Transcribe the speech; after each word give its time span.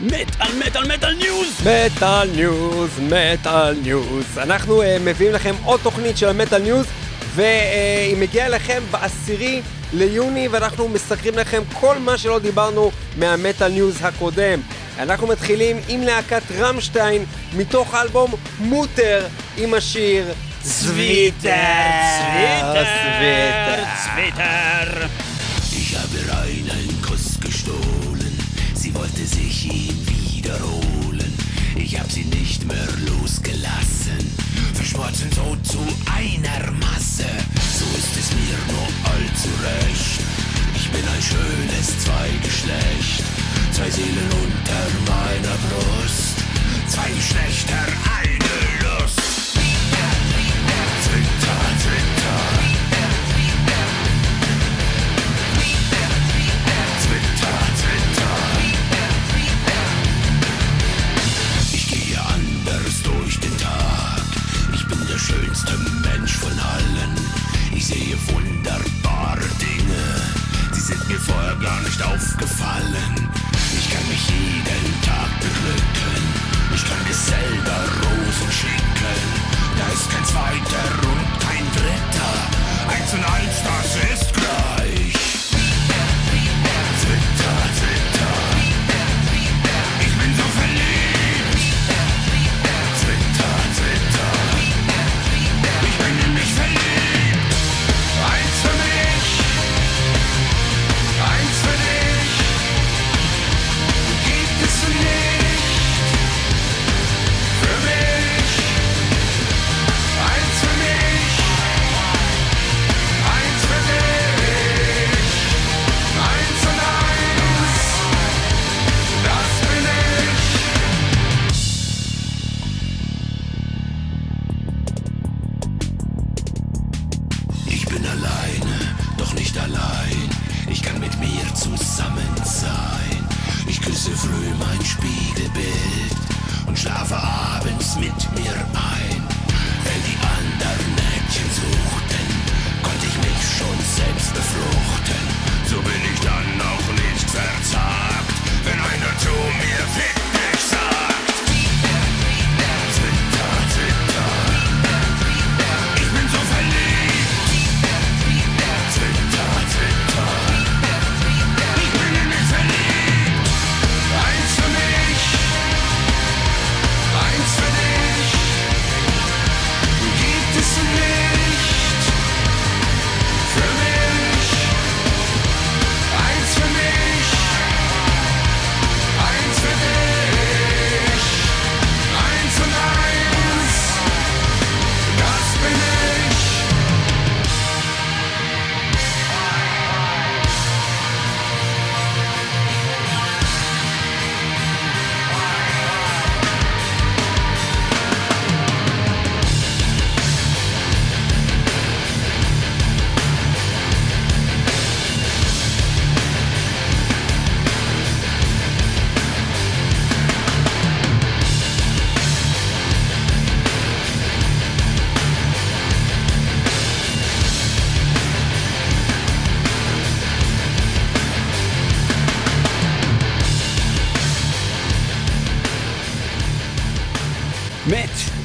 מטאל 0.00 0.58
מטאל 0.66 0.94
מטאל 0.94 1.14
ניוז! 1.14 1.60
מטאל 1.60 2.30
ניוז, 2.36 2.90
מטאל 3.00 3.74
ניוז. 3.74 4.38
אנחנו 4.38 4.82
uh, 4.82 4.84
מביאים 5.04 5.32
לכם 5.32 5.54
עוד 5.64 5.80
תוכנית 5.82 6.16
של 6.16 6.28
המטאל 6.28 6.62
ניוז, 6.62 6.86
והיא 7.34 8.16
uh, 8.16 8.18
מגיעה 8.18 8.48
לכם 8.48 8.82
בעשירי 8.90 9.62
ליוני, 9.92 10.48
ואנחנו 10.48 10.88
מסקרים 10.88 11.38
לכם 11.38 11.62
כל 11.72 11.98
מה 11.98 12.18
שלא 12.18 12.38
דיברנו 12.38 12.90
מהמטאל 13.16 13.68
ניוז 13.68 13.96
הקודם. 14.02 14.60
אנחנו 14.98 15.26
מתחילים 15.26 15.76
עם 15.88 16.02
להקת 16.02 16.42
רמשטיין, 16.58 17.24
מתוך 17.56 17.94
האלבום 17.94 18.34
מוטר, 18.58 19.26
עם 19.56 19.74
השיר 19.74 20.24
צוויטר, 20.62 21.50
צוויטר, 22.18 22.84
צוויטר, 24.04 25.06
verschmolzen 35.08 35.30
so 35.32 35.56
zu 35.72 35.78
einer 36.12 36.70
Masse. 36.72 37.24
So 37.78 37.84
ist 37.96 38.16
es 38.16 38.30
mir 38.34 38.58
nur 38.68 38.88
allzu 39.10 39.48
recht. 39.62 40.20
Ich 40.74 40.90
bin 40.90 41.00
ein 41.00 41.22
schönes 41.22 41.98
Zweigeschlecht, 42.04 43.24
zwei 43.72 43.90
Seelen 43.90 44.30
unter 44.32 45.12
meiner 45.12 45.56
Brust, 45.68 46.36
zwei 46.88 47.08
Geschlechter, 47.10 47.84
eine 48.20 48.82
Lust. 48.82 48.87
Schönste 65.58 65.78
Mensch 66.08 66.36
von 66.36 66.52
allen. 66.52 67.14
Ich 67.74 67.86
sehe 67.86 68.16
wunderbare 68.28 69.48
Dinge. 69.60 70.72
Sie 70.72 70.80
sind 70.80 71.08
mir 71.08 71.18
vorher 71.18 71.56
gar 71.56 71.80
nicht 71.82 72.00
aufgefallen. 72.02 73.28
Ich 73.76 73.90
kann 73.90 74.06
mich 74.08 74.28
jeden 74.28 75.02
Tag 75.02 75.30
beglücken. 75.40 76.22
Ich 76.74 76.84
kann 76.84 77.02
mir 77.06 77.14
selber 77.14 77.78
Rosen 78.02 78.52
schicken. 78.52 79.20
Da 79.78 79.92
ist 79.92 80.10
kein 80.10 80.24
zweiter 80.24 80.84
und 81.02 81.40
kein 81.40 81.66
dritter. 81.72 82.34
Eins 82.88 83.12
und 83.14 83.24
eins, 83.24 83.62
das 83.64 84.12
ist 84.12 84.34
gleich. 84.34 85.27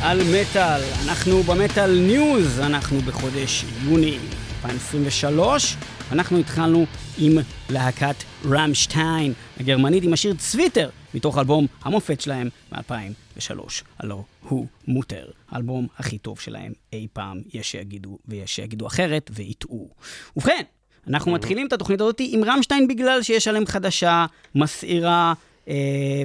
על 0.05 0.19
מטאל, 0.23 0.81
אנחנו 1.05 1.43
במטאל 1.43 1.99
ניוז, 1.99 2.59
אנחנו 2.59 2.99
בחודש 3.01 3.65
יוני 3.83 4.17
2023, 4.63 5.75
אנחנו 6.11 6.37
התחלנו 6.37 6.85
עם 7.17 7.31
להקת 7.69 8.15
רמשטיין 8.45 9.33
הגרמנית 9.59 10.03
עם 10.03 10.13
השיר 10.13 10.33
צוויטר, 10.33 10.89
מתוך 11.13 11.37
אלבום 11.37 11.67
המופת 11.81 12.21
שלהם 12.21 12.49
מ-2003, 12.71 13.51
הלו 13.99 14.23
הוא 14.49 14.67
מוטר, 14.87 15.25
האלבום 15.51 15.87
הכי 15.97 16.17
טוב 16.17 16.39
שלהם 16.39 16.71
אי 16.93 17.07
פעם, 17.13 17.41
יש 17.53 17.71
שיגידו 17.71 18.17
ויש 18.27 18.55
שיגידו 18.55 18.87
אחרת 18.87 19.31
ויטעו. 19.33 19.89
ובכן, 20.35 20.63
אנחנו 21.07 21.31
מתחילים 21.31 21.67
את 21.67 21.73
התוכנית 21.73 22.01
הזאת 22.01 22.21
עם 22.23 22.43
רמשטיין 22.43 22.87
בגלל 22.87 23.23
שיש 23.23 23.47
עליהם 23.47 23.65
חדשה 23.65 24.25
מסעירה 24.55 25.33
אה, 25.67 25.73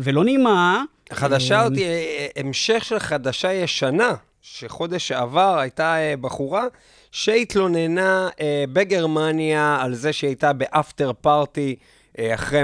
ולא 0.03 0.25
נעימה. 0.25 0.85
החדשה 1.11 1.61
הזאת 1.61 1.77
היא 1.77 1.87
אה, 1.87 2.27
המשך 2.37 2.85
של 2.85 2.99
חדשה 2.99 3.53
ישנה, 3.53 4.15
שחודש 4.43 5.09
שעבר 5.09 5.59
הייתה 5.59 5.97
אה, 5.97 6.15
בחורה 6.21 6.65
שהתלוננה 7.11 8.29
אה, 8.41 8.65
בגרמניה 8.73 9.79
על 9.81 9.95
זה 9.95 10.13
שהיא 10.13 10.29
הייתה 10.29 10.53
באפטר 10.53 11.13
פארטי 11.21 11.77
אה, 12.19 12.35
אחרי 12.35 12.63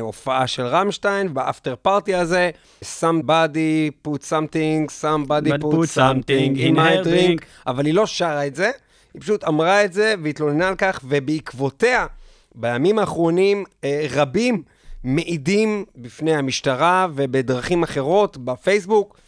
הופעה 0.00 0.46
של 0.46 0.62
רמשטיין, 0.66 1.34
באפטר 1.34 1.74
פארטי 1.82 2.14
הזה, 2.14 2.50
somebody 2.82 4.06
put 4.08 4.22
something, 4.30 4.90
somebody 5.02 5.50
put 5.50 5.62
put 5.62 5.88
something 5.94 6.56
in 6.56 6.74
my 6.76 7.04
drink, 7.04 7.06
drink. 7.06 7.44
אבל 7.66 7.86
היא 7.86 7.94
לא 7.94 8.06
שרה 8.06 8.46
את 8.46 8.56
זה, 8.56 8.70
היא 9.14 9.22
פשוט 9.22 9.44
אמרה 9.44 9.84
את 9.84 9.92
זה 9.92 10.14
והתלוננה 10.24 10.68
על 10.68 10.74
כך, 10.78 11.00
ובעקבותיה, 11.04 12.06
בימים 12.54 12.98
האחרונים, 12.98 13.64
רבים 14.10 14.62
מעידים 15.04 15.84
בפני 15.96 16.34
המשטרה 16.34 17.06
ובדרכים 17.14 17.82
אחרות, 17.82 18.36
בפייסבוק, 18.36 19.18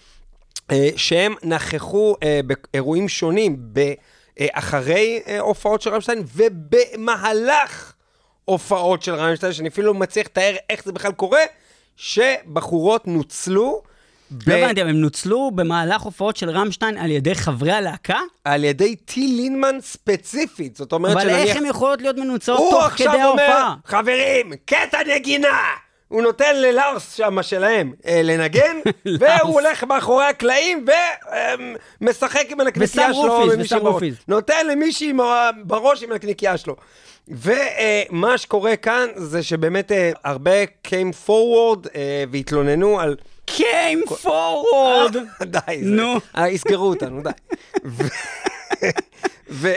אה, 0.70 0.88
שהם 0.96 1.34
נכחו 1.42 2.16
אה, 2.22 2.40
באירועים 2.46 3.08
שונים 3.08 3.56
אה, 3.76 3.92
אחרי 4.52 5.22
הופעות 5.38 5.82
של 5.82 5.90
רמשטיין 5.90 6.22
ובמהלך 6.34 7.92
הופעות 8.44 9.02
של 9.02 9.14
רמשטיין, 9.14 9.52
שאני 9.52 9.68
אפילו 9.68 9.86
לא 9.86 9.94
מצליח 9.94 10.26
לתאר 10.26 10.56
איך 10.70 10.84
זה 10.84 10.92
בכלל 10.92 11.12
קורה, 11.12 11.42
שבחורות 11.96 13.06
נוצלו 13.06 13.82
ב- 14.32 14.50
לא 14.50 14.54
הבנתי, 14.54 14.82
אבל 14.82 14.90
הם 14.90 15.00
נוצלו 15.00 15.50
במהלך 15.54 16.02
הופעות 16.02 16.36
של 16.36 16.50
רמשטיין 16.50 16.98
על 16.98 17.10
ידי 17.10 17.34
חברי 17.34 17.72
הלהקה? 17.72 18.18
על 18.44 18.64
ידי 18.64 18.96
טי 18.96 19.26
לינמן 19.26 19.76
ספציפית. 19.80 20.76
זאת 20.76 20.92
אומרת 20.92 21.12
אבל 21.12 21.20
שנניח... 21.20 21.48
איך 21.48 21.56
הן 21.56 21.66
יכולות 21.66 22.02
להיות 22.02 22.16
מנוצלות 22.16 22.58
הוא 22.58 22.70
תוך 22.70 22.84
עכשיו 22.84 23.06
כדי 23.12 23.24
אומר, 23.24 23.42
ההופעה? 23.42 23.74
חברים, 23.84 24.52
קטע 24.64 24.98
נגינה! 25.14 25.58
הוא 26.08 26.22
נותן 26.22 26.56
ללארס 26.56 27.14
שם 27.14 27.42
שלהם 27.42 27.92
אה, 28.06 28.20
לנגן, 28.24 28.76
והוא 29.20 29.60
הולך 29.60 29.84
מאחורי 29.84 30.24
הקלעים 30.24 30.86
ומשחק 32.00 32.44
עם 32.50 32.60
הנקניקייה 32.60 33.14
שלו. 33.14 33.46
ושם. 33.58 33.86
רופיס. 33.86 34.14
נותן 34.28 34.66
למישהי 34.66 35.12
בראש 35.64 36.02
עם 36.02 36.12
הנקניקייה 36.12 36.56
שלו. 36.56 36.76
ומה 37.28 38.38
שקורה 38.38 38.76
כאן 38.76 39.06
זה 39.16 39.42
שבאמת 39.42 39.92
אה, 39.92 40.10
הרבה 40.24 40.64
came 40.86 41.28
forward 41.28 41.88
אה, 41.94 42.24
והתלוננו 42.32 43.00
על... 43.00 43.16
came 43.50 44.08
forward! 44.24 45.16
די, 45.42 45.58
זה- 45.84 45.90
נו. 45.90 46.14
אה, 46.36 46.48
יסגרו 46.48 46.86
אותנו, 46.86 47.22
די. 47.22 47.30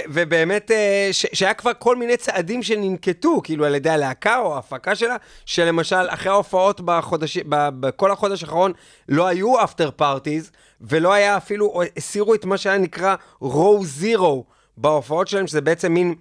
ובאמת, 0.07 0.71
אה, 0.71 1.09
שהיה 1.11 1.53
כבר 1.53 1.71
כל 1.79 1.95
מיני 1.95 2.17
צעדים 2.17 2.63
שננקטו, 2.63 3.41
כאילו 3.43 3.65
על 3.65 3.75
ידי 3.75 3.89
הלהקה 3.89 4.37
או 4.39 4.55
ההפקה 4.55 4.95
שלה, 4.95 5.15
שלמשל, 5.45 6.05
אחרי 6.09 6.31
ההופעות 6.31 6.81
בחודש, 6.85 7.37
בכל 7.79 8.11
החודש 8.11 8.43
האחרון, 8.43 8.71
לא 9.09 9.27
היו 9.27 9.63
אפטר 9.63 9.89
פארטיז, 9.95 10.51
ולא 10.81 11.13
היה 11.13 11.37
אפילו, 11.37 11.81
הסירו 11.97 12.33
את 12.33 12.45
מה 12.45 12.57
שהיה 12.57 12.77
נקרא 12.77 13.15
רו 13.41 13.79
זירו 13.85 14.45
בהופעות 14.77 15.27
שלהם, 15.27 15.47
שזה 15.47 15.61
בעצם 15.61 15.91
מין 15.93 16.15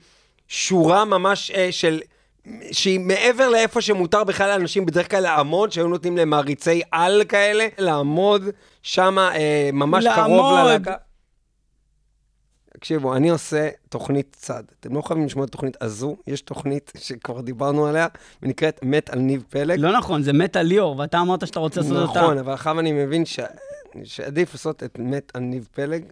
שורה 0.49 1.05
ממש 1.05 1.51
אה, 1.51 1.69
של... 1.71 2.01
שהיא 2.73 3.01
מעבר 3.01 3.49
לאיפה 3.49 3.81
שמותר 3.81 4.25
בכלל 4.25 4.49
לאנשים 4.49 4.87
בדרך 4.87 5.11
כלל 5.11 5.21
לעמוד, 5.21 5.73
שהיו 5.73 5.89
נותנים 5.89 6.17
להם 6.17 6.31
מעריצי 6.31 6.83
על 6.91 7.23
כאלה, 7.29 7.67
לעמוד 7.79 8.43
שם 8.83 9.19
אה, 9.19 9.71
ממש 9.73 10.05
קרוב 10.15 10.29
לעמוד. 10.29 10.67
ללהקה. 10.67 10.95
תקשיבו, 12.79 13.17
אני 13.17 13.31
עושה 13.31 13.69
תוכנית 13.89 14.37
צד. 14.41 14.63
אתם 14.81 14.95
לא 14.95 15.03
חייבים 15.03 15.27
לשמוע 15.27 15.45
את 15.45 15.49
התוכנית 15.49 15.77
הזו, 15.81 16.17
יש 16.27 16.41
תוכנית 16.41 16.93
שכבר 16.99 17.41
דיברנו 17.41 17.87
עליה, 17.87 18.07
ונקראת 18.43 18.81
מת 18.83 19.11
על 19.11 19.19
ניב 19.19 19.45
פלג. 19.51 19.79
לא 19.79 19.99
נכון, 19.99 20.23
זה 20.23 20.33
מתה 20.33 20.63
ליאור, 20.63 20.99
ואתה 20.99 21.21
אמרת 21.21 21.47
שאתה 21.47 21.61
רוצה 21.61 21.81
לעשות 21.81 21.97
אותה. 21.97 22.21
נכון, 22.21 22.39
אבל 22.39 22.53
עכשיו 22.53 22.81
אני 22.81 22.93
מבין 22.93 23.25
ש... 23.25 23.41
שעדיף 24.05 24.55
לעשות 24.55 24.83
את 24.83 24.99
מת 24.99 25.33
על 25.35 25.43
ניב 25.43 25.69
פלג. 25.75 26.05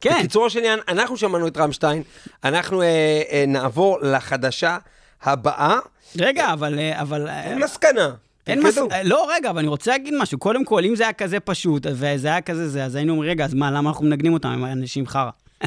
כן, 0.00 0.18
בקיצורו 0.18 0.50
של 0.50 0.58
עניין, 0.58 0.78
אנחנו 0.88 1.16
שמענו 1.16 1.48
את 1.48 1.56
רמשטיין, 1.56 2.02
אנחנו 2.44 2.82
אה, 2.82 3.22
אה, 3.30 3.44
נעבור 3.48 3.98
לחדשה 4.02 4.78
הבאה. 5.22 5.78
רגע, 6.18 6.52
אבל... 6.52 6.78
אה, 6.78 7.00
אבל 7.00 7.28
אה, 7.28 7.42
אין 7.44 7.58
מסקנה. 7.62 8.10
אין 8.46 8.62
מס... 8.62 8.74
תרקדו. 8.74 8.88
לא, 9.04 9.28
רגע, 9.36 9.50
אבל 9.50 9.58
אני 9.58 9.68
רוצה 9.68 9.90
להגיד 9.90 10.14
משהו. 10.20 10.38
קודם 10.38 10.64
כל, 10.64 10.84
אם 10.84 10.96
זה 10.96 11.02
היה 11.02 11.12
כזה 11.12 11.40
פשוט, 11.40 11.86
וזה 11.90 12.28
היה 12.28 12.40
כזה 12.40 12.68
זה, 12.68 12.84
אז 12.84 12.94
היינו 12.94 13.12
אומרים, 13.12 13.30
רגע, 13.30 13.44
אז 13.44 13.54
מה, 13.54 13.70
למה 13.70 13.90
אנחנו 13.90 14.04
מנגנים 14.04 14.32
אותם? 14.32 14.48
הם 14.48 14.64
אנשים 14.64 15.06
חרא. 15.06 15.30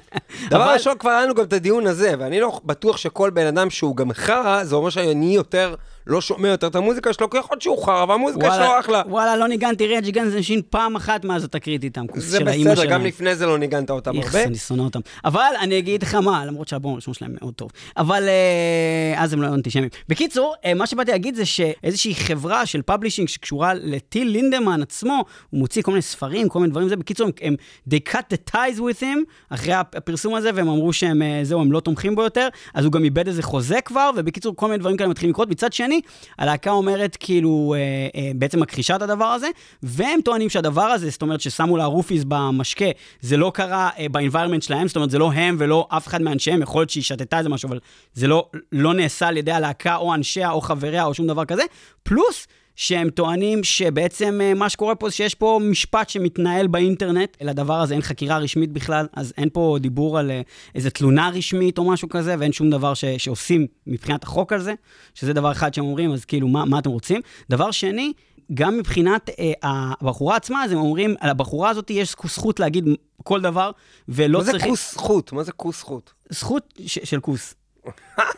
דבר 0.50 0.64
אבל- 0.64 0.74
ראשון, 0.74 0.98
כבר 0.98 1.10
היה 1.10 1.22
לנו 1.22 1.36
גם 1.36 1.44
את 1.44 1.54
הדיון 1.54 1.88
הזה, 1.88 2.14
ואני 2.20 2.40
לא 2.40 2.60
בטוח 2.66 2.98
שכל 2.98 3.30
בן 3.30 3.48
אדם 3.48 3.70
שהוא 3.70 3.96
גם 3.96 4.14
חרא, 4.14 4.64
זה 4.64 4.76
אומר 4.76 4.90
שאני 4.90 5.36
יותר, 5.36 5.76
לא 6.08 6.22
שומע 6.22 6.48
יותר 6.48 6.68
את 6.68 6.76
המוזיקה 6.76 7.14
שלו, 7.14 7.30
כי 7.30 7.38
יכול 7.38 7.50
להיות 7.56 7.62
שהוא 7.62 7.86
חרא, 7.86 8.06
והמוזיקה 8.10 8.54
שלו 8.56 8.80
אחלה. 8.80 9.02
וואלה, 9.08 9.38
לא 9.38 9.48
ניגנתי 9.48 9.88
רג' 9.88 10.10
גנז 10.10 10.36
אנשים 10.36 10.62
פעם 10.70 10.96
אחת 10.96 11.26
מאז 11.26 11.44
התקרית 11.44 11.84
איתם, 11.84 12.06
זה 12.16 12.40
בסדר. 12.40 12.86
גם 12.86 13.06
לפני 13.06 13.36
זה 13.36 13.46
לא 13.46 13.58
ניגנת 13.58 13.90
אותם 13.90 14.16
איכס, 14.18 14.36
הרבה. 14.36 14.44
אני 14.48 14.56
שונא 14.58 14.82
אותם. 14.82 15.00
אבל 15.26 15.52
אני 15.62 15.78
אגיד 15.80 16.04
לך 16.04 16.16
מה, 16.16 16.46
למרות 16.46 16.68
שהאלבום 16.68 16.94
הראשון 16.94 17.14
שלהם 17.14 17.36
מאוד 17.42 17.54
טוב. 17.54 17.70
אבל 17.98 18.28
אה, 18.28 19.24
אז 19.24 19.34
הם 19.34 19.42
לא 19.42 19.48
אנטישמים. 19.48 19.90
בקיצור, 20.10 20.54
אה, 20.66 20.74
מה 20.74 20.88
שבאתי 20.88 21.12
להגיד 21.12 21.36
זה 21.36 21.46
שאיזושהי 21.46 22.16
חברה 22.16 22.66
של 22.66 22.82
פאבלישינג 22.82 23.28
שקשורה 23.28 23.74
לטיל 23.74 24.28
לינדמן 24.28 24.82
עצמו, 24.82 25.24
הוא 25.50 25.60
מוציא 25.60 25.82
כל 25.82 25.92
מיני 25.92 26.02
ספרים, 26.02 26.50
כל 26.50 26.60
מיני 26.60 26.72
דברים 26.72 26.90
זה. 26.90 26.96
בקיצור, 26.96 27.28
הם- 27.28 27.32
הם, 27.42 27.56
they 27.90 28.12
cut 28.14 28.34
the 28.34 28.52
ties 28.52 28.80
with 28.80 29.02
him 29.02 29.18
אחרי 29.50 29.74
הפרסום 29.74 30.36
הזה, 30.36 30.50
והם 30.56 30.68
אמרו 30.70 30.94
שהם, 30.94 31.22
אה, 31.22 31.40
זהו, 31.44 31.62
הם 31.62 31.72
לא 31.72 31.80
תומכים 31.80 32.16
בו 32.16 32.22
יותר, 32.24 32.48
אז 32.74 32.86
הוא 32.86 32.92
גם 32.94 33.04
איבד 33.04 33.28
איזה 33.28 33.44
חוזה 33.44 33.82
כבר, 33.86 34.10
ובקיצור, 34.16 34.56
כל 34.56 34.66
מיני 34.68 34.78
דברים 34.78 34.98
כאלה 34.98 35.10
מתחילים 35.10 35.32
לקרות. 35.32 35.50
מצד 35.50 35.74
שני, 35.74 36.01
הלהקה 36.38 36.72
אומרת, 36.72 37.18
כאילו, 37.20 37.76
אה, 37.78 38.22
אה, 38.22 38.32
בעצם 38.36 38.60
מכחישה 38.60 38.96
את 38.96 39.02
הדבר 39.02 39.26
הזה, 39.26 39.48
והם 39.84 40.20
טוענים 40.22 40.50
שהדבר 40.50 40.82
הזה, 40.82 41.10
זאת 41.10 41.22
אומרת 41.22 41.42
ששמו 41.42 41.78
לה 41.78 41.86
רופיס 41.86 42.24
במשקה, 42.28 42.86
זה 43.22 43.38
לא 43.38 43.52
קרה 43.56 43.90
אה, 44.00 44.06
ב-environment 44.12 44.62
שלהם, 44.62 44.88
זאת 44.88 44.96
אומרת, 44.96 45.10
זה 45.10 45.20
לא 45.20 45.32
הם 45.32 45.56
ולא 45.60 45.88
אף 45.90 46.08
אחד 46.08 46.22
מאנשיהם, 46.22 46.62
יכול 46.62 46.82
להיות 46.82 46.90
שהיא 46.90 47.04
שתתה 47.04 47.38
איזה 47.38 47.50
משהו, 47.50 47.70
אבל 47.70 47.80
זה 48.14 48.28
לא, 48.28 48.50
לא 48.72 48.94
נעשה 48.94 49.28
על 49.28 49.38
ידי 49.38 49.52
הלהקה 49.52 49.96
או 49.96 50.14
אנשיה 50.14 50.52
או 50.52 50.62
חבריה 50.62 51.06
או 51.06 51.14
שום 51.14 51.28
דבר 51.28 51.46
כזה. 51.46 51.64
פלוס, 52.04 52.48
שהם 52.76 53.10
טוענים 53.10 53.64
שבעצם 53.64 54.40
אה, 54.44 54.54
מה 54.54 54.70
שקורה 54.70 54.96
פה 54.96 55.10
זה 55.10 55.16
שיש 55.16 55.36
פה 55.36 55.60
משפט 55.64 56.10
שמתנהל 56.10 56.68
באינטרנט, 56.68 57.38
לדבר 57.42 57.82
הזה 57.82 57.94
אין 57.94 58.02
חקירה 58.02 58.38
רשמית 58.38 58.72
בכלל, 58.72 59.06
אז 59.14 59.34
אין 59.38 59.50
פה 59.54 59.78
דיבור 59.82 60.20
על 60.20 60.32
אה, 60.32 60.42
איזה 60.76 60.90
תלונה 60.90 61.30
רשמית 61.30 61.78
או 61.78 61.92
משהו 61.92 62.10
כזה, 62.10 62.36
ואין 62.40 62.52
שום 62.52 62.70
דבר 62.70 62.94
ש, 62.94 63.06
שעושים 63.06 63.68
מבחינת 63.88 64.24
החוק 64.24 64.54
על 64.54 64.60
זה, 64.60 64.74
שזה 65.14 65.34
דבר 65.34 65.52
אחד 65.52 65.74
שהם 65.74 65.86
אומרים, 65.86 66.12
אז 66.12 66.26
כאילו, 66.26 66.48
מה, 66.48 66.66
מה 66.66 66.80
אתם 66.80 66.90
רוצים? 66.90 67.22
דבר 67.50 67.72
שני, 67.72 68.14
גם 68.54 68.78
מבחינת 68.78 69.30
אה, 69.40 69.52
הבחורה 69.64 70.36
עצמה, 70.36 70.64
אז 70.64 70.72
הם 70.72 70.78
אומרים, 70.78 71.16
על 71.20 71.30
הבחורה 71.30 71.70
הזאת 71.70 71.90
יש 71.90 72.16
זכות 72.26 72.60
להגיד 72.60 72.86
כל 73.24 73.42
דבר, 73.42 73.72
ולא 74.10 74.40
מה 74.40 74.46
זה 74.46 74.52
צריכים... 74.52 74.70
כוס 74.70 74.94
זכות? 74.94 75.34
מה 75.34 75.44
זה 75.44 75.52
כוס 75.52 75.80
זכות? 75.80 76.14
זכות 76.30 76.74
ש, 76.86 77.00
של 77.04 77.20
כוס. 77.20 77.54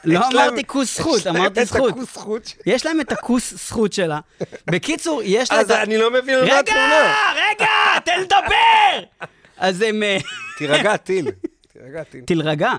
לא 0.04 0.28
אמרתי 0.28 0.64
כוס 0.64 0.98
זכות, 0.98 1.28
אמרתי 1.28 1.62
את 1.62 1.68
זכות. 1.68 2.54
יש 2.66 2.86
להם 2.86 3.02
את 3.02 3.12
הכוס 3.12 3.54
זכות 3.68 3.94
שלה. 3.94 4.20
בקיצור, 4.68 5.22
יש 5.24 5.52
לה 5.52 5.62
את 5.62 5.66
אז. 5.66 5.72
אני 5.72 5.98
לא 5.98 6.12
מבין 6.14 6.36
על 6.36 6.46
מה 6.46 6.46
רגע, 6.46 6.60
התמונה. 6.60 7.16
רגע, 7.36 8.00
תן 8.06 8.22
לדבר! 8.22 9.24
אז 9.58 9.82
הם... 9.82 10.04
אה, 10.04 10.18
תירגע, 10.58 10.98
טיל. 10.98 11.32
תירגע, 11.74 12.04
טיל. 12.04 12.22
תלרגע. 12.26 12.74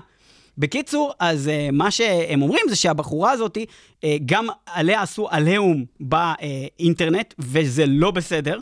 בקיצור, 0.57 1.13
אז 1.19 1.47
uh, 1.47 1.71
מה 1.71 1.91
שהם 1.91 2.41
אומרים 2.41 2.65
זה 2.69 2.75
שהבחורה 2.75 3.31
הזאת, 3.31 3.57
uh, 3.57 4.05
גם 4.25 4.47
עליה 4.65 5.01
עשו 5.01 5.27
עליהום 5.29 5.85
באינטרנט, 5.99 7.33
וזה 7.39 7.85
לא 7.87 8.11
בסדר, 8.11 8.59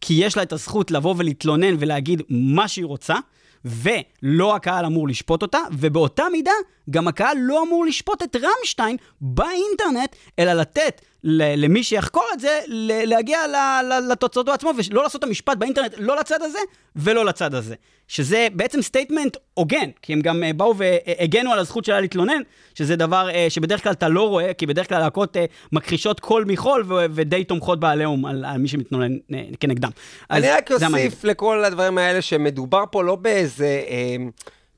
כי 0.00 0.14
יש 0.14 0.36
לה 0.36 0.42
את 0.42 0.52
הזכות 0.52 0.90
לבוא 0.90 1.14
ולהתלונן 1.18 1.76
ולהגיד 1.78 2.22
מה 2.28 2.68
שהיא 2.68 2.84
רוצה, 2.84 3.14
ולא 3.66 4.56
הקהל 4.56 4.84
אמור 4.84 5.08
לשפוט 5.08 5.42
אותה, 5.42 5.58
ובאותה 5.72 6.24
מידה, 6.32 6.52
גם 6.90 7.08
הקהל 7.08 7.36
לא 7.40 7.62
אמור 7.62 7.86
לשפוט 7.86 8.22
את 8.22 8.36
רמשטיין 8.36 8.96
באינטרנט, 9.20 10.16
אלא 10.38 10.52
לתת 10.52 11.00
למי 11.28 11.82
שיחקור 11.82 12.24
את 12.34 12.40
זה, 12.40 12.60
להגיע 13.06 13.38
לתוצאות 14.10 14.48
עצמו, 14.48 14.70
ולא 14.90 15.02
לעשות 15.02 15.18
את 15.18 15.28
המשפט 15.28 15.56
באינטרנט 15.56 15.94
לא 15.98 16.16
לצד 16.16 16.42
הזה 16.42 16.58
ולא 16.96 17.24
לצד 17.24 17.54
הזה. 17.54 17.74
שזה 18.08 18.48
בעצם 18.52 18.82
סטייטמנט 18.82 19.36
הוגן, 19.54 19.90
כי 20.02 20.12
הם 20.12 20.20
גם 20.20 20.44
אה, 20.44 20.52
באו 20.52 20.74
והגנו 20.76 21.52
על 21.52 21.58
הזכות 21.58 21.84
שלה 21.84 22.00
להתלונן, 22.00 22.42
שזה 22.74 22.96
דבר 22.96 23.30
אה, 23.30 23.46
שבדרך 23.48 23.82
כלל 23.82 23.92
אתה 23.92 24.08
לא 24.08 24.28
רואה, 24.28 24.54
כי 24.54 24.66
בדרך 24.66 24.88
כלל 24.88 24.98
להקות 24.98 25.36
אה, 25.36 25.44
מכחישות 25.72 26.20
כל 26.20 26.44
מחול 26.44 26.84
ודי 26.88 27.44
תומכות 27.44 27.80
בעליהום 27.80 28.26
על, 28.26 28.44
על 28.44 28.58
מי 28.58 28.68
שמתלונן 28.68 29.16
כנגדם. 29.60 29.90
אני 30.30 30.48
רק. 30.48 30.72
אוסיף 30.72 31.24
לכל 31.24 31.64
הדברים 31.64 31.98
האלה 31.98 32.22
שמדובר 32.22 32.84
פה 32.90 33.02
לא 33.02 33.16
באיזה 33.16 33.82
אה, 33.88 34.16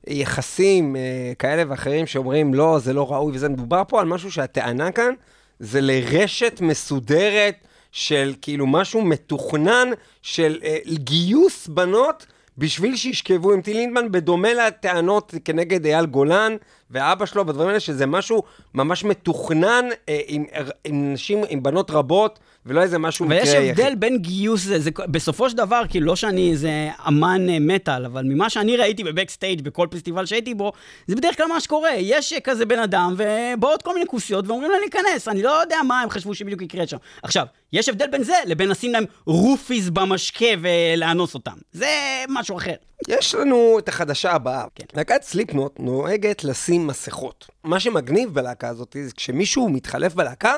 יחסים 0.07 0.95
אה, 0.95 1.01
כאלה 1.39 1.63
ואחרים 1.67 2.07
שאומרים 2.07 2.53
לא, 2.53 2.79
זה 2.79 2.93
לא 2.93 3.11
ראוי 3.11 3.33
וזה, 3.35 3.49
מדובר 3.49 3.83
פה 3.87 4.01
על 4.01 4.07
משהו 4.07 4.31
שהטענה 4.31 4.91
כאן 4.91 5.13
זה 5.59 5.81
לרשת 5.81 6.61
מסודרת 6.61 7.55
של 7.91 8.33
כאילו 8.41 8.67
משהו 8.67 9.01
מתוכנן 9.01 9.89
של 10.21 10.59
אה, 10.63 10.77
גיוס 10.93 11.67
בנות. 11.67 12.25
בשביל 12.57 12.95
שישכבו 12.95 13.53
עם 13.53 13.61
טיל 13.61 13.77
לינדמן, 13.77 14.11
בדומה 14.11 14.53
לטענות 14.53 15.33
כנגד 15.45 15.85
אייל 15.85 16.05
גולן 16.05 16.55
ואבא 16.91 17.25
שלו, 17.25 17.45
בדברים 17.45 17.67
האלה, 17.67 17.79
שזה 17.79 18.05
משהו 18.05 18.43
ממש 18.73 19.03
מתוכנן 19.03 19.85
אה, 20.09 20.19
עם, 20.27 20.45
עם 20.83 21.13
נשים, 21.13 21.43
עם 21.49 21.63
בנות 21.63 21.91
רבות, 21.91 22.39
ולא 22.65 22.81
איזה 22.81 22.97
משהו 22.97 23.25
אבל 23.25 23.35
יש 23.35 23.49
מקרה 23.49 23.69
הבדל 23.69 23.95
בין 23.95 24.17
גיוס, 24.17 24.63
זה, 24.63 24.79
זה, 24.79 24.91
בסופו 25.07 25.49
של 25.49 25.57
דבר, 25.57 25.81
כאילו, 25.89 26.05
לא 26.05 26.15
שאני 26.15 26.51
איזה 26.51 26.89
אמן 27.07 27.49
אה, 27.49 27.57
מטאל, 27.59 28.05
אבל 28.05 28.23
ממה 28.23 28.49
שאני 28.49 28.77
ראיתי 28.77 29.03
בבקסטייג' 29.03 29.61
בכל 29.61 29.87
פסטיבל 29.91 30.25
שהייתי 30.25 30.53
בו, 30.53 30.71
זה 31.07 31.15
בדרך 31.15 31.37
כלל 31.37 31.45
מה 31.45 31.59
שקורה. 31.59 31.91
יש 31.97 32.33
אה, 32.33 32.39
כזה 32.39 32.65
בן 32.65 32.79
אדם, 32.79 33.15
ובאות 33.17 33.81
כל 33.81 33.93
מיני 33.93 34.07
כוסיות, 34.07 34.47
ואומרים 34.47 34.71
להם 34.71 34.81
להיכנס. 34.81 35.27
אני 35.27 35.43
לא 35.43 35.51
יודע 35.51 35.77
מה 35.87 36.01
הם 36.01 36.09
חשבו 36.09 36.35
שבדיוק 36.35 36.61
יקרה 36.61 36.87
שם. 36.87 36.97
עכשיו, 37.23 37.45
יש 37.73 37.89
הבדל 37.89 38.07
בין 38.07 38.23
זה 38.23 38.35
לבין 38.45 38.69
לשים 38.69 38.91
להם 38.91 39.03
רופיס 39.25 39.89
במשקה 39.89 40.45
ולאנוס 40.61 41.33
אותם. 41.33 41.55
זה 41.71 41.87
משהו 42.29 42.57
אחר. 42.57 42.73
יש 43.07 43.35
לנו 43.35 43.79
את 43.79 43.89
החדשה 43.89 44.31
הבאה. 44.31 44.65
כן. 44.75 44.85
להקת 44.95 45.23
סליפנוט 45.23 45.79
נוהגת 45.79 46.43
לשים 46.43 46.78
מסכות. 46.87 47.47
מה 47.63 47.79
שמגניב 47.79 48.33
בלהקה 48.33 48.67
הזאת 48.67 48.95
זה 49.03 49.11
כשמישהו 49.15 49.69
מתחלף 49.69 50.13
בלהקה, 50.13 50.53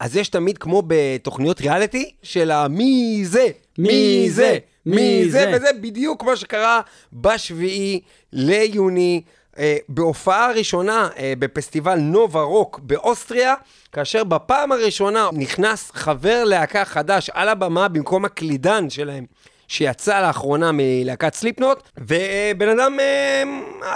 אז 0.00 0.16
יש 0.16 0.28
תמיד 0.28 0.58
כמו 0.58 0.82
בתוכניות 0.86 1.60
ריאליטי 1.60 2.10
של 2.22 2.50
המי 2.50 3.22
זה, 3.24 3.46
מי 3.78 4.26
זה, 4.30 4.58
מי 4.86 5.30
זה, 5.30 5.52
וזה 5.54 5.68
בדיוק 5.80 6.22
מה 6.22 6.36
שקרה 6.36 6.80
בשביעי 7.12 8.00
ליוני 8.32 9.22
אה, 9.58 9.76
בהופעה 9.88 10.52
ראשונה 10.52 11.08
אה, 11.18 11.32
בפסטיבל 11.38 11.98
נובה 11.98 12.42
רוק 12.42 12.80
באוסטריה, 12.82 13.54
כאשר 13.92 14.24
בפעם 14.24 14.72
הראשונה 14.72 15.28
נכנס 15.32 15.90
חבר 15.94 16.44
להקה 16.44 16.84
חדש 16.84 17.30
על 17.34 17.48
הבמה 17.48 17.88
במקום 17.88 18.24
הקלידן 18.24 18.90
שלהם. 18.90 19.26
שיצא 19.70 20.26
לאחרונה 20.26 20.70
מלהקת 20.72 21.34
סליפנוט, 21.34 21.82
ובן 21.98 22.68
אדם 22.68 23.00
אה, 23.00 23.42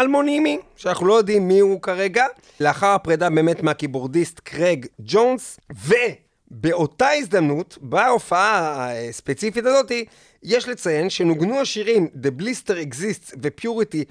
אלמונימי, 0.01 0.59
שאנחנו 0.77 1.07
לא 1.07 1.15
יודעים 1.15 1.49
מי 1.49 1.59
הוא 1.59 1.83
כרגע, 1.83 2.27
לאחר 2.61 2.87
הפרידה 2.87 3.31
באמת 3.31 3.63
מהקיבורדיסט 3.63 4.41
קרג 4.45 4.87
ג'ונס, 4.99 5.61
ובאותה 5.71 7.09
הזדמנות, 7.09 7.79
בהופעה 7.81 8.89
הספציפית 9.09 9.67
הזאת, 9.67 9.93
יש 10.43 10.69
לציין 10.69 11.11
שנוגנו 11.11 11.61
השירים 11.61 12.09
The 12.23 12.43
Blister 12.43 12.89
Exists 12.89 13.35
ו-Purity 13.43 14.05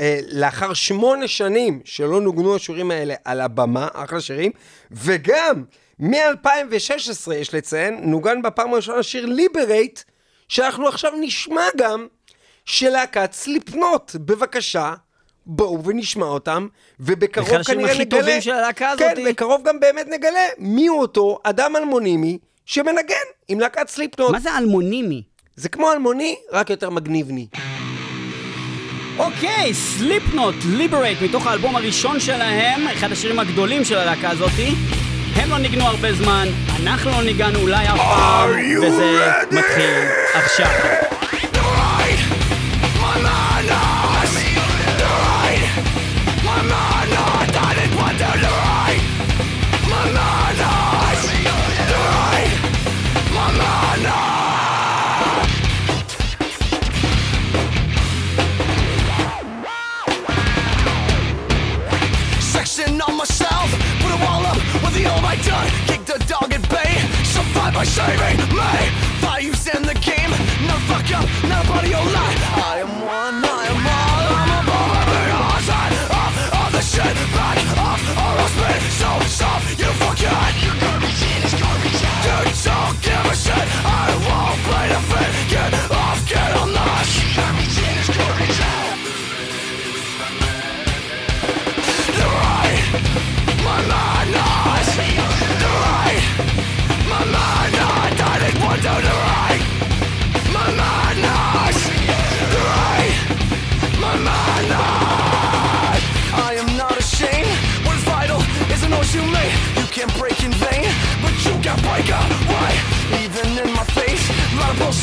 אה, 0.00 0.20
לאחר 0.32 0.74
שמונה 0.74 1.28
שנים 1.28 1.80
שלא 1.84 2.20
נוגנו 2.20 2.56
השירים 2.56 2.90
האלה 2.90 3.14
על 3.24 3.40
הבמה, 3.40 3.88
אחלה 3.92 4.20
שירים, 4.20 4.52
וגם 4.90 5.64
מ-2016, 5.98 7.32
יש 7.34 7.54
לציין, 7.54 8.00
נוגן 8.02 8.42
בפעם 8.42 8.72
הראשונה 8.72 9.02
שיר 9.02 9.26
ליברייט, 9.26 10.00
שאנחנו 10.48 10.88
עכשיו 10.88 11.12
נשמע 11.20 11.64
גם 11.76 12.06
של 12.64 12.88
להקת 12.88 13.32
סליפנוט. 13.32 14.16
בבקשה, 14.16 14.94
בואו 15.46 15.84
ונשמע 15.84 16.26
אותם, 16.26 16.66
ובקרוב 17.00 17.48
אחד 17.48 17.60
השירים 17.60 17.80
כנראה 17.80 17.92
הכי 17.92 18.04
נגלה... 18.04 18.20
טובים 18.20 18.40
של 18.40 18.50
הלהקה 18.50 18.92
כן, 18.98 19.04
הזאתי. 19.04 19.24
בקרוב 19.24 19.62
גם 19.64 19.80
באמת 19.80 20.06
נגלה 20.08 20.46
מי 20.58 20.86
הוא 20.86 21.00
אותו 21.00 21.38
אדם 21.42 21.76
אלמונימי 21.76 22.38
שמנגן 22.66 23.14
עם 23.48 23.60
להקת 23.60 23.88
סליפנוט. 23.88 24.30
מה 24.30 24.40
זה 24.40 24.58
אלמונימי? 24.58 25.22
זה 25.56 25.68
כמו 25.68 25.92
אלמוני, 25.92 26.36
רק 26.52 26.70
יותר 26.70 26.90
מגניבני. 26.90 27.46
אוקיי, 29.18 29.74
סליפנוט, 29.74 30.54
ליברייט, 30.76 31.18
מתוך 31.22 31.46
האלבום 31.46 31.76
הראשון 31.76 32.20
שלהם, 32.20 32.88
אחד 32.88 33.12
השירים 33.12 33.38
הגדולים 33.38 33.84
של 33.84 33.98
הלהקה 33.98 34.30
הזאתי. 34.30 34.70
הם 35.36 35.50
לא 35.50 35.58
ניגנו 35.58 35.84
הרבה 35.86 36.12
זמן, 36.12 36.48
אנחנו 36.82 37.10
לא 37.10 37.22
ניגענו 37.22 37.58
אולי 37.58 37.88
אף 37.88 37.96
פעם, 37.96 38.50
וזה 38.82 39.20
מתחיל 39.50 39.94
עכשיו. 40.34 40.66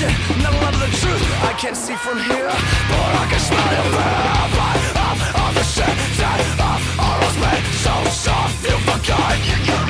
shit, 0.04 0.38
never 0.38 0.58
love 0.58 0.80
the 0.80 0.92
truth. 0.98 1.24
I 1.44 1.54
can't 1.58 1.78
see 1.78 1.96
from 1.96 2.18
here, 2.18 2.48
but 2.90 3.12
I 3.22 3.26
can 3.30 3.40
smell 3.40 3.70
your 3.78 3.90
breath 3.94 4.58
Light 4.60 4.98
up 5.08 5.18
all 5.40 5.54
the 5.54 5.64
shit 5.64 5.96
that 6.20 6.40
I've 6.72 6.86
always 7.08 7.36
made. 7.44 7.64
So 7.84 7.94
soft, 8.12 8.64
you 8.64 8.78
forgot 8.88 9.36
you 9.48 9.83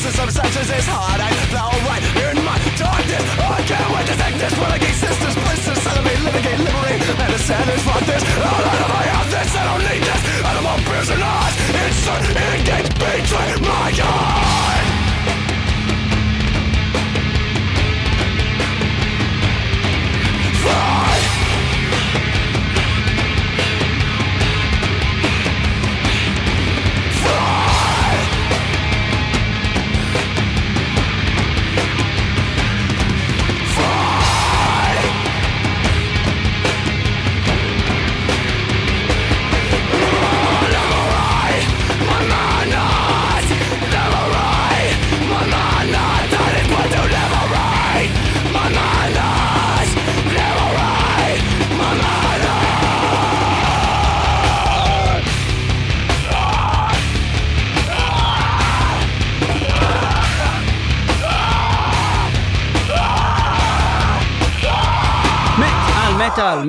part 0.00 0.28
of 0.28 0.56
as 0.56 0.68
this 0.68 0.86
hard. 0.88 1.20
I 1.20 1.30
fell 1.52 1.72
right 1.84 2.04
in 2.24 2.44
my 2.44 2.56
darkness. 2.76 3.24
I 3.36 3.60
can't 3.68 3.90
wait 3.92 4.06
to 4.08 4.16
take 4.16 4.36
this. 4.40 4.52
Renegade 4.56 4.96
sisters, 4.96 5.34
blisters, 5.36 5.78
celebrate, 5.84 6.20
litigate, 6.24 6.58
liberate. 6.58 7.00
The 7.04 7.38
sadness, 7.38 7.82
fuck 7.84 8.00
this. 8.08 8.24
All 8.40 8.64
out 8.64 8.80
of 8.80 8.90
my 8.96 9.04
this. 9.28 9.50
I 9.52 9.62
don't 9.68 9.84
need 9.84 10.02
this. 10.02 10.20
Of 10.40 10.62
my 10.64 10.76
prisoners. 10.88 11.52
Insert, 11.84 12.24
engage, 12.32 12.88
betray 12.96 13.50
my 13.60 13.92
heart. 14.00 14.79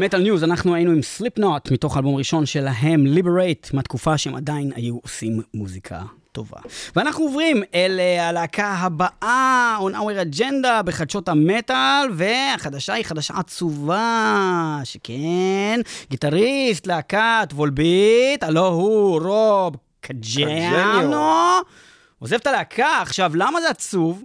מטאל, 0.01 0.07
מטאל, 0.07 0.19
מטאל 0.19 0.23
ניוז, 0.23 0.43
אנחנו 0.43 0.75
היינו 0.75 0.91
עם 0.91 1.01
סליפנוט, 1.01 1.71
מתוך 1.71 1.95
האלבום 1.95 2.15
הראשון 2.15 2.45
שלהם, 2.45 3.05
ליברייט, 3.05 3.73
מהתקופה 3.73 4.17
שהם 4.17 4.35
עדיין 4.35 4.71
היו 4.75 4.97
עושים 5.01 5.41
מוזיקה 5.53 6.01
טובה. 6.31 6.57
ואנחנו 6.95 7.23
עוברים 7.23 7.63
אל 7.75 7.99
אה, 7.99 8.29
הלהקה 8.29 8.67
הבאה, 8.67 9.77
on 9.79 9.93
our 9.93 10.35
agenda, 10.35 10.83
בחדשות 10.85 11.29
המטאל, 11.29 12.07
והחדשה 12.13 12.93
היא 12.93 13.05
חדשה 13.05 13.33
עצובה, 13.37 14.79
שכן, 14.83 15.79
גיטריסט 16.09 16.87
להקת 16.87 17.49
וולביט, 17.53 18.43
הלו 18.43 18.67
הוא 18.67 19.21
רוב 19.21 19.75
קג'אנו. 20.01 21.31
עוזב 22.19 22.35
את 22.35 22.47
הלהקה. 22.47 23.01
עכשיו, 23.01 23.31
למה 23.35 23.61
זה 23.61 23.69
עצוב? 23.69 24.23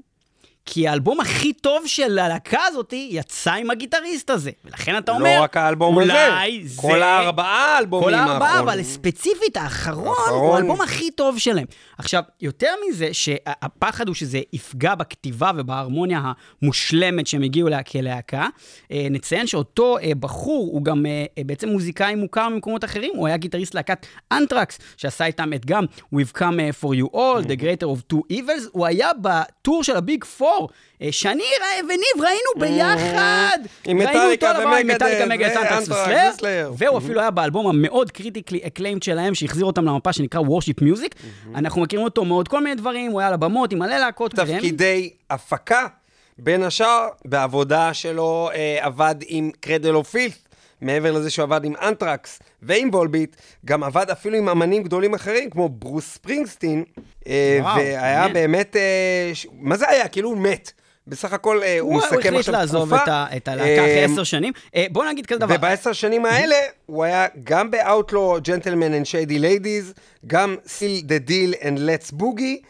כי 0.66 0.88
האלבום 0.88 1.20
הכי 1.20 1.52
טוב 1.52 1.86
של 1.86 2.18
הלהקה 2.18 2.60
הזאת 2.66 2.92
יצא 2.92 3.52
עם 3.52 3.70
הגיטריסט 3.70 4.30
הזה. 4.30 4.50
ולכן 4.64 4.98
אתה 4.98 5.18
לא 5.18 5.28
רק 5.40 5.56
האלבום 5.56 5.96
אולי 5.96 6.60
הזה, 6.62 6.74
זה... 6.74 6.82
כל 6.82 7.02
הארבעה 7.02 7.76
האלבומים 7.76 8.08
האחרונים. 8.08 8.38
כל 8.38 8.44
הארבעה, 8.44 8.60
אבל 8.60 8.82
ספציפית 8.82 9.56
האחרון, 9.56 10.14
האחרון 10.18 10.40
הוא 10.40 10.54
האלבום 10.54 10.80
הכי 10.80 11.10
טוב 11.10 11.38
שלהם. 11.38 11.66
עכשיו, 11.98 12.22
יותר 12.40 12.70
מזה, 12.88 13.08
שהפחד 13.12 14.08
הוא 14.08 14.14
שזה 14.14 14.40
יפגע 14.52 14.94
בכתיבה 14.94 15.50
ובהרמוניה 15.56 16.32
המושלמת 16.62 17.26
שהם 17.26 17.42
הגיעו 17.42 17.68
אליה 17.68 17.82
כלהקה. 17.82 18.46
אה, 18.92 19.06
נציין 19.10 19.46
שאותו 19.46 19.98
אה, 19.98 20.12
בחור 20.20 20.68
הוא 20.72 20.84
גם 20.84 21.06
אה, 21.06 21.24
בעצם 21.46 21.68
מוזיקאי 21.68 22.14
מוכר 22.14 22.48
ממקומות 22.48 22.84
אחרים, 22.84 23.12
הוא 23.16 23.26
היה 23.26 23.36
גיטריסט 23.36 23.74
להקת 23.74 24.06
אנטרקס, 24.32 24.78
שעשה 24.96 25.26
איתם 25.26 25.52
את 25.52 25.66
גם 25.66 25.84
We've 26.14 26.36
Come 26.38 26.82
For 26.82 26.88
You 26.88 27.14
All, 27.14 27.44
mm. 27.44 27.48
The 27.48 27.60
Greater 27.60 27.86
of 27.86 28.14
Two 28.14 28.36
Evils, 28.36 28.68
הוא 28.72 28.86
היה 28.86 29.10
בטור 29.22 29.84
של 29.84 29.96
הביג 29.96 30.24
פור. 30.24 30.55
לזכור, 30.56 30.68
אה, 31.02 31.08
שאני 31.12 31.42
אה, 31.42 31.80
וניב 31.84 32.24
ראינו 32.24 32.50
mm. 32.56 32.60
ביחד, 32.60 33.58
עם 33.84 33.98
מטאליקה 33.98 34.52
ומגדס 35.24 35.88
וסלאר, 36.34 36.72
והוא 36.78 36.98
mm-hmm. 36.98 36.98
אפילו 36.98 37.20
היה 37.20 37.30
באלבום 37.30 37.66
המאוד 37.66 38.10
קריטיקלי 38.10 38.60
אקליימד 38.66 39.02
שלהם, 39.02 39.34
שהחזיר 39.34 39.64
אותם 39.64 39.84
למפה 39.84 40.12
שנקרא 40.12 40.40
וורשיפ 40.40 40.82
מיוזיק. 40.82 41.14
Mm-hmm. 41.14 41.58
אנחנו 41.58 41.82
מכירים 41.82 42.04
אותו 42.04 42.24
מעוד 42.24 42.48
כל 42.48 42.64
מיני 42.64 42.74
דברים, 42.74 43.10
הוא 43.10 43.20
היה 43.20 43.28
על 43.28 43.34
הבמות 43.34 43.72
עם 43.72 43.78
מלא 43.78 43.96
להקות. 43.96 44.34
תפקידי 44.34 45.10
הפקה, 45.30 45.86
בין 46.38 46.62
השאר, 46.62 47.08
בעבודה 47.24 47.94
שלו 47.94 48.50
אה, 48.54 48.78
עבד 48.80 49.14
עם 49.26 49.50
קרדל 49.60 49.94
אופיל. 49.94 50.30
מעבר 50.80 51.12
לזה 51.12 51.30
שהוא 51.30 51.42
עבד 51.42 51.64
עם 51.64 51.72
אנטרקס 51.82 52.38
ועם 52.62 52.88
וולביט, 52.92 53.36
גם 53.64 53.84
עבד 53.84 54.06
אפילו 54.12 54.36
עם 54.36 54.48
אמנים 54.48 54.82
גדולים 54.82 55.14
אחרים, 55.14 55.50
כמו 55.50 55.68
ברוס 55.68 56.14
ספרינגסטין, 56.14 56.84
אה, 57.28 57.58
וואו, 57.60 57.76
והיה 57.76 58.00
מעניין. 58.18 58.32
באמת, 58.32 58.76
אה, 58.76 59.30
ש... 59.34 59.46
מה 59.60 59.76
זה 59.76 59.88
היה? 59.88 60.08
כאילו 60.08 60.28
הוא 60.28 60.38
מת. 60.38 60.72
בסך 61.08 61.32
הכל 61.32 61.62
אה, 61.62 61.78
הוא 61.80 61.90
הוא 61.92 61.98
מסכם 61.98 62.14
הוא 62.14 62.18
עכשיו 62.18 62.28
החליט 62.28 62.42
תקופה. 62.42 62.58
לעזוב 62.58 62.94
את 62.94 63.08
ה- 63.08 63.26
את 63.36 63.48
הלהקה 63.48 63.80
אחרי 63.82 64.04
עשר 64.04 64.24
שנים. 64.24 64.52
בוא 64.92 65.04
נגיד 65.04 65.26
כזה 65.26 65.38
דבר. 65.40 65.54
ובעשר 65.54 65.92
שנים 65.92 66.24
האלה 66.24 66.56
הוא 66.86 67.04
היה 67.04 67.26
גם 67.44 67.70
ב-Outlaw 67.70 68.12
Gentlemen 68.40 68.66
and 69.02 69.06
Shady 69.06 69.38
Ladies, 69.40 70.00
גם 70.26 70.56
Seal 70.66 71.04
the 71.04 71.28
Deal 71.30 71.62
and 71.62 71.78
Let's 71.78 72.12
Boogie, 72.20 72.66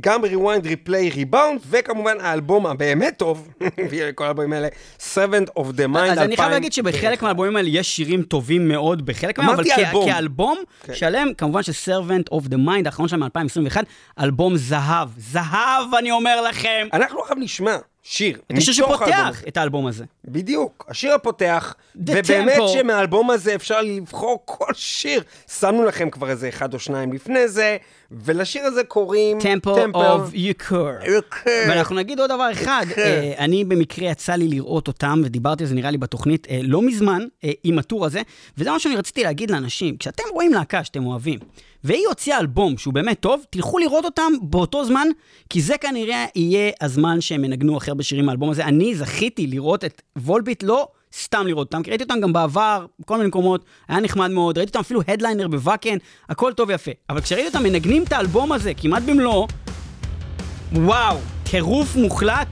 גם 0.00 0.24
Rewind, 0.24 0.64
Replay, 0.66 1.14
Rebound, 1.16 1.58
וכמובן 1.70 2.16
האלבום 2.20 2.66
הבאמת 2.66 3.14
טוב, 3.16 3.48
כל 4.14 4.24
האלבומים 4.24 4.52
האלה, 4.52 4.68
Servant 4.98 5.48
of 5.58 5.62
the 5.76 5.94
Mind 5.94 5.98
אז 5.98 6.18
אני 6.18 6.36
חייב 6.36 6.48
2000. 6.48 6.50
להגיד 6.50 6.72
שבחלק 6.72 7.22
מהאלבומים 7.22 7.56
האלה 7.56 7.68
יש 7.68 7.96
שירים 7.96 8.22
טובים 8.22 8.68
מאוד 8.68 9.06
בחלק 9.06 9.38
מהם, 9.38 9.48
אבל. 9.50 9.64
כאלבום 10.06 10.58
כן. 10.82 10.94
שלם, 10.94 11.28
כמובן 11.38 11.62
ש-Servant 11.62 12.34
of 12.34 12.44
the 12.48 12.56
Mind, 12.66 12.86
האחרון 12.86 13.08
שלהם 13.08 13.22
מ-2021, 13.22 13.76
אלבום 14.20 14.56
זהב. 14.56 15.08
זהב, 15.18 15.94
אני 15.98 16.10
אומר 16.10 16.40
לכם. 16.40 16.88
אנחנו 16.92 17.20
עכשיו 17.20 17.36
נשמע 17.40 17.76
שיר 18.08 18.38
את 18.52 18.58
השיר 18.58 18.74
שפותח. 18.74 19.42
את 19.48 19.56
האלבום 19.56 19.86
הזה. 19.86 20.04
בדיוק, 20.24 20.86
השיר 20.88 21.14
הפותח, 21.14 21.74
The 21.96 21.98
ובאמת 22.00 22.56
Tempo. 22.56 22.68
שמהאלבום 22.68 23.30
הזה 23.30 23.54
אפשר 23.54 23.82
לבחור 23.82 24.42
כל 24.44 24.74
שיר. 24.74 25.22
שמנו 25.58 25.84
לכם 25.84 26.10
כבר 26.10 26.30
איזה 26.30 26.48
אחד 26.48 26.74
או 26.74 26.78
שניים 26.78 27.12
לפני 27.12 27.48
זה, 27.48 27.76
ולשיר 28.10 28.64
הזה 28.64 28.84
קוראים 28.84 29.38
Temple 29.38 29.94
of 29.94 30.34
Eucur. 30.34 31.06
Eucur. 31.06 31.48
ואנחנו 31.68 31.96
נגיד 31.96 32.20
עוד 32.20 32.30
דבר 32.30 32.52
אחד, 32.52 32.86
אה, 32.98 33.32
אני 33.38 33.64
במקרה 33.64 34.10
יצא 34.10 34.32
לי 34.32 34.48
לראות 34.48 34.88
אותם, 34.88 35.22
ודיברתי 35.24 35.62
על 35.64 35.68
זה 35.68 35.74
נראה 35.74 35.90
לי 35.90 35.98
בתוכנית 35.98 36.46
אה, 36.50 36.60
לא 36.62 36.82
מזמן, 36.82 37.22
אה, 37.44 37.50
עם 37.64 37.78
הטור 37.78 38.06
הזה, 38.06 38.22
וזה 38.58 38.70
מה 38.70 38.78
שאני 38.78 38.96
רציתי 38.96 39.22
להגיד 39.22 39.50
לאנשים, 39.50 39.96
כשאתם 39.96 40.24
רואים 40.32 40.52
להקה 40.52 40.84
שאתם 40.84 41.06
אוהבים, 41.06 41.38
והיא 41.86 42.06
הוציאה 42.08 42.38
אלבום 42.38 42.78
שהוא 42.78 42.94
באמת 42.94 43.20
טוב, 43.20 43.44
תלכו 43.50 43.78
לראות 43.78 44.04
אותם 44.04 44.32
באותו 44.42 44.84
זמן, 44.84 45.08
כי 45.50 45.62
זה 45.62 45.78
כנראה 45.78 46.26
יהיה 46.34 46.72
הזמן 46.80 47.20
שהם 47.20 47.44
ינגנו 47.44 47.76
הכי 47.76 47.90
הרבה 47.90 48.02
שירים 48.02 48.26
מהאלבום 48.26 48.50
הזה. 48.50 48.64
אני 48.64 48.94
זכיתי 48.94 49.46
לראות 49.46 49.84
את 49.84 50.02
וולביט, 50.16 50.62
לא 50.62 50.88
סתם 51.14 51.46
לראות 51.46 51.66
אותם, 51.66 51.82
כי 51.82 51.90
ראיתי 51.90 52.04
אותם 52.04 52.20
גם 52.20 52.32
בעבר, 52.32 52.86
בכל 53.00 53.16
מיני 53.16 53.28
מקומות, 53.28 53.64
היה 53.88 54.00
נחמד 54.00 54.30
מאוד, 54.30 54.58
ראיתי 54.58 54.70
אותם 54.70 54.80
אפילו 54.80 55.00
הדליינר 55.08 55.48
בוואקן, 55.48 55.96
הכל 56.28 56.52
טוב 56.52 56.68
ויפה. 56.68 56.90
אבל 57.10 57.20
כשראיתי 57.20 57.48
אותם 57.48 57.62
מנגנים 57.62 58.02
את 58.02 58.12
האלבום 58.12 58.52
הזה 58.52 58.74
כמעט 58.74 59.02
במלואו, 59.02 59.46
וואו, 60.72 61.18
טירוף 61.50 61.96
מוחלט, 61.96 62.48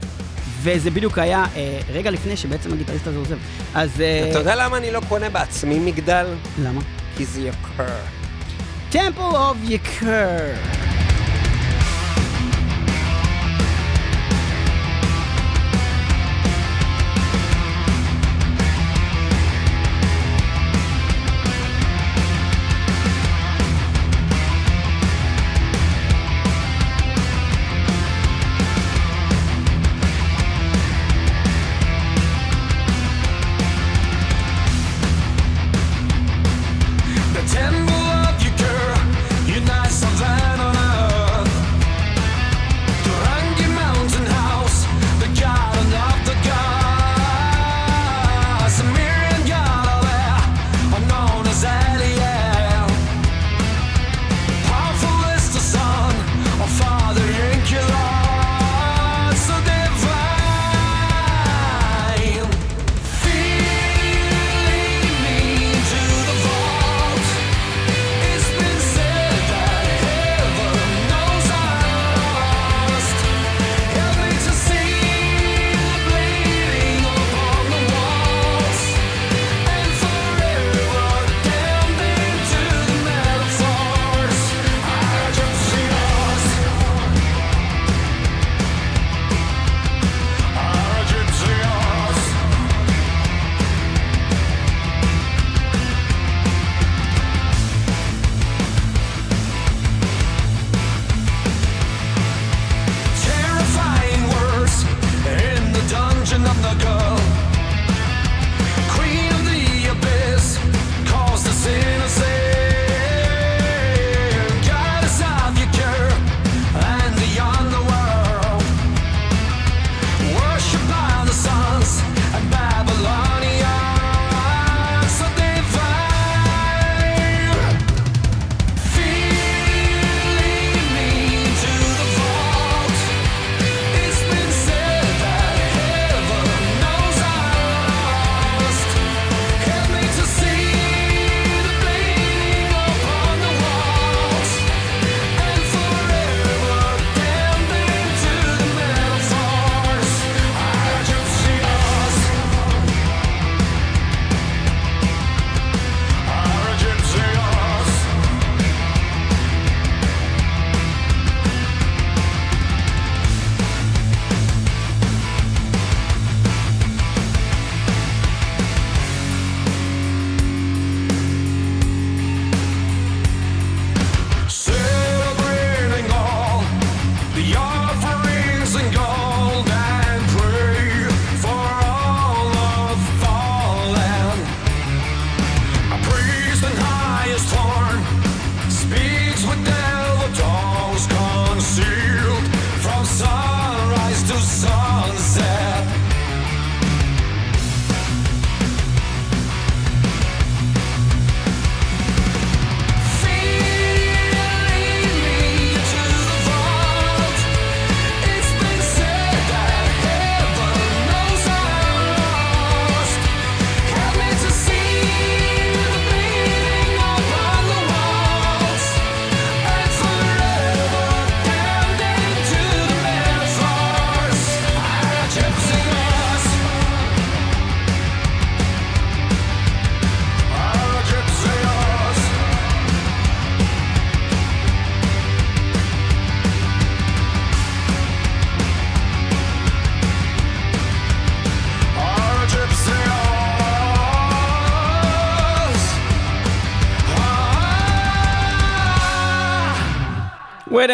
וזה 0.61 0.91
בדיוק 0.91 1.17
היה 1.17 1.45
אה, 1.55 1.79
רגע 1.93 2.11
לפני 2.11 2.37
שבעצם 2.37 2.73
הגיטריסט 2.73 3.07
הזה 3.07 3.17
עוזב. 3.17 3.37
אז... 3.73 4.01
אה, 4.01 4.29
אתה 4.29 4.39
יודע 4.39 4.55
למה 4.55 4.77
אני 4.77 4.91
לא 4.91 5.01
קונה 5.09 5.29
בעצמי 5.29 5.79
מגדל? 5.79 6.25
למה? 6.63 6.81
כי 7.17 7.25
זה 7.25 7.41
יקר. 7.41 8.24
Temple 8.95 9.35
of 9.35 9.57
Yekur. 9.57 10.55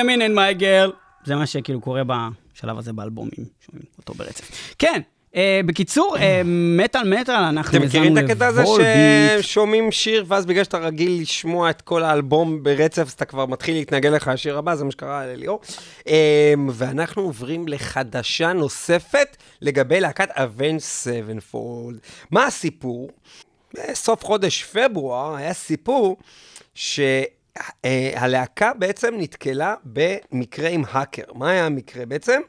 A 0.01 0.03
minute, 0.03 0.35
my 0.35 0.61
girl. 0.61 0.91
זה 1.25 1.35
מה 1.35 1.45
שכאילו 1.45 1.81
קורה 1.81 2.01
בשלב 2.03 2.77
הזה 2.77 2.93
באלבומים, 2.93 3.45
שומעים 3.65 3.85
אותו 3.97 4.13
ברצף. 4.13 4.75
כן, 4.79 5.01
אה, 5.35 5.61
בקיצור, 5.65 6.17
אה, 6.17 6.41
מטאל 6.45 7.19
מטאל, 7.19 7.35
אנחנו 7.35 7.77
אתם 7.77 7.87
מכירים 7.87 8.17
את 8.17 8.23
הקטע 8.23 8.47
הזה. 8.47 8.63
ששומעים 9.41 9.91
שיר, 9.91 10.25
ואז 10.27 10.45
בגלל 10.45 10.63
שאתה 10.63 10.77
רגיל 10.77 11.21
לשמוע 11.21 11.69
את 11.69 11.81
כל 11.81 12.03
האלבום 12.03 12.63
ברצף, 12.63 13.01
אז 13.01 13.11
אתה 13.11 13.25
כבר 13.25 13.45
מתחיל 13.45 13.75
להתנגן 13.75 14.13
לך 14.13 14.27
השיר 14.27 14.57
הבא, 14.57 14.75
זה 14.75 14.83
מה 14.83 14.91
שקרה 14.91 15.25
לליאור. 15.25 15.61
אה, 16.07 16.53
ואנחנו 16.69 17.21
עוברים 17.21 17.67
לחדשה 17.67 18.53
נוספת 18.53 19.37
לגבי 19.61 19.99
להקת 19.99 20.29
Avenged 20.29 21.05
Sevenfold. 21.05 21.95
מה 22.31 22.45
הסיפור? 22.45 23.09
בסוף 23.73 24.25
חודש 24.25 24.63
פברואר 24.63 25.35
היה 25.35 25.53
סיפור 25.53 26.17
שהלהקה 27.85 28.73
בעצם 28.73 29.13
נתקלה 29.17 29.75
במקרה 29.83 30.69
עם 30.69 30.83
האקר. 30.91 31.23
מה 31.33 31.49
היה 31.49 31.65
המקרה 31.65 32.05
בעצם? 32.05 32.41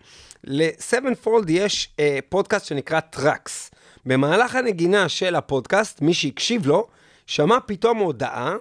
ל-Sevenfold 0.45 1.45
יש 1.49 1.95
אה, 2.01 2.19
פודקאסט 2.29 2.67
שנקרא 2.67 3.01
טראקס. 3.01 3.71
במהלך 4.07 4.57
הנגינה 4.57 5.09
של 5.09 5.35
הפודקאסט, 5.35 6.03
מי 6.03 6.15
שהקשיב 6.15 6.67
לו, 6.67 6.87
שמע 7.27 7.59
פתאום 7.67 7.99
הודעה 7.99 8.55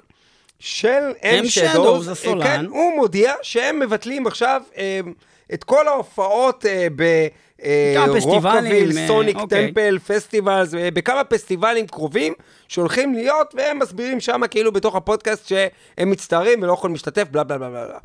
של 0.59 1.11
M 1.21 1.45
Shadows, 1.45 1.75
Shadows, 1.75 2.11
הסולן. 2.11 2.43
כן, 2.43 2.65
הוא 2.65 2.95
מודיע 2.95 3.33
שהם 3.41 3.79
מבטלים 3.79 4.27
עכשיו 4.27 4.61
אה, 4.77 4.99
את 5.53 5.63
כל 5.63 5.87
ההופעות 5.87 6.65
אה, 6.65 6.87
ב... 6.95 7.27
אה, 7.63 8.05
רוקאביל, 8.21 8.97
אה, 8.97 9.07
סוניק 9.07 9.35
אוקיי. 9.37 9.67
טמפל, 9.67 9.99
פסטיבלס, 10.07 10.73
אה, 10.75 10.89
בכמה 10.93 11.23
פסטיבלים 11.23 11.87
קרובים 11.87 12.33
שהולכים 12.67 13.13
להיות, 13.13 13.53
והם 13.57 13.79
מסבירים 13.79 14.19
שם 14.19 14.41
כאילו 14.51 14.71
בתוך 14.71 14.95
הפודקאסט 14.95 15.47
שהם 15.47 16.09
מצטערים 16.11 16.63
ולא 16.63 16.73
יכולים 16.73 16.93
להשתתף, 16.93 17.27
בלה 17.31 17.43
בלה 17.43 17.57
בלה 17.57 17.69
בלה. 17.69 17.97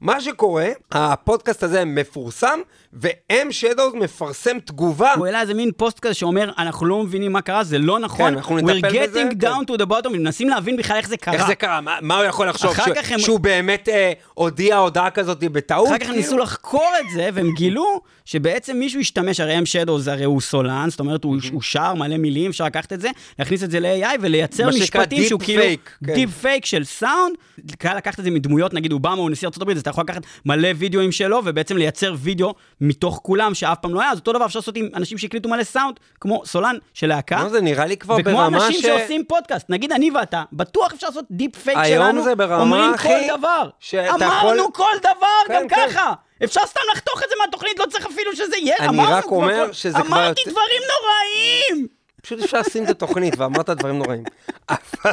מה 0.00 0.20
שקורה, 0.20 0.68
הפודקאסט 0.92 1.62
הזה 1.62 1.84
מפורסם, 1.84 2.60
ו-M 2.92 3.32
Shadows 3.50 3.96
מפרסם 3.96 4.58
תגובה. 4.58 5.14
הוא 5.14 5.26
העלה 5.26 5.40
איזה 5.40 5.54
מין 5.54 5.70
פוסט 5.76 5.98
כזה 6.00 6.14
שאומר, 6.14 6.50
אנחנו 6.58 6.86
לא 6.86 7.02
מבינים 7.02 7.32
מה 7.32 7.40
קרה, 7.42 7.64
זה 7.64 7.78
לא 7.78 7.98
נכון. 7.98 8.30
כן, 8.30 8.36
אנחנו 8.36 8.58
נטפל 8.58 8.88
We're 8.88 9.08
בזה, 9.08 9.22
getting 9.22 9.40
כן. 9.40 9.46
down 9.52 9.64
to 9.70 9.80
the 9.82 9.86
bottom, 9.86 10.08
מנסים 10.08 10.48
להבין 10.48 10.76
בכלל 10.76 10.96
איך 10.96 11.08
זה 11.08 11.16
קרה. 11.16 11.34
איך 11.34 11.46
זה 11.46 11.54
קרה? 11.54 11.80
מה, 11.80 11.98
מה 12.02 12.16
הוא 12.16 12.24
יכול 12.24 12.48
לחשוב? 12.48 12.74
ש- 12.74 13.10
הם- 13.12 13.18
שהוא 13.18 13.40
באמת 13.40 13.88
אה, 13.88 14.12
הודיע 14.34 14.76
הודעה 14.76 15.10
כזאת 15.10 15.38
בטעות? 15.44 15.88
אחר 15.88 15.98
כך 15.98 16.02
הם 16.06 16.12
כאילו? 16.12 16.16
ניסו 16.22 16.38
לחקור 16.38 16.90
את 17.00 17.10
זה, 17.14 17.28
והם 17.34 17.50
גילו 17.56 18.00
שבעצם 18.26 18.76
מישהו 18.76 19.00
השתמש, 19.00 19.40
הרי 19.40 19.56
זה 19.98 20.12
הרי 20.12 20.24
הוא 20.24 20.40
סולן, 20.40 20.90
זאת 20.90 21.00
אומרת, 21.00 21.24
הוא 21.24 21.36
הוא 21.52 21.62
שר 21.62 21.94
מלא 21.94 22.16
מילים, 22.16 22.50
אפשר 22.50 22.64
לקחת 22.64 22.92
את 22.92 23.00
זה, 23.00 23.08
להכניס 23.38 23.62
את 23.62 23.70
זה 23.70 23.80
ל-AI 23.80 24.16
ולייצר 24.20 24.66
מה 24.66 24.72
שנקרא 24.72 25.00
משפטים 25.00 25.24
שהוא 25.24 25.40
כאילו... 25.40 25.62
fake, 25.62 26.06
כן. 26.06 26.14
דיפ 26.14 26.30
פייק 26.30 26.64
של 26.64 26.84
סאונד. 26.84 27.36
קל 27.78 27.96
לקחת 27.96 28.18
את 28.18 28.24
זה 28.24 28.30
מדמויות, 28.30 28.74
נגיד 28.74 28.92
אובמה 28.92 29.14
הוא 29.14 29.30
נשיא 29.30 29.48
הברית, 29.56 29.76
אז 29.76 29.80
אתה 29.80 29.90
יכול 29.90 30.04
לקחת 30.04 30.22
מלא 30.46 30.68
וידאוים 30.76 31.12
שלו, 31.12 31.40
ובעצם 31.44 31.76
לייצר 31.76 32.14
וידאו 32.18 32.54
מתוך 32.80 33.20
כולם, 33.22 33.54
שאף 33.54 33.78
פעם 33.80 33.94
לא 33.94 34.00
היה, 34.00 34.10
אז 34.10 34.18
אותו 34.18 34.32
דבר 34.32 34.46
אפשר 34.46 34.58
לעשות 34.58 34.76
עם 34.76 34.88
אנשים 34.94 35.18
שהקליטו 35.18 35.48
מלא 35.48 35.64
סאונד, 35.64 36.00
כמו 36.20 36.42
סולן 36.46 36.76
של 36.94 37.06
להקה. 37.06 37.42
לא, 37.42 37.48
זה 37.48 37.60
נראה 37.60 37.86
לי 37.86 37.96
כבר 37.96 38.16
וכמו 38.20 38.36
ברמה 38.36 38.66
אנשים 38.66 38.80
ש... 38.80 38.82
שעושים 38.82 39.24
פודקאסט, 39.28 39.70
נגיד 39.70 39.92
אני 39.92 40.10
ואתה, 40.10 40.42
בטוח 40.52 40.92
אפשר 40.92 41.06
לעשות 41.06 41.24
דיפ 41.30 41.56
פייק 41.56 41.78
שלנו, 41.86 42.24
אומרים 42.40 42.96
כל 42.96 43.36
דבר. 43.36 43.70
אמרנו 44.14 44.72
כל 44.72 44.94
דבר, 45.00 45.26
כן, 45.46 45.54
גם 45.54 45.68
כן. 45.68 45.76
ככה. 45.88 46.25
אפשר 46.44 46.60
סתם 46.66 46.80
לחתוך 46.92 47.22
את 47.22 47.28
זה 47.28 47.34
מהתוכנית, 47.44 47.78
לא 47.78 47.86
צריך 47.90 48.06
אפילו 48.06 48.36
שזה 48.36 48.56
יהיה. 48.56 48.76
אני 48.80 48.88
אמרנו 48.88 49.14
רק 49.16 49.24
כבר 49.24 49.36
אומר 49.36 49.64
כל- 49.66 49.72
שזה 49.72 49.98
כבר 49.98 50.06
אמרתי 50.16 50.40
דברים 50.50 50.82
נוראים! 50.92 51.86
פשוט 52.22 52.42
אפשר 52.44 52.60
לשים 52.60 52.84
את 52.84 52.90
התוכנית, 52.90 53.34
ואמרת 53.38 53.70
דברים 53.70 53.98
נוראים. 53.98 54.24
אבל, 54.70 55.12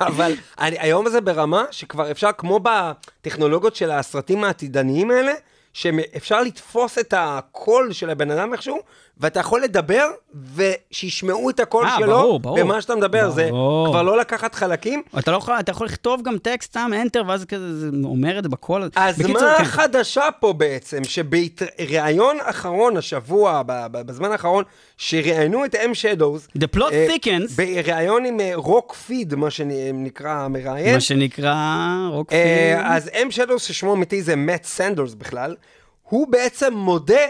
אבל 0.00 0.32
אני, 0.58 0.76
היום 0.80 1.08
זה 1.08 1.20
ברמה 1.20 1.64
שכבר 1.70 2.10
אפשר, 2.10 2.30
כמו 2.38 2.60
בטכנולוגיות 2.62 3.76
של 3.76 3.90
הסרטים 3.90 4.44
העתידניים 4.44 5.10
האלה, 5.10 5.32
שאפשר 5.74 6.42
לתפוס 6.42 6.98
את 6.98 7.14
הקול 7.16 7.92
של 7.92 8.10
הבן 8.10 8.30
אדם 8.30 8.52
איכשהו, 8.52 8.78
ואתה 9.18 9.40
יכול 9.40 9.62
לדבר, 9.62 10.06
ושישמעו 10.54 11.50
את 11.50 11.60
הקול 11.60 11.86
אה, 11.86 11.96
שלו, 11.98 12.06
ברור, 12.06 12.40
ברור. 12.40 12.58
במה 12.58 12.80
שאתה 12.80 12.94
מדבר. 12.94 13.30
זה 13.30 13.48
ברור. 13.50 13.88
כבר 13.88 14.02
לא 14.02 14.18
לקחת 14.18 14.54
חלקים. 14.54 15.02
אתה 15.18 15.30
לא 15.30 15.36
יכול, 15.36 15.54
אתה 15.60 15.70
יכול 15.70 15.86
לכתוב 15.86 16.22
גם 16.22 16.38
טקסט, 16.38 16.72
שם 16.72 16.90
enter, 17.04 17.24
ואז 17.26 17.44
כזה, 17.44 17.80
זה 17.80 17.90
אומר 18.04 18.38
את 18.38 18.42
זה 18.42 18.48
בקול. 18.48 18.90
אז 18.96 19.18
בקיצור, 19.18 19.42
מה 19.42 19.54
כן. 19.56 19.62
החדשה 19.62 20.24
פה 20.40 20.52
בעצם? 20.52 21.04
שבראיון 21.04 22.36
אחרון 22.42 22.96
השבוע, 22.96 23.62
בזמן 23.66 24.32
האחרון, 24.32 24.64
שראיינו 24.96 25.64
את 25.64 25.74
M 25.74 25.78
Shadows, 25.78 26.58
The 26.58 26.76
plot 26.76 26.92
אה, 26.92 27.06
thickens, 27.10 27.52
בראיון 27.56 28.24
עם 28.24 28.40
רוק 28.54 28.94
פיד, 28.94 29.34
מה 29.34 29.50
שנקרא 29.50 30.32
המראיין, 30.32 30.94
מה 30.94 31.00
שנקרא 31.00 31.54
רוק 32.10 32.32
אה, 32.32 32.74
פיד. 32.76 32.86
אז 32.92 33.08
M 33.08 33.32
Shadows, 33.36 33.58
ששמו 33.58 33.94
אמיתי 33.94 34.22
זה 34.22 34.36
מאט 34.36 34.64
סנדרס 34.64 35.14
בכלל, 35.14 35.56
הוא 36.08 36.28
בעצם 36.28 36.74
מודה 36.74 37.26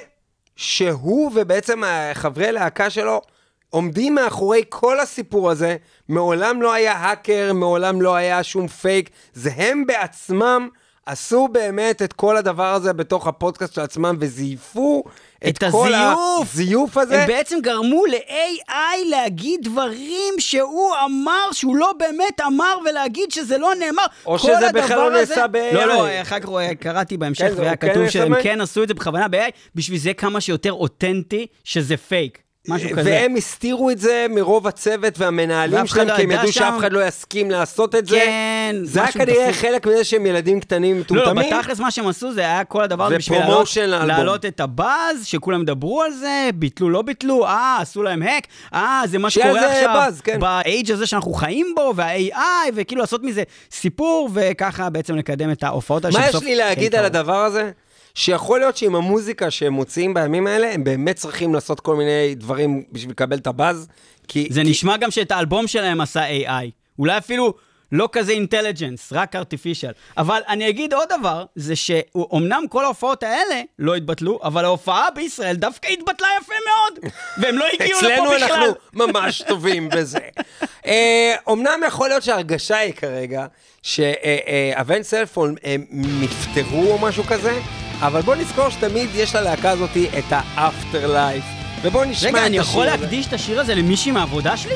שהוא 0.57 1.31
ובעצם 1.35 1.83
חברי 2.15 2.53
להקה 2.53 2.91
שלו 2.91 3.23
עומדים 3.71 4.15
מאחורי 4.15 4.63
כל 4.69 5.01
הסיפור 5.01 5.51
הזה, 5.51 5.77
מעולם 6.09 6.63
לא 6.63 6.73
היה 6.73 6.93
האקר, 6.93 7.53
מעולם 7.53 8.03
לא 8.03 8.15
היה 8.15 8.43
שום 8.43 8.69
פייק, 8.69 9.11
זה 9.33 9.51
הם 9.57 9.87
בעצמם 9.87 10.69
עשו 11.07 11.49
באמת 11.49 12.03
את 12.03 12.13
כל 12.13 12.37
הדבר 12.37 12.75
הזה 12.75 12.93
בתוך 12.93 13.27
הפודקאסט 13.27 13.75
של 13.75 13.81
עצמם 13.81 14.17
וזייפו 14.21 15.05
את, 15.49 15.57
את 15.57 15.63
הזיוף. 15.63 16.49
הזיוף 16.53 16.97
הזה. 16.97 17.23
הם 17.23 17.29
בעצם 17.29 17.59
גרמו 17.63 18.07
ל-AI 18.07 19.09
להגיד 19.11 19.61
דברים 19.63 20.35
שהוא 20.39 20.93
אמר, 21.05 21.53
שהוא 21.53 21.77
לא 21.77 21.93
באמת 21.99 22.41
אמר, 22.47 22.79
ולהגיד 22.85 23.33
שזה 23.33 23.59
לא 23.59 23.75
נאמר. 23.79 24.05
או 24.27 24.39
שזה 24.39 24.73
בכלל 24.75 24.97
לא 24.97 25.11
נעשה 25.11 25.47
ב-AI. 25.47 25.75
לא, 25.75 25.87
לא, 25.87 26.07
אחר 26.23 26.41
כך 26.41 26.49
אה, 26.49 26.75
קראתי 26.75 27.17
בהמשך, 27.17 27.45
כן, 27.45 27.55
והיה 27.57 27.71
הוא 27.71 27.77
כן 27.77 27.89
כתוב 27.89 28.03
נעשה 28.03 28.13
שהם 28.13 28.43
כן 28.43 28.61
עשו 28.61 28.83
את 28.83 28.89
זה 28.89 28.95
בכוונה 28.95 29.29
ב-AI, 29.29 29.51
בשביל 29.75 29.99
זה 29.99 30.15
כמה 30.15 30.41
שיותר 30.41 30.73
אותנטי 30.73 31.47
שזה 31.65 31.97
פייק. 31.97 32.44
משהו 32.69 32.91
כזה. 32.91 33.11
והם 33.11 33.37
הסתירו 33.37 33.91
את 33.91 33.99
זה 33.99 34.27
מרוב 34.31 34.67
הצוות 34.67 35.19
והמנהלים 35.19 35.87
שלהם, 35.87 36.09
לא 36.09 36.17
כי 36.17 36.23
הם 36.23 36.31
ידע 36.31 36.41
ידעו 36.41 36.53
שם. 36.53 36.61
שאף 36.61 36.79
אחד 36.79 36.93
לא 36.93 37.07
יסכים 37.07 37.51
לעשות 37.51 37.95
את 37.95 38.07
זה. 38.07 38.17
כן, 38.17 38.77
זה 38.83 39.03
היה 39.03 39.13
כנראה. 39.13 39.53
חלק 39.53 39.87
מזה 39.87 40.05
שהם 40.05 40.27
ילדים 40.27 40.61
קטנים 40.61 41.03
לא, 41.11 41.17
לא, 41.17 41.23
מטומטמים. 41.23 41.59
בתכלס 41.59 41.81
מה 41.81 41.91
שהם 41.91 42.07
עשו 42.09 42.33
זה 42.33 42.41
היה 42.41 42.65
כל 42.65 42.83
הדבר 42.85 43.07
הזה 43.07 43.19
בשביל 43.19 43.39
להעלות- 43.87 44.45
את 44.45 44.61
הבאז, 44.61 45.25
שכולם 45.27 45.63
ידברו 45.63 46.03
על 46.03 46.13
זה, 46.13 46.51
ביטלו, 46.55 46.91
לא 46.91 47.03
ביטלו, 47.03 47.47
אה, 47.47 47.79
עשו 47.81 48.03
להם 48.03 48.23
האק, 48.23 48.47
אה, 48.75 49.03
זה 49.07 49.19
מה 49.19 49.31
שקורה 49.31 49.67
עכשיו, 49.67 49.91
באז, 49.95 50.21
כן. 50.21 50.41
באייג' 50.41 50.91
הזה 50.93 51.07
שאנחנו 51.07 51.33
חיים 51.33 51.73
בו, 51.77 51.93
וה-AI, 51.97 52.39
וכאילו 52.75 53.01
לעשות 53.01 53.23
מזה 53.23 53.43
סיפור, 53.71 54.29
וככה 54.35 54.91
בעצם 54.91 55.17
לקדם 55.17 55.51
את 55.53 55.63
ההופעות 55.63 56.05
האלה 56.05 56.19
מה 56.19 56.29
יש 56.29 56.43
לי 56.43 56.55
להגיד 56.57 56.95
על. 56.95 57.05
הדבר 57.05 57.37
הזה? 57.45 57.71
שיכול 58.15 58.59
להיות 58.59 58.77
שעם 58.77 58.95
המוזיקה 58.95 59.51
שהם 59.51 59.73
מוציאים 59.73 60.15
בימים 60.15 60.47
האלה, 60.47 60.73
הם 60.73 60.85
באמת 60.85 61.17
צריכים 61.17 61.55
לעשות 61.55 61.81
כל 61.81 61.97
מיני 61.97 62.35
דברים 62.35 62.85
בשביל 62.93 63.11
לקבל 63.11 63.37
את 63.39 63.47
הבאז. 63.47 63.89
כי... 64.29 64.49
זה 64.51 64.63
כי- 64.63 64.71
נשמע 64.71 64.97
גם 64.97 65.11
שאת 65.11 65.31
האלבום 65.33 65.67
שלהם 65.67 66.01
עשה 66.01 66.23
AI. 66.29 66.71
אולי 66.99 67.19
אפילו 67.19 67.55
לא 67.93 68.09
כזה 68.13 68.33
אינטליג'נס, 68.33 69.13
רק 69.13 69.37
ארטיפישל. 69.37 69.91
אבל 70.17 70.41
אני 70.49 70.69
אגיד 70.69 70.95
עוד 70.95 71.09
דבר, 71.19 71.45
זה 71.55 71.77
שאומנם 71.77 72.63
כל 72.69 72.85
ההופעות 72.85 73.23
האלה 73.23 73.61
לא 73.79 73.95
התבטלו, 73.95 74.41
אבל 74.43 74.65
ההופעה 74.65 75.11
בישראל 75.15 75.57
דווקא 75.57 75.89
התבטלה 75.89 76.29
יפה 76.43 76.53
מאוד, 76.67 77.13
והם 77.43 77.59
לא 77.59 77.65
הגיעו 77.73 78.01
לפה 78.01 78.07
אצלנו 78.15 78.31
בכלל. 78.31 78.43
אנחנו 78.43 78.75
ממש 78.93 79.43
טובים 79.49 79.89
בזה. 79.89 80.19
אה, 80.87 81.35
אומנם 81.47 81.81
יכול 81.87 82.09
להיות 82.09 82.23
שההרגשה 82.23 82.77
היא 82.77 82.93
כרגע 82.93 83.47
שאבן 83.83 85.03
סלפון 85.03 85.55
הם 85.65 85.85
נפטרו 85.91 86.93
או 86.93 86.99
משהו 86.99 87.25
כזה, 87.25 87.61
אבל 88.01 88.23
בוא 88.23 88.35
נזכור 88.35 88.69
שתמיד 88.71 89.09
יש 89.15 89.35
ללהקה 89.35 89.71
הזאת 89.71 89.91
את 90.19 90.25
האפטר 90.31 91.13
לייף. 91.13 91.45
ובוא 91.83 92.05
נשמע 92.05 92.29
את 92.31 92.35
רגע, 92.35 92.39
השיר 92.39 92.47
אני 92.47 92.57
יכול 92.57 92.89
הזה. 92.89 92.97
להקדיש 93.01 93.27
את 93.27 93.33
השיר 93.33 93.61
הזה 93.61 93.75
למישהי 93.75 94.13
מהעבודה 94.13 94.57
שלי? 94.57 94.75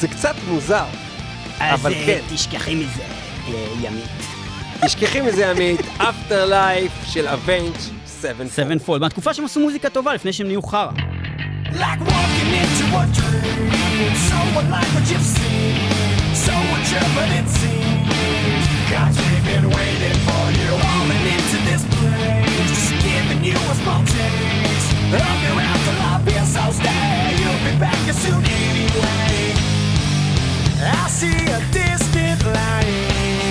זה 0.00 0.08
קצת 0.08 0.34
מוזר. 0.48 0.84
אז 1.60 1.80
אבל 1.80 1.92
אה, 1.94 2.02
כן. 2.06 2.18
תשכחי 2.34 2.74
מזה, 2.74 3.02
לימית. 3.80 4.04
תשכחי 4.84 5.20
מזה 5.20 5.50
עמית, 5.50 5.80
אפטר 5.96 6.46
לייף 6.46 6.92
של 7.06 7.28
אבנג' 7.28 7.72
7 8.22 8.44
סבן 8.48 8.78
פולד, 8.78 9.00
מהתקופה 9.00 9.34
שהם 9.34 9.44
עשו 9.44 9.60
מוזיקה 9.60 9.90
טובה 9.90 10.14
לפני 10.14 10.32
שהם 10.32 10.46
נהיו 10.46 10.62
חרא. 10.62 10.90
Like 11.72 12.00
walking 12.10 12.52
into 12.62 12.86
a 13.02 13.04
dream, 13.18 14.12
so 14.28 14.38
unlike 14.60 14.90
what 14.94 15.06
you've 15.10 15.30
seen, 15.36 15.76
so 16.44 16.54
but 17.16 17.30
it 17.40 17.48
seems. 17.60 18.64
God's 18.92 19.18
we've 19.24 19.44
been 19.52 19.68
waiting 19.78 20.18
for 20.26 20.44
you, 20.58 20.70
falling 20.84 21.24
into 21.36 21.58
this 21.68 21.82
place, 21.92 21.97
small 23.44 24.04
taste 24.04 24.92
of 25.12 25.42
your 25.42 25.60
afterlife. 25.60 26.26
Here, 26.26 26.44
so 26.44 26.70
stay, 26.72 27.36
you'll 27.38 27.72
be 27.72 27.78
back 27.78 27.96
here 28.04 28.12
soon 28.12 28.42
anyway. 28.44 29.54
I 30.80 31.08
see 31.08 31.46
a 31.50 31.60
distant 31.72 32.44
light, 32.44 33.47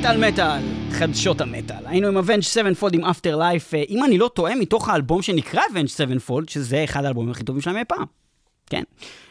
מטאל 0.00 0.28
מטאל, 0.28 0.62
חדשות 0.90 1.40
המטאל. 1.40 1.86
היינו 1.86 2.08
עם 2.08 2.18
Avenge 2.18 2.54
Sevenfold 2.54 2.90
עם 2.92 3.04
After 3.04 3.36
Life, 3.38 3.74
אה, 3.74 3.82
אם 3.88 4.04
אני 4.04 4.18
לא 4.18 4.30
טועה, 4.34 4.54
מתוך 4.54 4.88
האלבום 4.88 5.22
שנקרא 5.22 5.62
Avenge 5.62 5.88
Sevenfold, 5.96 6.50
שזה 6.50 6.84
אחד 6.84 7.04
האלבומים 7.04 7.30
הכי 7.30 7.44
טובים 7.44 7.62
שלהם 7.62 7.76
אי 7.76 7.84
פעם. 7.84 8.04
כן. 8.66 8.82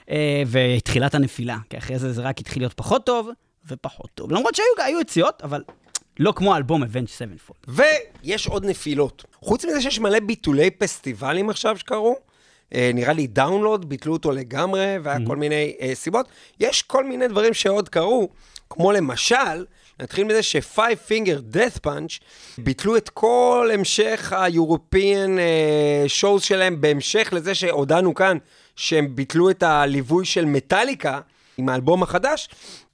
אה, 0.09 0.43
ותחילת 0.51 1.15
הנפילה, 1.15 1.57
כי 1.69 1.77
אחרי 1.77 1.99
זה 1.99 2.13
זה 2.13 2.21
רק 2.21 2.39
התחיל 2.39 2.61
להיות 2.61 2.73
פחות 2.73 3.05
טוב 3.05 3.29
ופחות 3.67 4.09
טוב. 4.15 4.31
למרות 4.31 4.55
שהיו 4.55 4.85
היו 4.85 5.01
יציאות, 5.01 5.41
אבל 5.43 5.63
לא 6.19 6.33
כמו 6.35 6.53
האלבום 6.53 6.83
Avenge 6.83 6.87
Sevenfold. 7.19 7.71
ויש 8.23 8.47
עוד 8.47 8.65
נפילות. 8.65 9.25
חוץ 9.33 9.65
מזה 9.65 9.81
שיש 9.81 9.99
מלא 9.99 10.19
ביטולי 10.19 10.71
פסטיבלים 10.71 11.49
עכשיו 11.49 11.77
שקרו, 11.77 12.15
אה, 12.73 12.91
נראה 12.93 13.13
לי 13.13 13.27
דאונלוד, 13.27 13.89
ביטלו 13.89 14.13
אותו 14.13 14.31
לגמרי, 14.31 14.97
והיה 15.03 15.19
כל 15.27 15.35
מיני 15.35 15.75
אה, 15.81 15.95
סיבות. 15.95 16.27
יש 16.59 16.81
כל 16.81 17.05
מיני 17.05 17.27
דברים 17.27 17.53
שעוד 17.53 17.89
קרו, 17.89 18.29
כמו 18.69 18.91
למשל, 18.91 19.65
נתחיל 20.01 20.23
מזה 20.23 20.43
ש-Five 20.43 21.09
Finger 21.09 21.55
Death 21.55 21.87
Punch 21.87 22.19
ביטלו 22.57 22.97
את 22.97 23.09
כל 23.09 23.69
המשך 23.73 24.33
ה-European 24.33 25.39
אה, 25.39 26.05
shows 26.21 26.39
שלהם, 26.39 26.81
בהמשך 26.81 27.29
לזה 27.31 27.55
שהודענו 27.55 28.13
כאן 28.13 28.37
שהם 28.75 29.15
ביטלו 29.15 29.49
את 29.49 29.63
הליווי 29.63 30.25
של 30.25 30.45
מטאליקה 30.45 31.19
עם 31.57 31.69
האלבום 31.69 32.03
החדש, 32.03 32.49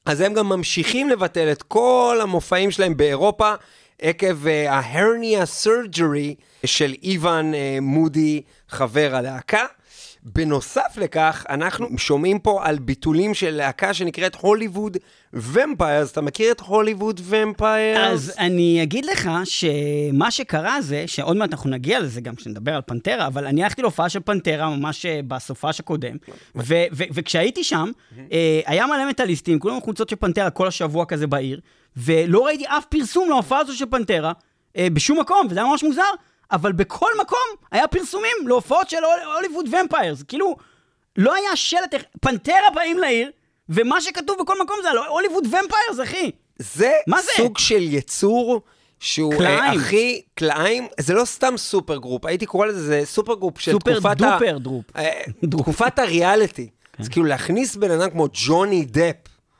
אז 0.05 0.21
הם 0.21 0.33
גם 0.33 0.49
ממשיכים 0.49 1.09
לבטל 1.09 1.51
את 1.51 1.63
כל 1.63 2.19
המופעים 2.21 2.71
שלהם 2.71 2.97
באירופה 2.97 3.53
עקב 4.01 4.47
אה, 4.47 4.73
ההרניה 4.73 5.45
סרג'רי 5.45 6.35
של 6.65 6.93
איוון 7.03 7.53
אה, 7.53 7.77
מודי, 7.81 8.41
חבר 8.69 9.09
הלהקה. 9.15 9.65
בנוסף 10.33 10.97
לכך, 10.97 11.45
אנחנו 11.49 11.87
שומעים 11.97 12.39
פה 12.39 12.59
על 12.63 12.79
ביטולים 12.79 13.33
של 13.33 13.49
להקה 13.51 13.93
שנקראת 13.93 14.35
הוליווד 14.35 14.97
ומפיירס. 15.33 16.11
אתה 16.11 16.21
מכיר 16.21 16.51
את 16.51 16.59
הוליווד 16.59 17.21
ומפיירס? 17.23 18.11
אז 18.11 18.33
אני 18.37 18.83
אגיד 18.83 19.05
לך 19.05 19.29
שמה 19.43 20.31
שקרה 20.31 20.81
זה, 20.81 21.03
שעוד 21.07 21.37
מעט 21.37 21.51
אנחנו 21.51 21.69
נגיע 21.69 21.99
לזה 21.99 22.21
גם 22.21 22.35
כשנדבר 22.35 22.75
על 22.75 22.81
פנטרה, 22.85 23.27
אבל 23.27 23.45
אני 23.45 23.63
הלכתי 23.63 23.81
להופעה 23.81 24.09
של 24.09 24.19
פנטרה 24.19 24.69
ממש 24.69 25.05
אה, 25.05 25.19
בסופש 25.27 25.79
הקודם, 25.79 26.15
וכשהייתי 26.91 27.63
שם, 27.63 27.91
אה, 28.31 28.61
היה 28.65 28.87
מלא 28.87 29.09
מטאליסטים, 29.09 29.59
כולם 29.59 29.81
חולצות 29.81 30.09
של 30.09 30.15
פנטרה 30.15 30.49
כל 30.49 30.67
השבוע 30.67 31.05
כזה 31.05 31.27
בעיר, 31.27 31.59
ולא 31.97 32.45
ראיתי 32.45 32.65
אף 32.67 32.85
פרסום 32.85 33.29
להופעה 33.29 33.59
הזו 33.59 33.77
של 33.77 33.85
פנטרה, 33.85 34.31
אה, 34.77 34.87
בשום 34.93 35.19
מקום, 35.19 35.47
וזה 35.49 35.59
היה 35.59 35.69
ממש 35.69 35.83
מוזר, 35.83 36.01
אבל 36.51 36.71
בכל 36.71 37.09
מקום 37.21 37.39
היה 37.71 37.87
פרסומים 37.87 38.35
להופעות 38.47 38.89
של 38.89 38.97
הול- 39.03 39.33
הוליווד 39.35 39.65
ומפיירס, 39.73 40.23
כאילו, 40.23 40.55
לא 41.17 41.33
היה 41.33 41.55
שלט, 41.55 41.93
פנטרה 42.21 42.55
באים 42.75 42.97
לעיר, 42.97 43.31
ומה 43.69 44.01
שכתוב 44.01 44.37
בכל 44.41 44.55
מקום 44.63 44.75
זה 44.83 44.89
על 44.89 44.97
הוליווד 44.97 45.43
ומפיירס, 45.45 45.99
אחי. 46.03 46.31
זה? 46.59 46.91
סוג 47.37 47.57
של 47.57 47.81
יצור 47.81 48.61
שהוא 48.99 49.33
אה, 49.33 49.37
קליים. 49.37 49.79
הכי 49.79 50.21
קליים, 50.35 50.87
זה 50.99 51.13
לא 51.13 51.25
סתם 51.25 51.53
סופר 51.57 51.97
גרופ, 51.97 52.25
הייתי 52.25 52.45
קורא 52.45 52.65
לזה, 52.65 52.81
זה 52.81 53.01
סופר 53.05 53.33
גרופ 53.35 53.59
של 53.59 53.71
סופר 53.71 53.93
תקופת 53.99 54.17
דופר 54.17 54.57
דרופ. 54.57 54.85
אה, 54.97 55.21
דרופ. 55.43 55.61
תקופת 55.61 55.99
הריאליטי. 55.99 56.69
אז 56.99 57.09
כאילו 57.09 57.25
להכניס 57.25 57.75
בן 57.75 57.91
אדם 57.91 58.09
כמו 58.09 58.27
ג'וני 58.47 58.85
דפ 58.85 59.15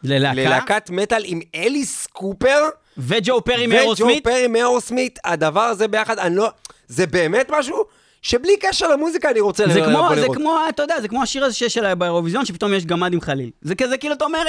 ללהקה, 0.07 0.41
ללהקת 0.41 0.89
מטאל 0.89 1.21
עם 1.25 1.39
אליס 1.55 2.07
קופר 2.07 2.63
וג'ו 2.97 3.41
פרי 3.41 3.55
וג'ו 3.55 3.69
מאירוסמית, 3.69 4.23
פרי 4.23 4.47
מאורסמית, 4.47 5.19
הדבר 5.25 5.61
הזה 5.61 5.87
ביחד, 5.87 6.19
אני 6.19 6.35
לא... 6.35 6.49
זה 6.87 7.07
באמת 7.07 7.51
משהו 7.59 7.85
שבלי 8.21 8.57
קשר 8.57 8.87
למוזיקה 8.87 9.29
אני 9.29 9.39
רוצה 9.39 9.63
זה 9.67 9.81
כמו, 9.81 10.09
זה 10.15 10.21
לראות. 10.21 10.37
כמו, 10.37 10.57
אתה 10.69 10.83
יודע, 10.83 11.01
זה 11.01 11.07
כמו 11.07 11.23
השיר 11.23 11.45
הזה 11.45 11.55
שיש 11.55 11.73
של 11.73 11.93
באירוויזיון, 11.93 12.45
שפתאום 12.45 12.73
יש 12.73 12.85
גמד 12.85 13.13
עם 13.13 13.21
חליל. 13.21 13.49
זה 13.61 13.75
כזה, 13.75 13.97
כאילו, 13.97 14.15
אתה 14.15 14.25
אומר, 14.25 14.39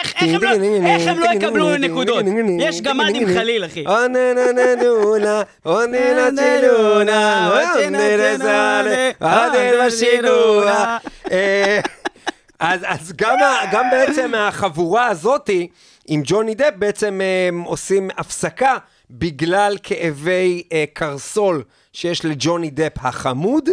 איך, 0.00 0.14
איך 0.22 0.34
הם 0.34 0.42
לא, 0.42 0.50
איך 0.86 1.06
הם 1.06 1.18
לא 1.18 1.26
יקבלו 1.34 1.76
נקודות? 1.76 2.24
יש 2.60 2.80
גמד 2.80 3.14
עם 3.14 3.28
חליל, 3.34 3.64
אחי. 3.64 3.84
אז, 12.60 12.80
אז 12.86 13.12
גם, 13.16 13.38
ה- 13.42 13.62
גם 13.72 13.84
בעצם 13.90 14.30
מהחבורה 14.30 15.06
הזאתי, 15.06 15.68
עם 16.06 16.22
ג'וני 16.24 16.54
דפ, 16.54 16.70
בעצם 16.78 17.20
הם 17.48 17.60
עושים 17.62 18.10
הפסקה 18.18 18.76
בגלל 19.10 19.76
כאבי 19.82 20.62
אה, 20.72 20.84
קרסול 20.92 21.62
שיש 21.92 22.24
לג'וני 22.24 22.70
דפ 22.70 22.92
החמוד, 22.96 23.68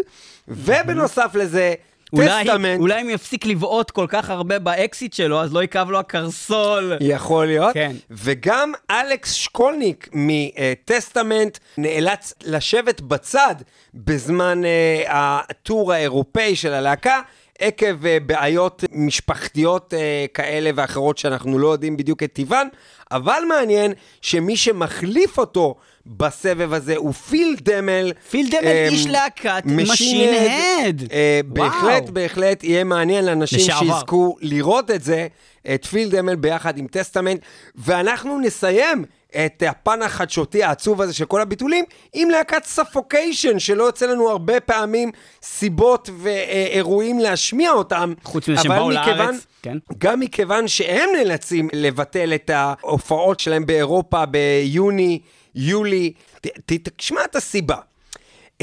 ובנוסף 0.47 1.31
לזה, 1.33 1.73
אולי, 2.13 2.43
טסטמנט. 2.45 2.79
אולי 2.79 3.01
אם 3.01 3.09
יפסיק 3.09 3.45
לבעוט 3.45 3.91
כל 3.91 4.05
כך 4.09 4.29
הרבה 4.29 4.59
באקסיט 4.59 5.13
שלו, 5.13 5.41
אז 5.41 5.53
לא 5.53 5.63
יכאב 5.63 5.89
לו 5.89 5.99
הקרסול. 5.99 6.93
יכול 7.01 7.45
להיות. 7.45 7.73
כן. 7.73 7.91
וגם 8.11 8.71
אלכס 8.91 9.31
שקולניק 9.31 10.09
מטסטמנט 10.13 11.57
נאלץ 11.77 12.33
לשבת 12.43 13.01
בצד 13.01 13.55
בזמן 13.93 14.61
אה, 14.65 15.03
הטור 15.49 15.93
האירופאי 15.93 16.55
של 16.55 16.73
הלהקה. 16.73 17.21
עקב 17.59 18.05
אה, 18.05 18.17
בעיות 18.25 18.83
משפחתיות 18.91 19.93
אה, 19.93 20.25
כאלה 20.33 20.69
ואחרות 20.75 21.17
שאנחנו 21.17 21.59
לא 21.59 21.67
יודעים 21.67 21.97
בדיוק 21.97 22.23
את 22.23 22.33
טיבן, 22.33 22.67
אבל 23.11 23.43
מעניין 23.49 23.93
שמי 24.21 24.57
שמחליף 24.57 25.37
אותו 25.37 25.75
בסבב 26.05 26.73
הזה 26.73 26.95
הוא 26.95 27.13
פיל 27.13 27.55
דמל. 27.61 28.11
פיל 28.29 28.49
דמל, 28.49 28.67
אה, 28.67 28.87
איש 28.87 29.07
להקת 29.07 29.63
Head. 29.65 31.01
Head. 31.01 31.11
אה. 31.11 31.39
בהחלט, 31.45 32.09
בהחלט 32.09 32.63
יהיה 32.63 32.83
מעניין 32.83 33.25
לאנשים 33.25 33.59
לשעבר. 33.59 33.79
שיזכו 33.79 34.37
לראות 34.41 34.91
את 34.91 35.03
זה, 35.03 35.27
את 35.73 35.85
פיל 35.85 36.09
דמל 36.09 36.35
ביחד 36.35 36.77
עם 36.77 36.87
טסטמנט, 36.87 37.39
ואנחנו 37.75 38.39
נסיים 38.39 39.05
את 39.31 39.63
הפן 39.67 40.01
החדשותי 40.01 40.63
העצוב 40.63 41.01
הזה 41.01 41.13
של 41.13 41.25
כל 41.25 41.41
הביטולים 41.41 41.85
עם 42.13 42.29
להקת 42.29 42.65
ספוקיישן, 42.65 43.59
שלא 43.59 43.83
יוצא 43.83 44.05
לנו 44.05 44.29
הרבה 44.29 44.59
פעמים 44.59 45.11
סיבות 45.43 46.09
ואירועים 46.17 47.19
להשמיע 47.19 47.71
אותם. 47.71 48.13
חוץ 48.23 48.47
מזה 48.47 48.61
שהם 48.61 48.71
באו 48.71 48.91
לארץ, 48.91 49.45
כן. 49.61 49.77
גם 49.97 50.19
מכיוון 50.19 50.67
שהם 50.67 51.09
נאלצים 51.17 51.69
לבטל 51.73 52.33
את 52.33 52.49
ההופעות 52.49 53.39
שלהם 53.39 53.65
באירופה 53.65 54.25
ביוני, 54.25 55.19
יולי. 55.55 56.13
תשמע 56.65 57.23
את 57.25 57.35
הסיבה. 57.35 57.77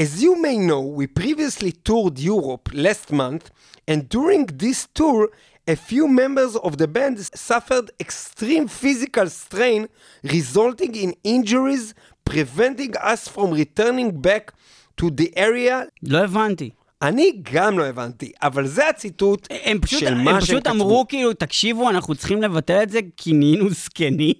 As 0.01 0.23
you 0.23 0.35
may 0.41 0.57
know, 0.57 0.83
we 0.99 1.05
previously 1.05 1.71
toured 1.87 2.17
Europe 2.17 2.69
last 2.73 3.11
month, 3.11 3.51
and 3.87 4.09
during 4.09 4.45
this 4.63 4.87
tour, 4.99 5.27
a 5.67 5.75
few 5.75 6.07
members 6.07 6.55
of 6.55 6.77
the 6.77 6.87
band 6.87 7.19
suffered 7.35 7.91
extreme 7.99 8.67
physical 8.67 9.27
strain, 9.29 9.87
resulting 10.23 10.95
in 10.95 11.13
injuries, 11.23 11.93
preventing 12.25 12.93
us 12.97 13.27
from 13.27 13.51
returning 13.51 14.21
back 14.21 14.53
to 14.97 15.09
the 15.09 15.31
area. 15.37 15.87
לא 16.03 16.17
הבנתי. 16.17 16.69
אני 17.01 17.31
גם 17.53 17.79
לא 17.79 17.85
הבנתי, 17.85 18.31
אבל 18.41 18.67
זה 18.67 18.89
הציטוט 18.89 19.47
הם 19.63 19.79
פשוט, 19.81 19.99
של 19.99 20.07
הם 20.07 20.23
מה 20.23 20.31
שהם 20.31 20.41
פשוט 20.41 20.67
כתבו. 20.67 20.73
אמרו, 20.73 21.05
כאילו, 21.07 21.33
תקשיבו, 21.33 21.89
אנחנו 21.89 22.15
צריכים 22.15 22.41
לבטל 22.41 22.83
את 22.83 22.89
זה 22.89 22.99
כי 23.17 23.33
נהיינו 23.33 23.69
זקנים? 23.69 24.33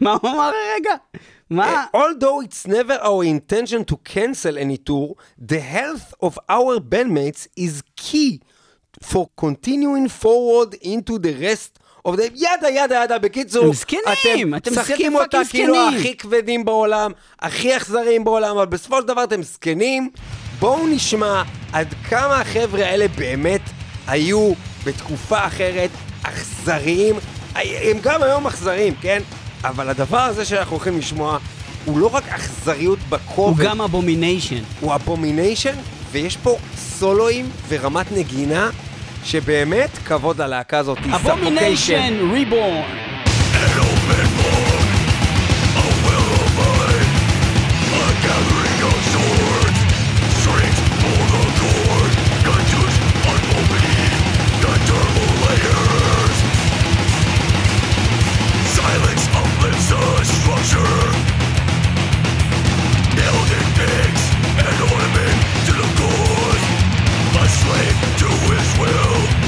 מה 0.00 0.12
הוא 0.22 0.30
אמר 0.30 0.52
רגע? 0.76 0.94
מה? 1.50 1.86
Although 1.96 2.46
it's 2.46 2.68
never 2.68 2.98
our 3.02 3.24
intention 3.24 3.84
to 3.84 3.96
cancel 4.04 4.56
any 4.58 4.78
tour, 4.88 5.14
the 5.38 5.60
health 5.60 6.14
of 6.22 6.38
our 6.48 6.80
bandmates 6.80 7.46
is 7.56 7.82
key 7.96 8.40
for 9.02 9.26
continuing 9.40 10.08
forward 10.22 10.74
into 10.82 11.18
the 11.18 11.34
rest 11.40 11.78
of 12.08 12.16
the... 12.16 12.22
yada, 12.34 12.70
yada, 12.70 13.04
yada, 13.04 13.18
בקיצור, 13.18 13.64
הם 13.64 13.72
זקנים, 13.72 14.54
אתם 14.54 14.72
משחקים 14.72 15.14
אותה 15.16 15.38
כאילו 15.50 15.74
זקנים. 15.74 15.98
הכי 15.98 16.16
כבדים 16.16 16.64
בעולם, 16.64 17.12
הכי 17.40 17.76
אכזריים 17.76 18.24
בעולם, 18.24 18.56
אבל 18.56 18.66
בסופו 18.66 19.00
של 19.00 19.06
דבר 19.06 19.24
אתם 19.24 19.42
זקנים. 19.42 20.10
בואו 20.58 20.86
נשמע 20.86 21.42
עד 21.72 21.94
כמה 22.08 22.40
החבר'ה 22.40 22.86
האלה 22.86 23.06
באמת 23.08 23.60
היו 24.06 24.52
בתקופה 24.84 25.46
אחרת 25.46 25.90
אכזריים. 26.22 27.16
הם 27.54 27.98
גם 28.02 28.22
היום 28.22 28.46
אכזריים, 28.46 28.94
כן? 29.00 29.22
אבל 29.64 29.88
הדבר 29.88 30.20
הזה 30.20 30.44
שאנחנו 30.44 30.76
הולכים 30.76 30.98
לשמוע 30.98 31.38
הוא 31.84 31.98
לא 31.98 32.06
רק 32.14 32.28
אכזריות 32.28 32.98
הוא 32.98 33.08
בכובד, 33.08 33.64
גם 33.64 33.80
abomination. 33.80 34.62
הוא 34.80 34.94
abomination, 34.94 35.74
ויש 36.10 36.36
פה 36.36 36.56
סולואים 36.76 37.50
ורמת 37.68 38.12
נגינה 38.12 38.70
שבאמת 39.24 39.98
כבוד 40.04 40.40
ללהקה 40.40 40.78
הזאת. 40.78 40.98
אבומיניישן 41.14 42.14
ריבורן. 42.32 42.82
Structure. 60.42 61.02
Nailed 63.16 63.50
in 63.58 63.66
pigs, 63.78 64.22
an 64.66 64.76
ornament 64.82 65.01
slave 67.62 68.16
to 68.18 68.28
his 68.50 68.78
will, 68.78 69.41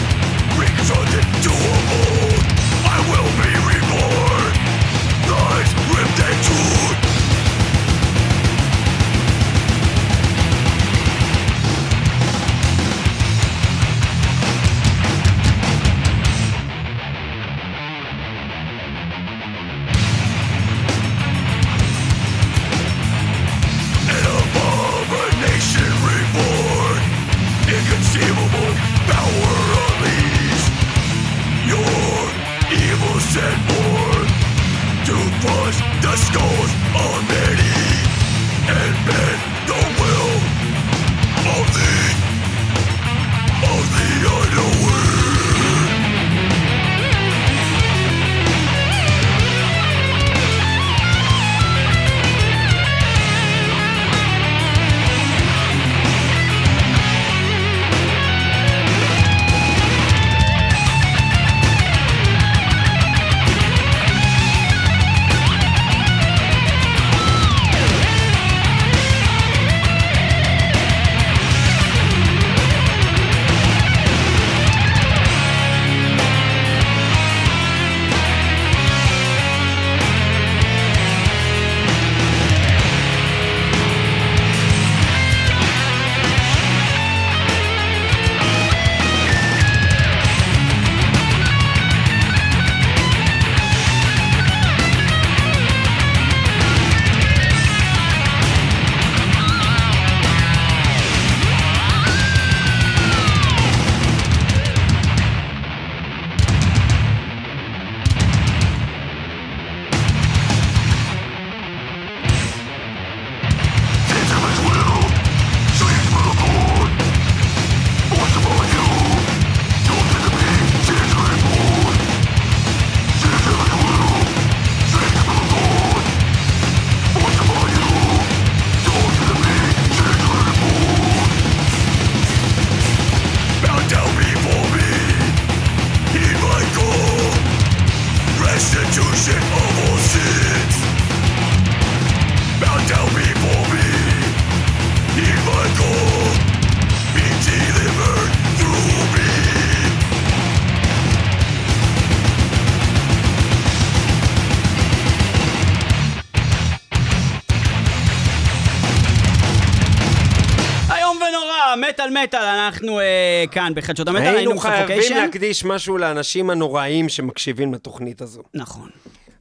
מטאל 161.94 162.22
מטאל, 162.24 162.44
אנחנו 162.44 163.00
אה, 163.00 163.44
כאן 163.50 163.72
בחדשות 163.76 164.08
המטאל, 164.08 164.36
היינו 164.36 164.58
חייבים 164.58 164.98
בספוקיישן. 164.98 165.14
להקדיש 165.14 165.64
משהו 165.64 165.98
לאנשים 165.98 166.50
הנוראים 166.50 167.08
שמקשיבים 167.08 167.74
לתוכנית 167.74 168.20
הזו. 168.20 168.42
נכון. 168.54 168.88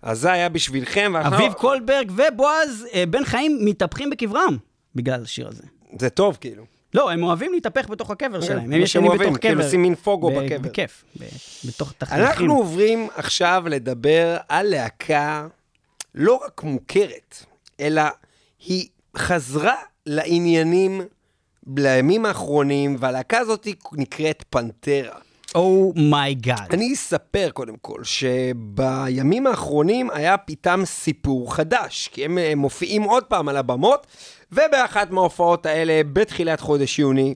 אז 0.02 0.20
זה 0.20 0.32
היה 0.32 0.50
בשבילכם, 0.50 1.12
ועכשיו... 1.14 1.36
אביב 1.36 1.54
קולברג 1.54 2.12
ובועז 2.12 2.88
אה, 2.94 3.04
בן 3.06 3.26
חיים 3.26 3.58
מתהפכים 3.62 4.10
בקברם 4.10 4.58
בגלל 4.96 5.24
השיר 5.24 5.48
הזה. 5.48 5.64
זה 6.00 6.10
טוב, 6.10 6.38
כאילו. 6.42 6.64
לא, 6.94 7.12
הם 7.12 7.24
אוהבים 7.24 7.54
להתהפך 7.54 7.90
בתוך 7.90 8.12
הקבר 8.12 8.42
שלהם. 8.42 8.74
הם 8.74 8.82
ישנים 8.82 9.12
בתוך 9.12 9.38
כאילו 9.38 9.56
קבר. 9.56 9.66
עושים 9.66 9.82
מין 9.82 9.96
פוגו 9.96 10.32
בקבר. 10.32 10.70
בכיף, 10.70 11.04
בתוך 11.66 11.94
תחליכים. 11.98 12.26
אנחנו 12.26 12.58
עוברים 12.58 13.08
עכשיו 13.16 13.64
לדבר 13.70 14.38
על 14.50 14.68
להקה 14.68 15.48
לא 16.16 16.40
רק 16.46 16.64
מוכרת, 16.64 17.46
אלא 17.80 18.04
היא 18.66 18.88
חזרה 19.18 19.76
לעניינים 20.06 21.02
לימים 21.78 22.26
האחרונים, 22.26 22.96
והלהקה 23.00 23.40
הזאת 23.40 23.68
נקראת 23.94 24.44
פנטרה. 24.50 25.20
oh 25.56 25.85
my 25.85 26.15
god. 26.15 26.74
אני 26.74 26.94
אספר 26.94 27.50
קודם 27.54 27.76
כל 27.82 28.04
שבימים 28.04 29.48
האחרונים 29.48 30.10
היה 30.14 30.38
פתאום 30.38 30.86
סיפור 30.86 31.56
חדש, 31.56 32.10
כי 32.12 32.26
הם 32.26 32.38
אה, 32.38 32.56
מופיעים 32.56 33.04
עוד 33.04 33.24
פעם 33.24 33.50
על 33.50 33.58
הבמות, 33.58 34.08
ובאחת 34.52 35.12
מההופעות 35.12 35.66
האלה, 35.66 36.02
בתחילת 36.14 36.60
חודש 36.60 37.00
יוני, 37.00 37.36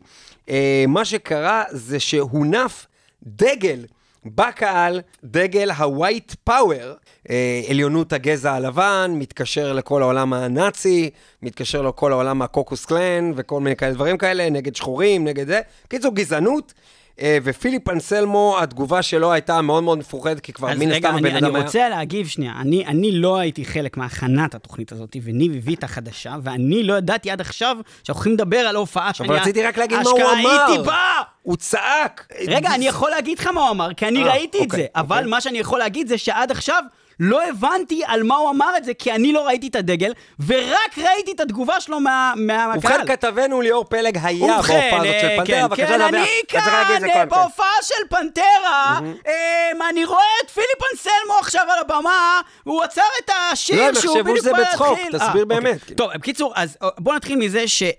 אה, 0.50 0.86
מה 0.88 1.06
שקרה 1.06 1.64
זה 1.70 2.00
שהונף 2.00 2.88
דגל 3.24 3.86
בקהל, 4.26 5.02
דגל 5.24 5.72
ה-white 5.72 6.50
power, 6.50 6.98
אה, 7.30 7.62
עליונות 7.70 8.14
הגזע 8.14 8.54
הלבן, 8.54 9.12
מתקשר 9.16 9.74
לכל 9.74 10.02
העולם 10.02 10.34
הנאצי, 10.34 11.10
מתקשר 11.42 11.82
לכל 11.82 12.12
העולם 12.12 12.42
הקוקוס 12.42 12.86
קלן 12.86 13.32
וכל 13.36 13.60
מיני 13.60 13.76
כאלה 13.76 13.94
דברים 13.94 14.18
כאלה, 14.18 14.50
נגד 14.50 14.76
שחורים, 14.76 15.24
נגד 15.24 15.48
זה. 15.48 15.62
קיצור, 15.88 16.16
גזענות. 16.16 16.74
אה, 17.22 17.38
ופיליפ 17.44 17.90
אנסלמו, 17.90 18.58
התגובה 18.60 19.02
שלו 19.02 19.32
הייתה 19.32 19.62
מאוד 19.62 19.84
מאוד 19.84 19.98
מפוחדת, 19.98 20.40
כי 20.40 20.54
כבר 20.54 20.72
אז 20.72 20.78
מן 20.78 20.92
רגע, 20.92 21.10
הסתם 21.10 21.18
אני, 21.18 21.28
הבן 21.28 21.38
אדם 21.38 21.46
אני 21.46 21.56
היה... 21.56 21.66
רוצה 21.66 21.90
להגיב 21.90 22.28
שנייה. 22.28 22.54
אני, 22.62 22.86
אני 22.86 23.12
לא 23.12 23.38
הייתי 23.38 23.66
חלק 23.66 23.98
מהכנת 23.98 24.56
התוכנית 24.56 24.92
הזאת, 24.92 25.16
וניב 25.24 25.56
הביא 25.56 25.76
את 25.76 25.84
החדשה, 25.84 26.36
ואני 26.44 26.84
לא 26.84 26.94
ידעתי 26.94 27.32
עד 27.32 27.42
עכשיו 27.42 27.78
שאנחנו 28.04 28.20
הולכים 28.20 28.34
לדבר 28.34 28.58
על 28.58 28.76
ההופעה 28.76 29.14
שאני... 29.14 29.30
רציתי 29.30 29.64
רק 29.64 29.78
להגיד 29.78 29.98
מה 29.98 30.10
הוא 30.10 30.18
אשכרה 30.18 30.40
אמר. 30.40 30.66
הייתי 30.68 30.84
בה! 30.84 31.14
הוא 31.42 31.58
צעק! 31.58 32.28
רגע, 32.48 32.76
אני 32.76 32.88
יכול 32.88 33.10
להגיד 33.10 33.40
לך 33.40 33.48
מה 33.48 33.62
הוא 33.62 33.70
אמר, 33.70 33.94
כי 33.94 34.08
אני 34.08 34.24
אה, 34.24 34.30
ראיתי 34.30 34.58
את 34.58 34.64
אוקיי, 34.64 34.80
זה, 34.80 34.86
אבל 34.96 35.18
אוקיי. 35.18 35.32
מה 35.32 35.42
שאני 35.42 35.60
יכול 35.60 35.80
להגיד 35.80 36.08
זה 36.08 36.18
שעד 36.18 36.52
עכשיו 36.52 36.84
לא 37.20 37.48
הבנתי 37.50 38.02
על 38.06 38.24
מה 38.24 38.36
הוא 38.36 38.50
אמר 38.50 38.78
את 38.78 38.84
זה, 38.86 38.94
כי 38.94 39.12
אני 39.12 39.34
לא 39.34 39.48
ראיתי 39.48 39.68
את 39.68 39.76
הדגל, 39.76 40.14
ורק 40.48 40.98
ראיתי 40.98 41.32
את 41.32 41.40
התגובה 41.40 41.80
שלו 41.80 42.00
מה- 42.00 42.34
מה- 42.36 42.72
ובכן, 42.76 42.90
מהקהל. 42.90 43.08
כתבנו 43.08 43.62
ליאור 43.62 43.86
פלג 43.86 44.18
היה 44.24 44.48
בהופעה 44.48 44.98
הזאת 44.98 45.16
של 45.22 45.28
כן, 45.46 45.66
בבקשה 45.68 45.88
כן, 45.88 45.94
לדבר. 45.94 46.08
אני 46.08 46.26
אתה 46.48 46.60
צריך 46.60 46.68
להגיד 46.68 46.96
את 47.04 47.12
כאן 47.14 47.24
כן. 47.24 47.30
בהופעה 47.30 47.68
של 47.84 48.08
פנתרה, 48.10 49.00
אה, 49.28 49.72
אני 49.90 50.06
רואה 50.06 50.20
את 50.46 50.50
פיליפ 50.50 50.80
אנסלמו 50.94 51.34
עכשיו 51.40 51.62
על 51.74 51.80
הבמה, 51.80 52.42
הוא 52.64 52.84
עצר 52.84 53.02
את 53.24 53.30
לא, 53.30 53.36
השיר 53.52 53.84
הם 53.84 53.96
שהוא 53.96 54.04
יחשבו 54.06 54.24
בדיוק 54.24 54.38
שזה 54.38 54.52
בא 54.54 54.64
בצחוק, 54.64 54.88
להתחיל. 54.88 55.12
תסביר 55.12 55.22
אה, 55.22 55.42
אוקיי. 55.42 55.46
באמת, 55.46 55.84
כאילו. 55.84 55.98
טוב, 55.98 56.12
בקיצור, 56.16 56.54
אז 56.56 56.78
אה, 56.84 56.90
בוא 56.98 57.16
נתחיל 57.16 57.38
מזה 57.38 57.68
שאני 57.68 57.98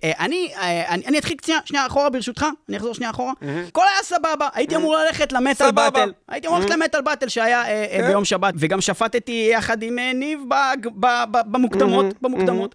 אה, 0.57 0.85
אני 0.89 1.07
אני 1.07 1.19
אתחיל 1.19 1.37
שנייה- 1.45 1.61
שנייה 1.65 1.87
אחורה 1.87 2.11
ברשותך, 2.11 2.47
אני 2.69 2.77
אחזור 2.77 2.95
שנייה 2.95 3.11
אחורה. 3.11 3.33
הכל 3.69 3.83
היה 3.95 4.03
סבבה, 4.03 4.49
הייתי 4.55 4.77
אמור 4.77 4.97
ללכת 4.97 5.33
למטאל. 5.33 5.71
באטל, 5.71 6.13
הייתי 6.29 6.47
אמור 6.47 6.59
ללכת 6.59 6.71
למטאל 6.71 7.01
באטל 7.01 7.29
שהיה 7.29 7.65
כן. 7.91 8.07
ביום 8.07 8.25
שבת, 8.25 8.55
וגם 8.59 8.81
שפטתי 9.09 9.49
יחד 9.53 9.83
עם 9.83 9.99
אה, 9.99 10.13
ניב 10.13 10.41
בג- 10.49 10.87
ב- 11.01 11.25
ב- 11.31 11.53
במוקדמות, 11.53 12.07
במוקדמות. 12.23 12.75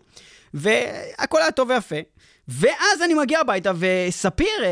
והכל 0.53 1.41
היה 1.41 1.51
טוב 1.51 1.69
ויפה. 1.69 1.95
ואז 2.47 3.01
אני 3.05 3.13
מגיע 3.13 3.39
הביתה, 3.39 3.71
וספיר, 3.79 4.47
אה, 4.63 4.69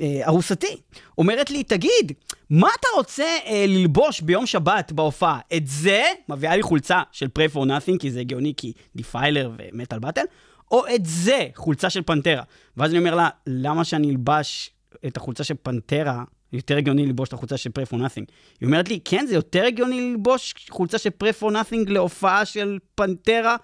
אה, 0.00 0.26
ארוסתי, 0.26 0.76
אומרת 1.18 1.50
לי, 1.50 1.62
תגיד, 1.64 2.12
מה 2.50 2.68
אתה 2.80 2.88
רוצה 2.96 3.24
אה, 3.46 3.64
ללבוש 3.68 4.20
ביום 4.20 4.46
שבת 4.46 4.92
בהופעה? 4.92 5.38
את 5.56 5.66
זה, 5.66 6.02
מביאה 6.28 6.56
לי 6.56 6.62
חולצה 6.62 7.02
של 7.12 7.26
Pray 7.38 7.54
for 7.54 7.60
Nothing, 7.66 7.98
כי 7.98 8.10
זה 8.10 8.20
הגיוני, 8.20 8.52
כי 8.56 8.72
Defiler 8.96 9.50
ו 9.58 9.65
Metal 9.65 9.98
Battle, 9.98 10.24
או 10.70 10.84
את 10.94 11.06
זה, 11.06 11.46
חולצה 11.54 11.90
של 11.90 12.02
פנטרה. 12.02 12.42
ואז 12.76 12.90
אני 12.90 12.98
אומר 12.98 13.14
לה, 13.14 13.28
למה 13.46 13.84
שאני 13.84 14.10
אלבש 14.10 14.70
את 15.06 15.16
החולצה 15.16 15.44
של 15.44 15.54
פנטרה? 15.62 16.24
יותר 16.52 16.76
הגיוני 16.76 17.06
ללבוש 17.06 17.28
את 17.28 17.32
החולצה 17.32 17.56
של 17.56 17.70
Pray 17.78 17.92
for 17.92 17.96
Nothing. 17.96 18.24
היא 18.60 18.66
אומרת 18.66 18.88
לי, 18.88 19.00
כן, 19.04 19.26
זה 19.26 19.34
יותר 19.34 19.64
הגיוני 19.64 20.00
ללבוש 20.00 20.54
חולצה 20.70 20.98
של 20.98 21.10
Pray 21.24 21.42
for 21.42 21.50
Nothing 21.52 21.90
להופעה 21.90 22.44
של 22.44 22.78
פנטרה? 22.94 23.56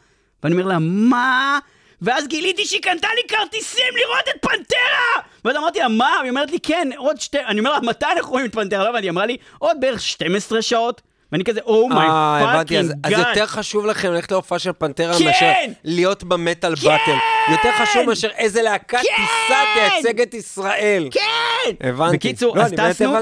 ואני 0.42 0.54
אומר 0.54 0.66
לה, 0.66 0.78
מה? 0.80 1.58
ואז 2.02 2.28
גיליתי 2.28 2.64
שהיא 2.64 2.82
קנתה 2.82 3.08
לי 3.16 3.22
כרטיסים 3.28 3.94
לראות 3.96 4.28
את 4.28 4.42
פנטרה! 4.42 5.26
ואז 5.44 5.56
אמרתי 5.56 5.78
לה, 5.78 5.88
מה? 5.88 6.10
היא 6.22 6.30
אומרת 6.30 6.50
לי, 6.50 6.60
כן, 6.60 6.88
עוד 6.96 7.20
שתי... 7.20 7.38
אני 7.46 7.58
אומר 7.58 7.72
לה, 7.72 7.80
מתי 7.80 8.06
אנחנו 8.16 8.30
רואים 8.30 8.46
את 8.46 8.52
פנטרה? 8.52 8.98
היא 8.98 9.10
אמרה 9.10 9.26
לי, 9.26 9.36
עוד 9.58 9.76
בערך 9.80 10.00
12 10.00 10.62
שעות. 10.62 11.02
ואני 11.32 11.44
כזה, 11.44 11.60
oh 11.60 11.88
my 11.88 11.98
אה, 11.98 12.50
אז, 12.50 12.56
fucking 12.56 12.92
אז 13.02 13.10
god. 13.10 13.18
יותר 13.28 13.46
חשוב 13.46 13.86
לכם 13.86 14.12
ללכת 14.12 14.32
להופעה 14.32 14.58
של 14.58 14.72
פנטרה 14.72 15.18
כן! 15.18 15.24
מאשר 15.24 15.52
להיות 15.84 16.24
ב 16.24 16.33
Metal 16.33 16.74
Battle. 16.74 17.16
יותר 17.50 17.70
חשוב 17.78 18.02
מאשר 18.06 18.28
איזה 18.36 18.62
להקת 18.62 18.98
טיסה 18.98 19.60
תייצג 19.74 20.20
את 20.20 20.34
ישראל. 20.34 21.08
כן! 21.10 21.88
הבנתי. 21.88 22.16
בקיצור, 22.16 22.56
לא, 22.56 22.62
אז 22.62 22.72
טסנו. 22.72 23.14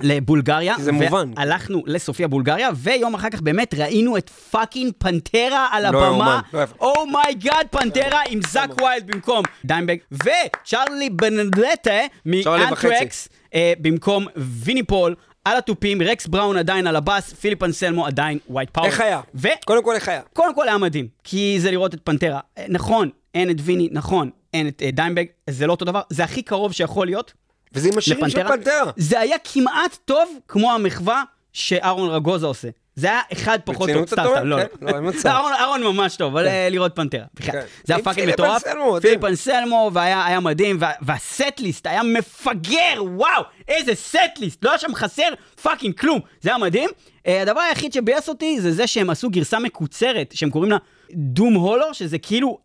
לבולגריה, 0.00 0.74
זה 0.78 0.92
מובן. 0.92 1.32
והלכנו 1.36 1.82
לסופיה 1.86 2.28
בולגריה, 2.28 2.70
ויום 2.74 3.14
אחר 3.14 3.30
כך 3.30 3.40
באמת 3.40 3.74
ראינו 3.74 4.16
את 4.16 4.30
fucking 4.30 4.92
פנטרה 4.98 5.68
על 5.72 5.82
לא 5.82 5.88
הבמה. 5.88 6.40
יאומן, 6.52 6.66
לא. 6.80 6.86
oh 6.86 7.06
my 7.06 7.26
god, 7.26 7.66
פנטרה 7.70 8.20
עם 8.28 8.40
זאק 8.48 8.82
ויילד 8.82 9.06
במקום 9.06 9.42
דיימבג, 9.64 9.96
וצ'ארלי 10.12 11.10
בננטה 11.10 12.00
מאנטרקס 12.26 13.28
אה, 13.54 13.72
במקום 13.78 14.26
ויני 14.36 14.82
פול. 14.82 15.14
על 15.44 15.56
התופים, 15.56 16.02
רקס 16.02 16.26
בראון 16.26 16.56
עדיין 16.56 16.86
על 16.86 16.96
הבאס, 16.96 17.32
פיליפ 17.32 17.62
אנסלמו 17.62 18.06
עדיין 18.06 18.38
white 18.48 18.70
power. 18.70 18.88
איך 18.88 19.00
היה? 19.00 19.20
ו... 19.34 19.48
קודם 19.64 19.84
כל, 19.84 19.94
איך 19.94 20.08
היה? 20.08 20.20
קודם 20.32 20.54
כל 20.54 20.68
היה 20.68 20.78
מדהים, 20.78 21.08
כי 21.24 21.56
זה 21.60 21.70
לראות 21.70 21.94
את 21.94 22.00
פנטרה. 22.04 22.40
אה, 22.58 22.64
נכון, 22.68 23.10
אין 23.34 23.50
את 23.50 23.56
ויני, 23.60 23.88
נכון, 23.92 24.30
אין 24.54 24.68
את 24.68 24.82
אה, 24.82 24.90
דיימבג, 24.90 25.24
זה 25.50 25.66
לא 25.66 25.72
אותו 25.72 25.84
דבר, 25.84 26.00
זה 26.10 26.24
הכי 26.24 26.42
קרוב 26.42 26.72
שיכול 26.72 27.06
להיות 27.06 27.32
וזה 27.72 27.88
עם 27.92 27.98
השירים 27.98 28.28
של. 28.28 28.48
פנטרה. 28.48 28.90
זה 28.96 29.20
היה 29.20 29.36
כמעט 29.44 29.98
טוב 30.04 30.38
כמו 30.48 30.72
המחווה 30.72 31.22
שאהרון 31.52 32.10
רגוזה 32.10 32.46
עושה. 32.46 32.68
זה 33.00 33.06
היה 33.06 33.20
אחד 33.32 33.58
פחות 33.64 33.90
טוב, 33.90 34.06
סתם? 34.06 34.24
סתם, 34.36 34.46
לא, 34.46 34.56
כן, 34.56 34.66
לא, 34.86 34.88
אין 34.96 35.08
מצב. 35.08 35.28
אהרון 35.28 35.82
ממש 35.82 36.16
טוב, 36.16 36.32
אבל 36.36 36.46
אה, 36.46 36.68
לראות. 36.70 36.98
בכלל. 37.34 37.52
כן. 37.52 37.60
זה 37.84 37.94
היה 37.94 38.02
fucking 38.04 38.28
מטורף. 38.28 38.62
פיליפ 39.02 39.24
אנסלמו, 39.24 39.90
והיה 39.94 40.26
היה 40.26 40.40
מדהים, 40.40 40.76
וה- 40.80 40.92
וה-set 41.02 41.52
list 41.52 41.86
היה 41.86 42.02
מפגר, 42.02 43.02
וואו, 43.04 43.42
איזה 43.68 43.94
set 43.94 44.20
list, 44.20 44.64
לא 44.64 44.70
היה 44.70 44.78
שם 44.78 44.94
חסר 44.94 45.28
fucking 45.62 45.94
כלום, 46.00 46.20
זה 46.40 46.50
היה 46.50 46.58
מדהים. 46.58 46.90
אה, 47.26 47.42
הדבר 47.42 47.60
היחיד 47.60 47.92
שביאס 47.92 48.28
אותי 48.28 48.60
זה 48.60 48.72
זה 48.72 48.86
שהם 48.86 49.10
עשו 49.10 49.30
גרסה 49.30 49.58
מקוצרת, 49.58 50.32
שהם 50.34 50.50
קוראים 50.50 50.70
לה 50.70 50.76
Dom 51.14 51.54
Hollow, 51.54 51.94
שזה 51.94 52.18
כאילו 52.18 52.58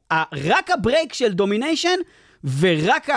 רק 0.45 0.71
ה 0.71 0.78
break 0.78 1.13
של 1.13 1.33
Domination. 1.34 1.95
ורק 2.59 3.09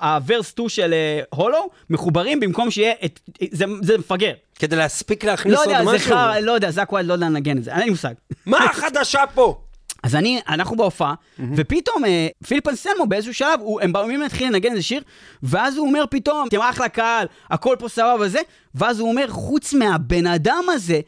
ה 0.00 0.08
verse 0.08 0.48
2 0.48 0.68
של 0.68 0.92
אה, 0.92 1.20
הולו 1.30 1.68
מחוברים 1.90 2.40
במקום 2.40 2.70
שיהיה 2.70 2.92
את... 3.04 3.20
זה, 3.50 3.64
זה 3.82 3.98
מפגר. 3.98 4.32
כדי 4.58 4.76
להספיק 4.76 5.24
להכניס 5.24 5.54
לא 5.54 5.60
עוד 5.60 5.68
יודע, 5.68 5.84
זה 5.84 5.96
משהו. 5.96 6.16
לא 6.42 6.52
יודע, 6.52 6.70
זאק 6.70 6.92
ויילד 6.92 7.08
לא 7.08 7.12
יודע 7.12 7.26
לנגן 7.26 7.58
את 7.58 7.64
זה, 7.64 7.72
אין 7.72 7.80
לי 7.80 7.90
מושג. 7.90 8.14
מה 8.46 8.64
החדשה 8.64 9.22
פה? 9.34 9.60
אז 10.02 10.14
אני, 10.14 10.40
אנחנו 10.48 10.76
בהופעה, 10.76 11.14
ופתאום 11.56 12.04
אה, 12.04 12.28
פיליפ 12.48 12.68
אנסלמו 12.68 13.06
באיזשהו 13.06 13.34
שלב, 13.34 13.60
הוא, 13.60 13.80
הם 13.80 13.92
באים 13.92 14.20
להתחיל 14.20 14.48
לנגן 14.48 14.70
איזה 14.70 14.82
שיר, 14.82 15.02
ואז 15.42 15.76
הוא 15.76 15.88
אומר 15.88 16.04
פתאום, 16.10 16.48
אתם 16.48 16.60
אחלה 16.60 16.88
קהל, 16.88 17.26
הכל 17.50 17.76
פה 17.78 17.88
סבבה 17.88 18.16
וזה, 18.20 18.40
ואז 18.74 19.00
הוא 19.00 19.08
אומר, 19.08 19.28
חוץ 19.28 19.74
מהבן 19.74 20.26
אדם 20.26 20.64
הזה, 20.68 21.00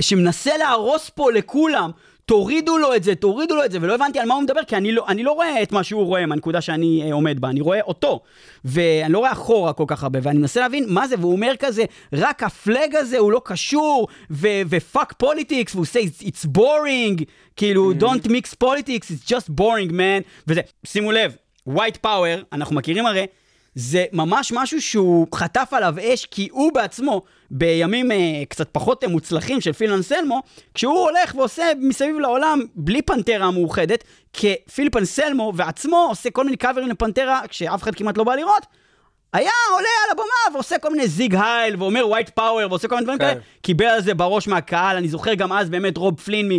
שמנסה 0.00 0.56
להרוס 0.56 1.10
פה 1.14 1.32
לכולם, 1.32 1.90
תורידו 2.26 2.78
לו 2.78 2.94
את 2.94 3.04
זה, 3.04 3.14
תורידו 3.14 3.54
לו 3.56 3.64
את 3.64 3.72
זה, 3.72 3.78
ולא 3.80 3.94
הבנתי 3.94 4.18
על 4.18 4.28
מה 4.28 4.34
הוא 4.34 4.42
מדבר, 4.42 4.64
כי 4.66 4.76
אני 4.76 4.92
לא, 4.92 5.04
אני 5.08 5.22
לא 5.22 5.32
רואה 5.32 5.62
את 5.62 5.72
מה 5.72 5.84
שהוא 5.84 6.04
רואה 6.04 6.26
מהנקודה 6.26 6.60
שאני 6.60 7.02
אה, 7.06 7.12
עומד 7.12 7.40
בה, 7.40 7.48
אני 7.50 7.60
רואה 7.60 7.80
אותו. 7.80 8.20
ואני 8.64 9.12
לא 9.12 9.18
רואה 9.18 9.32
אחורה 9.32 9.72
כל 9.72 9.84
כך 9.86 10.02
הרבה, 10.02 10.18
ואני 10.22 10.38
מנסה 10.38 10.60
להבין 10.60 10.84
מה 10.88 11.08
זה, 11.08 11.16
והוא 11.18 11.32
אומר 11.32 11.52
כזה, 11.58 11.84
רק 12.12 12.42
ה 12.42 12.53
flag 12.53 12.96
הזה 12.96 13.18
הוא 13.18 13.32
לא 13.32 13.40
קשור, 13.44 14.08
ו 14.68 14.77
fuck 14.77 15.12
politics, 15.12 15.74
והוא 15.74 15.82
עושה, 15.82 16.00
it's, 16.00 16.22
it's 16.22 16.46
boring, 16.58 17.24
כאילו, 17.56 17.92
don't 18.00 18.26
mix 18.26 18.64
politics, 18.64 19.10
it's 19.10 19.30
just 19.30 19.50
boring, 19.60 19.90
man, 19.90 20.22
וזה, 20.46 20.60
שימו 20.86 21.12
לב, 21.12 21.36
white 21.68 22.06
power, 22.06 22.44
אנחנו 22.52 22.76
מכירים 22.76 23.06
הרי, 23.06 23.26
זה 23.74 24.04
ממש 24.12 24.52
משהו 24.54 24.82
שהוא 24.82 25.26
חטף 25.34 25.68
עליו 25.72 25.94
אש, 26.00 26.26
כי 26.26 26.48
הוא 26.52 26.72
בעצמו, 26.72 27.22
בימים 27.50 28.12
אה, 28.12 28.42
קצת 28.48 28.68
פחות 28.72 29.04
אה, 29.04 29.08
מוצלחים 29.08 29.60
של 29.60 29.72
פיל 29.72 29.92
אנסלמו, 29.92 30.42
כשהוא 30.74 30.98
הולך 30.98 31.34
ועושה 31.34 31.64
מסביב 31.80 32.18
לעולם, 32.18 32.60
בלי 32.74 33.02
פנטרה 33.02 33.46
המאוחדת, 33.46 34.04
כפיליפ 34.32 34.96
אנסלמו 34.96 35.52
ועצמו 35.56 36.06
עושה 36.08 36.30
כל 36.30 36.44
מיני 36.44 36.56
קאברים 36.56 36.88
לפנטרה, 36.88 37.40
כשאף 37.48 37.82
אחד 37.82 37.94
כמעט 37.94 38.18
לא 38.18 38.24
בא 38.24 38.34
לראות, 38.34 38.66
היה 39.34 39.50
עולה 39.72 39.88
על 40.04 40.10
הבמה 40.12 40.54
ועושה 40.54 40.78
כל 40.78 40.90
מיני 40.90 41.08
Sieg 41.08 41.34
Heil, 41.34 41.76
ואומר 41.78 42.08
white 42.08 42.28
power, 42.28 42.68
ועושה 42.68 42.88
כל 42.88 42.94
מיני 42.94 43.04
דברים 43.04 43.18
כן. 43.18 43.24
כאלה, 43.24 43.40
קיבל 43.62 43.84
על 43.84 44.02
זה 44.02 44.14
בראש 44.14 44.48
מהקהל, 44.48 44.96
אני 44.96 45.08
זוכר 45.08 45.34
גם 45.34 45.52
אז 45.52 45.70
באמת 45.70 45.96
רוב 45.96 46.20
פלין 46.20 46.50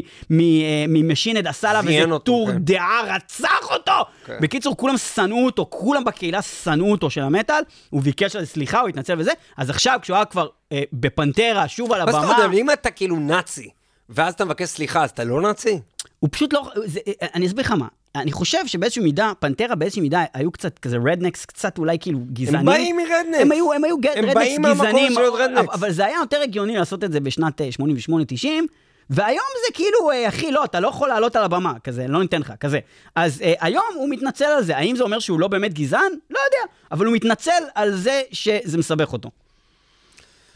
ממשין 0.88 1.33
הד 1.33 1.48
עשה 1.48 1.70
עליו 1.70 1.90
איזה 1.90 2.04
אותו, 2.04 2.20
טור 2.20 2.52
כן. 2.52 2.58
דעה, 2.58 3.16
רצח 3.16 3.72
אותו! 3.72 4.06
כן. 4.26 4.38
בקיצור, 4.42 4.78
כולם 4.78 4.98
שנאו 4.98 5.46
אותו, 5.46 5.68
כולם 5.70 6.04
בקהילה 6.04 6.42
שנאו 6.42 6.92
אותו 6.92 7.10
של 7.10 7.22
המטאל, 7.22 7.64
הוא 7.90 8.02
ביקש 8.02 8.36
על 8.36 8.42
זה 8.42 8.48
סליחה, 8.48 8.80
הוא 8.80 8.90
התנצל 8.90 9.20
וזה, 9.20 9.32
אז 9.58 9.70
עכשיו 9.70 10.00
כשהוא 10.02 10.16
היה 10.16 10.26
כבר 10.26 10.48
אה, 10.72 10.84
בפנטרה, 10.94 11.68
שוב 11.68 11.92
על 11.92 12.06
מה 12.06 12.12
זאת 12.12 12.22
הבמה, 12.22 12.46
אומרת, 12.46 12.54
אם 12.54 12.72
אתה 12.72 12.92
כאילו 12.92 13.16
נאצי, 13.16 13.70
ואז 14.10 14.34
אתה 14.34 14.46
מבקש 14.46 14.70
סליחה, 14.70 15.04
אז 15.04 15.10
אתה 15.10 15.24
לא 15.24 15.42
נאצי? 15.42 15.80
הוא 16.20 16.30
פשוט 16.34 16.54
לא, 16.54 16.72
זה, 16.86 17.00
אה, 17.22 17.28
אני 17.34 17.48
אסביר 17.48 17.66
לך 17.66 17.72
מה. 17.72 17.88
אני 18.16 18.32
חושב 18.32 18.68
שבאיזושהי 18.68 19.04
מידה, 19.04 19.32
פנטרה 19.40 19.76
באיזושהי 19.76 20.02
מידה 20.02 20.24
היו 20.34 20.52
קצת 20.52 20.80
כזה 20.80 20.98
rednecks, 21.12 21.46
קצת 21.46 21.78
אולי 21.78 21.98
כאילו 22.00 22.20
גזענים. 22.34 22.66
באים 22.66 22.98
מ 22.98 23.02
rednecks. 23.02 23.42
הם 23.42 23.52
היו, 23.52 23.74
הם 23.74 23.84
היו 23.84 23.98
גד- 23.98 24.10
הם 24.16 24.26
rednecks 24.26 24.36
באים 24.36 24.62
גזענים, 24.64 25.20
rednecks. 25.20 25.74
אבל- 25.74 25.92
זה 25.92 26.06
היה 26.06 26.18
יותר 26.22 26.42
הגיוני 26.42 26.76
לעשות 26.78 27.04
את 27.04 27.12
זה 27.12 27.20
בשנת 27.20 27.62
אה, 27.62 27.70
88-90, 27.72 28.68
והיום 29.10 29.40
זה 29.68 29.74
כאילו, 29.74 30.12
אה, 30.12 30.28
אחי, 30.28 30.52
לא, 30.52 30.64
אתה 30.64 30.80
לא 30.80 30.88
יכול 30.88 31.10
לעלות 31.10 31.36
על 31.36 31.44
הבמה, 31.44 31.74
כזה, 31.84 32.06
לא 32.08 32.22
ניתן 32.22 32.40
לך, 32.42 32.54
כזה. 32.60 32.80
אז 33.16 33.42
אה, 33.42 33.54
היום 33.60 33.84
הוא 33.96 34.10
מתנצל 34.10 34.46
על 34.46 34.64
זה. 34.64 34.78
האם 34.78 34.96
זה 34.96 35.04
אומר 35.04 35.20
שהוא 35.20 35.40
לא 35.40 35.48
באמת 35.48 35.74
גזען? 35.74 36.12
לא 36.30 36.40
יודע. 36.40 36.74
אבל 36.92 37.06
הוא 37.06 37.14
מתנצל 37.16 37.52
על 37.76 37.96
זה 37.96 38.22
שזה 38.32 38.78
מסבך 38.78 39.14
אותו. 39.14 39.30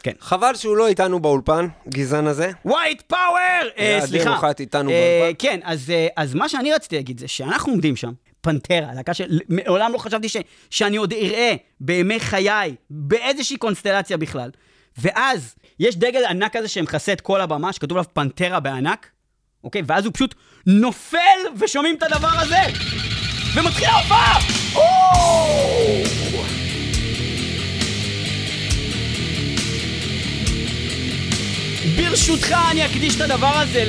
כן. 0.02 0.12
חבל 0.20 0.54
שהוא 0.54 0.76
לא 0.76 0.88
איתנו 0.88 1.20
באולפן, 1.20 1.66
גזען 1.88 2.26
הזה. 2.26 2.50
ווייט 2.64 3.02
פאוור! 3.02 3.70
היה 3.76 3.98
אדיר 3.98 4.06
סליחה. 4.06 4.34
מוחלט 4.34 4.60
איתנו 4.60 4.90
אה, 4.90 5.18
באולפן. 5.20 5.36
כן, 5.38 5.60
אז, 5.64 5.90
אה, 5.90 6.06
אז 6.16 6.34
מה 6.34 6.48
שאני 6.48 6.72
רציתי 6.72 6.96
להגיד 6.96 7.20
זה 7.20 7.28
שאנחנו 7.28 7.72
עומדים 7.72 7.96
שם, 7.96 8.12
פנטרה, 8.40 8.94
להקה 8.94 9.12
שמעולם 9.14 9.92
לא 9.92 9.98
חשבתי 9.98 10.28
ש, 10.28 10.36
שאני 10.70 10.96
עוד 10.96 11.12
אראה 11.12 11.54
בימי 11.80 12.20
חיי, 12.20 12.74
באיזושהי 12.90 13.56
קונסטלציה 13.56 14.16
בכלל. 14.16 14.50
ואז 14.98 15.54
יש 15.80 15.96
דגל 15.96 16.24
ענק 16.24 16.56
כזה 16.56 16.68
שמכסה 16.68 17.12
את 17.12 17.20
כל 17.20 17.40
הבמה, 17.40 17.72
שכתוב 17.72 17.98
עליו 17.98 18.10
פנטרה 18.12 18.60
בענק, 18.60 19.10
אוקיי? 19.64 19.82
ואז 19.86 20.04
הוא 20.04 20.14
פשוט 20.14 20.34
נופל 20.66 21.18
ושומעים 21.58 21.96
את 21.96 22.02
הדבר 22.02 22.30
הזה! 22.32 22.62
ומתחילה 23.54 23.90
ההופעה! 23.90 24.40
ברשותך, 31.96 32.56
אני 32.70 32.86
אקדיש 32.86 33.16
את 33.16 33.20
הדבר 33.20 33.52
הזה 33.58 33.84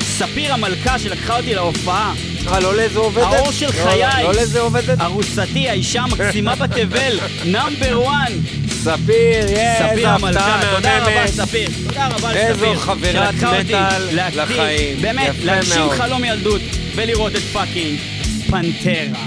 לספיר 0.00 0.52
המלכה 0.54 0.98
שלקחה 0.98 1.36
אותי 1.36 1.54
להופעה. 1.54 2.14
אה, 2.48 2.60
לא 2.60 2.76
לזה 2.76 2.98
עובדת? 2.98 3.24
האור 3.24 3.52
של 3.52 3.66
לא, 3.66 3.72
חיי. 3.72 4.24
לא 4.24 4.32
לזה 4.32 4.60
עובדת? 4.60 5.00
ארוסתי, 5.00 5.68
האישה 5.68 6.02
המקסימה 6.02 6.54
בתבל, 6.54 7.18
נאמבר 7.44 8.06
1. 8.08 8.32
ספיר, 8.68 9.46
איזה 9.48 10.14
הפתעה 10.14 10.60
תודה 10.74 10.98
רבה 10.98 11.10
מהממת. 11.10 11.28
ספיר, 11.30 11.68
תודה 11.88 12.06
רבה 12.06 12.32
לספיר. 12.32 12.46
איזו 12.46 12.80
חברת 12.80 13.34
מטאל 13.34 14.18
לחיים. 14.42 15.00
באמת, 15.00 15.34
להגשים. 15.44 15.90
חלום 15.90 16.24
ילדות 16.24 16.60
ולראות 16.94 17.32
את 17.36 17.42
fucking 17.52 17.98
פנטרה. 18.50 19.20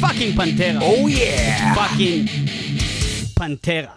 fucking 0.00 0.36
פנטרה. 0.36 0.80
oh 0.80 1.08
yeah! 1.08 1.74
fucking 1.74 2.30
פנטרה. 3.34 3.92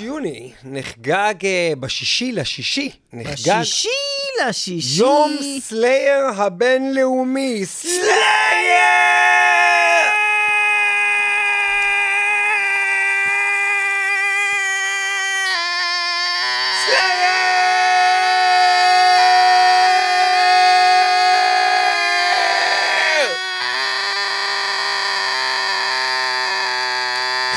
יוני 0.00 0.52
נחגג 0.64 1.34
אה, 1.44 1.72
בשישי 1.80 2.32
לשישי, 2.32 2.90
נחגג 3.12 3.60
בשישי 3.60 3.88
לשישי. 4.48 5.02
יום 5.02 5.36
סלייר 5.60 6.26
הבינלאומי. 6.36 7.66
סלייר! 7.66 8.06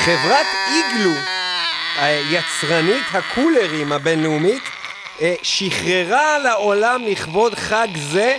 חברת 0.04 0.46
איגלו, 0.68 1.10
היצרנית 2.00 3.04
הקולרים 3.12 3.92
הבינלאומית, 3.92 4.62
אה, 5.20 5.34
שחררה 5.42 6.38
לעולם 6.38 7.04
לכבוד 7.04 7.54
חג 7.54 7.88
זה 7.96 8.36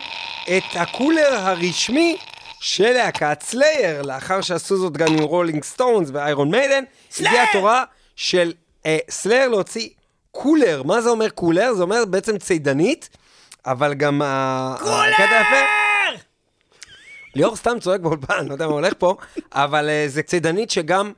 את 0.57 0.63
ה 0.75 0.84
cooler 0.84 1.33
הרשמי 1.33 2.17
של 2.59 2.91
להקת 2.91 3.41
סלייר, 3.41 4.01
לאחר 4.01 4.41
שעשו 4.41 4.77
זאת 4.77 4.97
גם 4.97 5.07
עם 5.13 5.19
רולינג 5.19 5.63
סטונס 5.63 6.09
ואיירון 6.13 6.51
מיידן, 6.51 6.83
הגיעה 7.19 7.49
התורה 7.49 7.83
של 8.15 8.53
אה, 8.85 8.97
סלייר 9.09 9.47
להוציא 9.47 9.89
cooler. 10.31 10.83
מה 10.83 11.01
זה 11.01 11.09
אומר 11.09 11.29
cooler? 11.29 11.73
זה 11.73 11.83
אומר 11.83 12.05
בעצם 12.05 12.37
צידנית, 12.37 13.09
אבל 13.65 13.93
גם... 13.93 14.21
הקטע 14.21 15.41
יפה, 15.41 15.65
ליאור 17.35 17.55
סתם 17.55 17.79
צועק 17.79 18.01
באולפן, 18.01 18.47
לא 18.47 18.53
יודע 18.53 18.67
מה 18.67 18.73
הולך 18.73 18.93
פה, 18.97 19.15
אבל 19.51 19.89
uh, 19.89 20.09
זה 20.09 20.23
צידנית 20.23 20.71
שגם, 20.71 21.11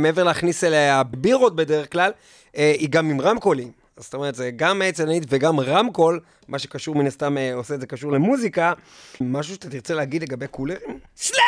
מעבר 0.00 0.24
להכניס 0.24 0.64
אליה 0.64 1.02
בירות 1.02 1.56
בדרך 1.56 1.92
כלל, 1.92 2.10
uh, 2.10 2.56
היא 2.56 2.88
גם 2.88 3.10
עם 3.10 3.20
רמקולים. 3.20 3.70
זאת 3.98 4.14
אומרת, 4.14 4.34
זה 4.34 4.50
גם 4.56 4.82
צידנית 4.94 5.24
וגם 5.28 5.60
רמקול, 5.60 6.20
מה 6.48 6.58
שקשור 6.58 6.94
מן 6.94 7.06
הסתם 7.06 7.36
uh, 7.36 7.56
עושה 7.56 7.74
את 7.74 7.80
זה 7.80 7.86
קשור 7.86 8.12
למוזיקה. 8.12 8.72
משהו 9.20 9.54
שאתה 9.54 9.70
תרצה 9.70 9.94
להגיד 9.94 10.22
לגבי 10.22 10.46
קולרים? 10.46 10.98
Slayer! 11.16 11.44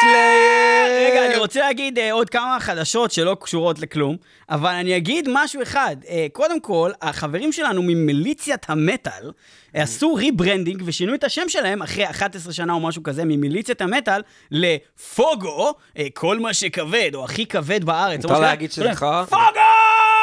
Slayer! 0.00 1.10
רגע, 1.10 1.26
אני 1.26 1.36
רוצה 1.36 1.60
להגיד 1.60 1.98
אה, 1.98 2.12
עוד 2.12 2.30
כמה 2.30 2.56
חדשות 2.60 3.10
שלא 3.10 3.36
קשורות 3.40 3.78
לכלום, 3.78 4.16
אבל 4.50 4.70
אני 4.70 4.96
אגיד 4.96 5.28
משהו 5.32 5.62
אחד. 5.62 5.96
אה, 6.08 6.26
קודם 6.32 6.60
כל, 6.60 6.90
החברים 7.02 7.52
שלנו 7.52 7.82
ממיליציית 7.82 8.70
המטאל 8.70 9.32
אה, 9.76 9.82
עשו 9.82 10.14
rebranding 10.14 10.82
ושינו 10.86 11.14
את 11.14 11.24
השם 11.24 11.48
שלהם 11.48 11.82
אחרי 11.82 12.10
11 12.10 12.52
שנה 12.52 12.72
או 12.72 12.80
משהו 12.80 13.02
כזה, 13.02 13.24
ממיליציית 13.24 13.80
המטאל 13.80 14.22
לפוגו, 14.50 15.74
אה, 15.98 16.06
כל 16.14 16.38
מה 16.38 16.54
שכבד, 16.54 17.10
או 17.14 17.24
הכי 17.24 17.46
כבד 17.46 17.84
בארץ. 17.84 18.22
מותר 18.24 18.40
להגיד. 18.40 18.72
שזה 18.72 18.94
חרא? 18.94 19.24
פוגו! 19.24 19.40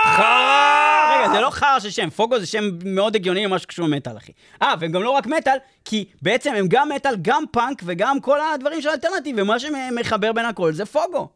חרא! 0.03 0.52
זה 1.33 1.41
לא 1.41 1.49
חרא 1.49 1.79
של 1.79 1.89
שם, 1.89 2.09
פוגו 2.09 2.39
זה 2.39 2.45
שם 2.45 2.69
מאוד 2.85 3.15
הגיוני 3.15 3.45
למה 3.45 3.59
שקשור 3.59 3.87
למטאל, 3.87 4.17
אחי. 4.17 4.31
אה, 4.61 4.73
והם 4.79 4.91
גם 4.91 5.03
לא 5.03 5.09
רק 5.09 5.27
מטאל, 5.27 5.57
כי 5.85 6.05
בעצם 6.21 6.53
הם 6.53 6.67
גם 6.67 6.89
מטאל, 6.89 7.15
גם 7.21 7.43
פאנק 7.51 7.81
וגם 7.85 8.19
כל 8.19 8.39
הדברים 8.41 8.81
של 8.81 8.89
האלטרנטיב, 8.89 9.35
ומה 9.39 9.59
שמחבר 9.59 10.31
בין 10.31 10.45
הכל 10.45 10.73
זה 10.73 10.85
פוגו. 10.85 11.29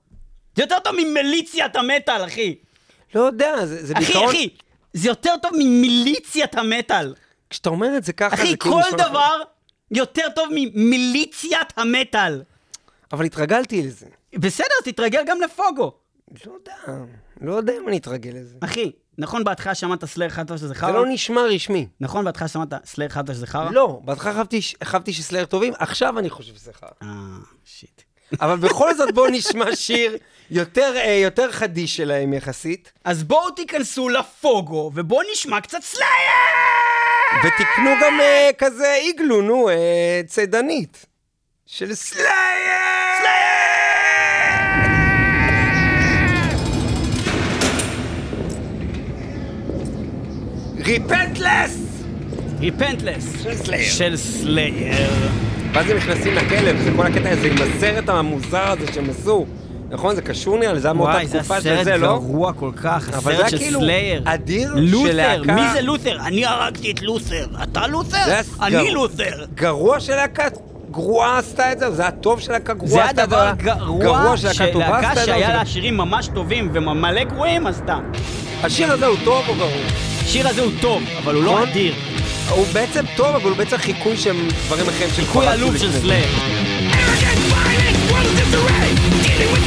זה 0.55 0.63
יותר 0.63 0.79
טוב 0.83 0.93
ממיליציית 0.95 1.75
המטאל, 1.75 2.25
אחי. 2.25 2.55
לא 3.15 3.21
יודע, 3.21 3.65
זה, 3.65 3.85
זה 3.85 3.93
אחי, 3.93 4.03
בעיקרון... 4.03 4.29
אחי, 4.29 4.49
זה 4.93 5.09
יותר 5.09 5.33
טוב 5.41 5.51
ממיליציית 5.55 6.55
המטאל. 6.55 7.13
כשאתה 7.49 7.69
אומר 7.69 7.97
את 7.97 8.03
זה 8.03 8.13
ככה, 8.13 8.35
אחי, 8.35 8.51
זה 8.51 8.57
כאילו 8.57 8.75
כל 8.75 8.81
נשמע 8.81 8.97
נכון. 8.97 9.09
דבר 9.09 9.41
יותר 9.91 10.25
טוב 10.35 10.49
ממיליציית 10.51 11.73
המטאל. 11.77 12.41
אבל 13.11 13.25
התרגלתי 13.25 13.83
לזה. 13.83 14.05
בסדר, 14.35 14.67
אז 14.79 14.85
תתרגל 14.85 15.23
גם 15.27 15.41
לפוגו. 15.41 15.91
לא 16.45 16.51
יודע, 16.53 16.73
לא 17.41 17.53
יודע 17.53 17.73
אם 17.77 17.87
אני 17.87 17.97
אתרגל 17.97 18.31
לזה. 18.33 18.57
אחי, 18.63 18.91
נכון 19.18 19.43
בהתחלה 19.43 19.76
שמעת 19.76 20.05
סלאר 20.05 20.30
חשבת 20.30 20.57
שזה 20.57 20.76
חרא? 20.76 20.91
זה 20.91 20.97
לא 20.97 21.05
נשמע 21.07 21.41
רשמי. 21.41 21.88
נכון 21.99 22.26
בהתחלה 22.26 22.47
שמעת 22.47 22.74
סלאר 22.86 23.09
חשבת 23.09 23.28
שזה 23.28 23.47
חרא? 23.47 23.72
לא, 23.72 23.99
בהתחלה 24.03 24.34
חשבתי, 24.34 24.61
חשבתי 24.84 25.13
שסלייר 25.13 25.45
טובים, 25.45 25.74
עכשיו 25.80 26.20
אני 26.20 26.30
חושב 26.30 26.55
שזה 26.55 26.74
חרא. 26.74 26.89
אה, 27.01 27.07
שיט. 27.65 28.01
אבל 28.41 28.55
בכל 28.55 28.93
זאת 28.95 29.13
בואו 29.13 29.28
נשמע 29.32 29.76
שיר 29.76 30.18
יותר, 30.51 30.93
אה, 30.97 31.20
יותר 31.24 31.51
חדיש 31.51 31.97
שלהם 31.97 32.34
יחסית, 32.34 32.91
אז 33.03 33.24
בואו 33.24 33.51
תיכנסו 33.51 34.09
לפוגו, 34.09 34.91
ובואו 34.95 35.22
נשמע 35.32 35.61
קצת 35.61 35.82
Slayer! 35.82 36.07
ותקנו 37.43 37.89
גם 38.03 38.20
אה, 38.22 38.49
כזה 38.57 38.93
איגלו, 38.95 39.41
נו, 39.41 39.70
אה, 39.70 40.22
צידנית. 40.28 41.05
של 41.65 41.95
Slayer! 41.95 42.96
Repentless! 50.88 51.78
Repentless. 52.59 53.43
של 53.43 53.55
Slayer. 53.55 53.89
של 53.89 54.17
Slayer. 54.17 55.09
ואז 55.73 55.89
הם 55.89 55.97
נכנסים 55.97 56.33
לכלב, 56.35 56.77
זה 56.83 56.91
כל 56.95 57.05
הקטע 57.05 57.29
הזה 57.29 57.47
עם 57.47 57.55
הסרט 57.61 58.09
המוזר 58.09 58.63
הזה 58.71 58.93
שהם 58.93 59.09
עשו. 59.09 59.45
נכון? 59.89 60.15
זה 60.15 60.21
קשור 60.21 60.57
נראה 60.59 60.73
לי, 60.73 60.79
זה 60.79 60.88
היה 60.88 60.93
מאותה 60.93 61.11
וואי, 61.11 61.27
זה 61.27 61.38
תקופה 61.39 61.61
של 61.61 61.73
הסרט 61.73 61.83
זה, 61.83 61.97
לא? 61.97 62.07
גרוע 62.07 62.53
כל 62.53 62.71
כך, 62.75 63.09
אבל 63.13 63.21
זה 63.21 63.29
הסרט 63.31 63.39
היה 63.39 63.49
של 63.49 63.57
כאילו 63.57 63.79
סלייר. 63.79 64.21
אדיר 64.25 64.69
של 64.75 64.79
לותר, 64.81 65.13
להקה- 65.13 65.53
מי 65.55 65.61
זה 65.73 65.81
לותר? 65.81 66.17
אני 66.25 66.45
הרגתי 66.45 66.91
את 66.91 67.01
לותר. 67.01 67.45
אתה 67.63 67.88
לותר? 67.88 68.17
זה 68.25 68.33
היה 68.33 68.43
אני 68.61 68.71
גר- 68.88 68.93
לותר. 68.93 69.45
גרוע 69.55 69.99
של 69.99 70.15
להקה 70.15 70.43
גרועה 70.91 71.38
עשתה 71.38 71.71
את 71.71 71.79
זה, 71.79 71.91
זה 71.91 72.01
היה 72.01 72.11
טוב 72.11 72.39
של 72.39 72.51
להקה 72.51 72.73
גרועה 72.73 72.91
זה 72.91 73.03
עשתה 73.03 73.23
את 73.23 73.27
הדבר 73.27 73.51
זה, 73.63 73.69
גרוע 74.03 74.38
של 74.38 74.47
להקה 74.47 74.65
טובה 74.73 74.85
שלהקה 74.85 74.97
עשתה 75.09 75.11
את 75.11 75.25
זה, 75.25 75.25
שהיה 75.25 75.47
זה- 75.47 75.53
לה 75.53 75.65
שירים 75.65 75.97
ממש 75.97 76.27
טובים 76.33 76.69
ומלא 76.73 77.23
גרועים 77.23 77.67
עשתה. 77.67 77.97
השיר 78.63 78.91
הזה 78.91 79.05
הוא 79.05 79.17
טוב 79.23 79.45
או 79.49 79.55
גרוע? 79.55 80.07
השיר 80.28 80.47
הזה 80.47 80.61
הוא 80.61 80.71
טוב, 80.82 81.03
אבל 81.17 81.36
הוא 81.36 81.43
לא 81.43 81.51
נכון? 81.51 81.69
אדיר. 81.69 81.93
הוא 82.49 82.65
בעצם 82.73 83.05
טוב, 83.15 83.36
אבל 83.36 83.49
הוא 83.49 83.57
בעצם 83.57 83.78
חיקוי 83.78 84.17
של 84.17 84.36
דברים 84.65 84.88
אחרים 84.89 85.09
של 85.15 85.25
חיקוי 85.25 85.47
עלוב 85.47 85.78
של 85.78 85.88
לפני. 85.88 85.99
סלייר. 85.99 86.28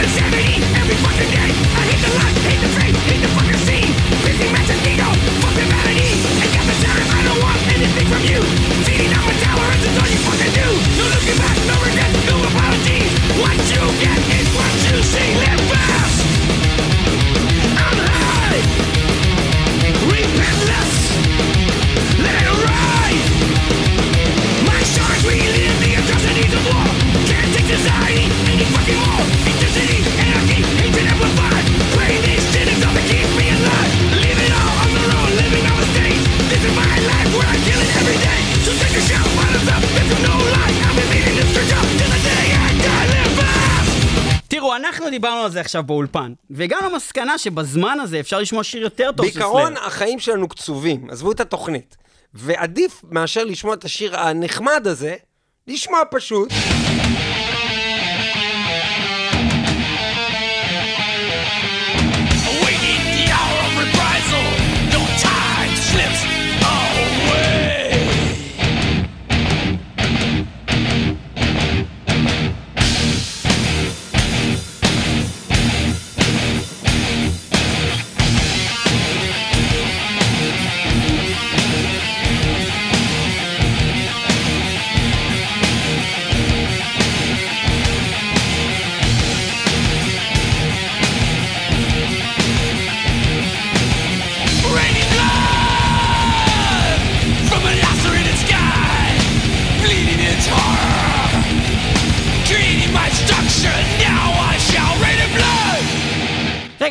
disarray, 0.00 0.52
dealing 0.56 1.00
זה 45.60 45.64
עכשיו 45.64 45.82
באולפן, 45.82 46.32
והגענו 46.50 46.90
למסקנה 46.90 47.38
שבזמן 47.38 48.00
הזה 48.00 48.20
אפשר 48.20 48.38
לשמוע 48.38 48.64
שיר 48.64 48.82
יותר 48.82 49.12
טוב 49.16 49.26
של 49.26 49.32
בעיקרון, 49.32 49.74
סלאר. 49.74 49.86
החיים 49.86 50.18
שלנו 50.18 50.48
קצובים, 50.48 51.10
עזבו 51.10 51.32
את 51.32 51.40
התוכנית. 51.40 51.96
ועדיף 52.34 53.04
מאשר 53.10 53.44
לשמוע 53.44 53.74
את 53.74 53.84
השיר 53.84 54.20
הנחמד 54.20 54.86
הזה, 54.86 55.16
לשמוע 55.66 56.00
פשוט. 56.10 56.48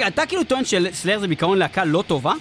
אתה 0.10 0.26
כאילו 0.26 0.44
טוען 0.44 0.64
שסלאר 0.66 1.20
זה 1.20 1.28
בעיקרון 1.28 1.58
להקה 1.58 1.84
לא 1.86 2.04
טובה? 2.08 2.34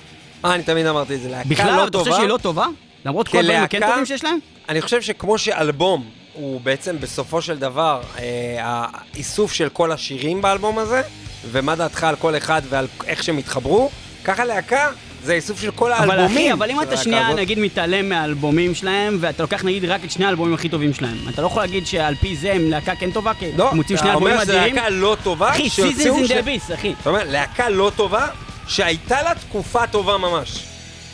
אה, 0.45 0.55
אני 0.55 0.62
תמיד 0.62 0.87
אמרתי 0.87 1.14
את 1.14 1.21
זה, 1.21 1.29
להקה 1.29 1.49
בכלל, 1.49 1.77
לא 1.77 1.83
אתה 1.83 1.91
טובה. 1.91 2.05
חושב 2.05 2.16
שהיא 2.16 2.29
לא 2.29 2.39
טובה? 2.43 2.66
למרות 3.05 3.29
כל 3.29 3.39
הדברים 3.39 3.62
הכן 3.62 3.81
טובים 3.91 4.07
שיש 4.07 4.25
להם? 4.25 4.39
אני 4.69 4.83
חושב 4.83 5.03
שכמו 5.03 5.39
שאלבום 5.39 6.05
הוא 6.33 6.61
בעצם 6.61 6.97
בסופו 7.01 7.43
של 7.43 7.59
דבר 7.59 8.01
אה, 8.19 8.25
האיסוף 8.61 9.53
של 9.53 9.69
כל 9.69 9.93
השירים 9.93 10.43
באלבום 10.43 10.79
הזה, 10.79 11.03
ומה 11.51 11.77
דעתך 11.77 12.05
על 12.05 12.16
כל 12.16 12.37
אחד 12.37 12.62
ועל 12.69 12.87
איך 13.07 13.23
שהם 13.23 13.39
התחברו, 13.39 13.91
ככה 14.25 14.45
להקה 14.45 14.91
זה 15.29 15.33
האיסוף 15.33 15.61
של 15.61 15.70
כל 15.70 15.93
אבל 15.93 16.11
האלבומים. 16.11 16.37
אחי, 16.37 16.53
אבל 16.53 16.70
אם 16.70 16.83
אתה 16.83 16.97
שנייה. 16.97 17.35
נגיד 17.35 17.59
מתעלם 17.59 18.09
מהאלבומים 18.09 18.74
שלהם, 18.74 19.18
ואתה 19.20 19.43
לוקח 19.43 19.64
נגיד 19.64 19.85
רק 19.85 20.05
את 20.05 20.11
שני 20.11 20.24
האלבומים 20.24 20.55
הכי 20.55 20.68
טובים 20.68 20.95
שלהם, 20.95 21.16
אתה 21.29 21.43
לא 21.43 21.47
יכול 21.47 21.62
להגיד 21.62 21.87
שעל 21.87 22.14
פי 22.14 22.37
זה 22.37 22.53
הם 22.53 22.70
להקה 22.70 22.95
כן 22.97 23.11
טובה, 23.11 23.35
כי 23.35 23.47
לא, 23.57 23.70
הם 23.70 23.76
מוציאים 23.76 23.99
שני 23.99 24.09
אתה 24.09 24.14
אלבומים 24.14 24.35
אומר 24.35 24.45
שזו 24.45 24.53
אדירים? 24.53 24.74
להקה 24.74 24.89
לא 24.89 25.16
טובה, 25.22 25.51
אחי, 25.51 25.70
ש- 25.70 25.81
the 25.81 26.45
Abyss, 26.45 26.74
אחי. 26.74 26.95
אתה 27.03 27.11
אומר, 27.11 27.22
להקה 27.26 27.68
לא 27.68 27.93
טובה, 27.97 28.26
שהייתה 28.68 29.22
לה 29.22 29.35
תקופה 29.35 29.87
טובה 29.87 30.18
ממש. 30.18 30.64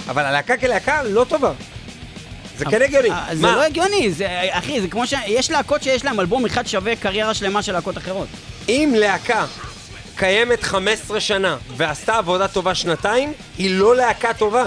אבל 0.08 0.24
הלהקה 0.24 0.56
כלהקה 0.56 1.02
לא 1.02 1.24
טובה. 1.28 1.52
זה 2.58 2.64
כן 2.64 2.82
הגיוני. 2.82 3.10
אה, 3.10 3.24
זה? 3.32 3.42
לא 3.42 3.62
הגיוני, 3.62 4.12
זה, 4.12 4.26
אחי, 4.50 4.80
זה 4.80 4.88
כמו 4.88 5.06
ש... 5.06 5.14
יש 5.26 5.50
להקות 5.50 5.82
שיש 5.82 6.04
להם 6.04 6.20
אלבום 6.20 6.44
אחד 6.44 6.66
שווה 6.66 6.96
קריירה 6.96 7.34
שלמה 7.34 7.62
של 7.62 7.72
להקות 7.72 7.98
אחרות. 7.98 8.28
אם 8.68 8.94
להקה 8.98 9.46
קיימת 10.16 10.62
15 10.62 11.20
שנה 11.20 11.56
ועשתה 11.76 12.16
עבודה 12.18 12.48
טובה 12.48 12.74
שנתיים, 12.74 13.32
היא 13.58 13.78
לא 13.78 13.96
להקה 13.96 14.34
טובה. 14.34 14.64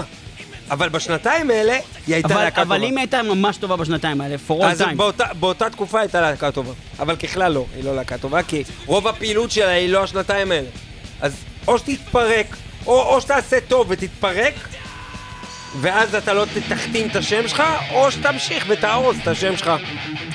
אבל 0.70 0.88
בשנתיים 0.88 1.50
האלה 1.50 1.78
היא 2.06 2.14
הייתה 2.14 2.34
אבל, 2.34 2.44
להקה 2.44 2.62
אבל 2.62 2.76
טובה. 2.76 2.86
אם 2.88 2.96
היא 2.96 2.98
הייתה 2.98 3.22
ממש 3.22 3.56
טובה 3.56 3.76
בשנתיים 3.76 4.20
האלה, 4.20 4.36
for 4.48 4.52
all 4.52 4.64
אז 4.64 4.82
time. 4.82 4.94
באותה, 4.96 5.24
באותה 5.40 5.70
תקופה 5.70 6.00
הייתה 6.00 6.20
להקה 6.20 6.50
טובה. 6.50 6.72
אבל 6.98 7.16
ככלל 7.16 7.52
לא, 7.52 7.66
היא 7.76 7.84
לא 7.84 7.96
להקה 7.96 8.18
טובה, 8.18 8.42
כי 8.42 8.62
רוב 8.86 9.08
הפעילות 9.08 9.50
שלה 9.50 9.68
היא 9.68 9.88
לא 9.88 10.02
השנתיים 10.02 10.52
האלה. 10.52 10.68
אז 11.20 11.32
או 11.68 11.78
שתתפרק, 11.78 12.56
או, 12.86 13.02
או 13.02 13.20
שתעשה 13.20 13.60
טוב 13.68 13.86
ותתפרק, 13.90 14.54
ואז 15.80 16.14
אתה 16.14 16.32
לא 16.32 16.44
תחתים 16.68 17.08
את 17.08 17.16
השם 17.16 17.48
שלך, 17.48 17.62
או 17.92 18.12
שתמשיך 18.12 18.64
ותארוז 18.68 19.16
את 19.22 19.28
השם 19.28 19.56
שלך. 19.56 19.70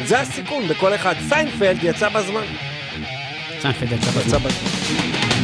זה 0.05 0.19
הסיכון 0.19 0.67
בכל 0.67 0.95
אחד. 0.95 1.15
סיינפלד 1.29 1.77
יצא 1.83 2.09
בזמן. 2.09 2.45
סיינפלד 3.63 3.91
יצא 3.91 4.11
בזמן. 4.11 4.49
יצא 4.49 5.42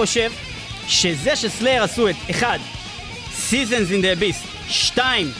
חושב 0.00 0.32
שזה 0.88 1.36
שסלייר 1.36 1.82
עשו 1.82 2.08
את 2.08 2.14
1. 2.30 2.60
Seasons 3.50 3.90
in 3.90 4.02
the 4.02 4.20
Abyss, 4.20 4.46
2. 4.68 5.32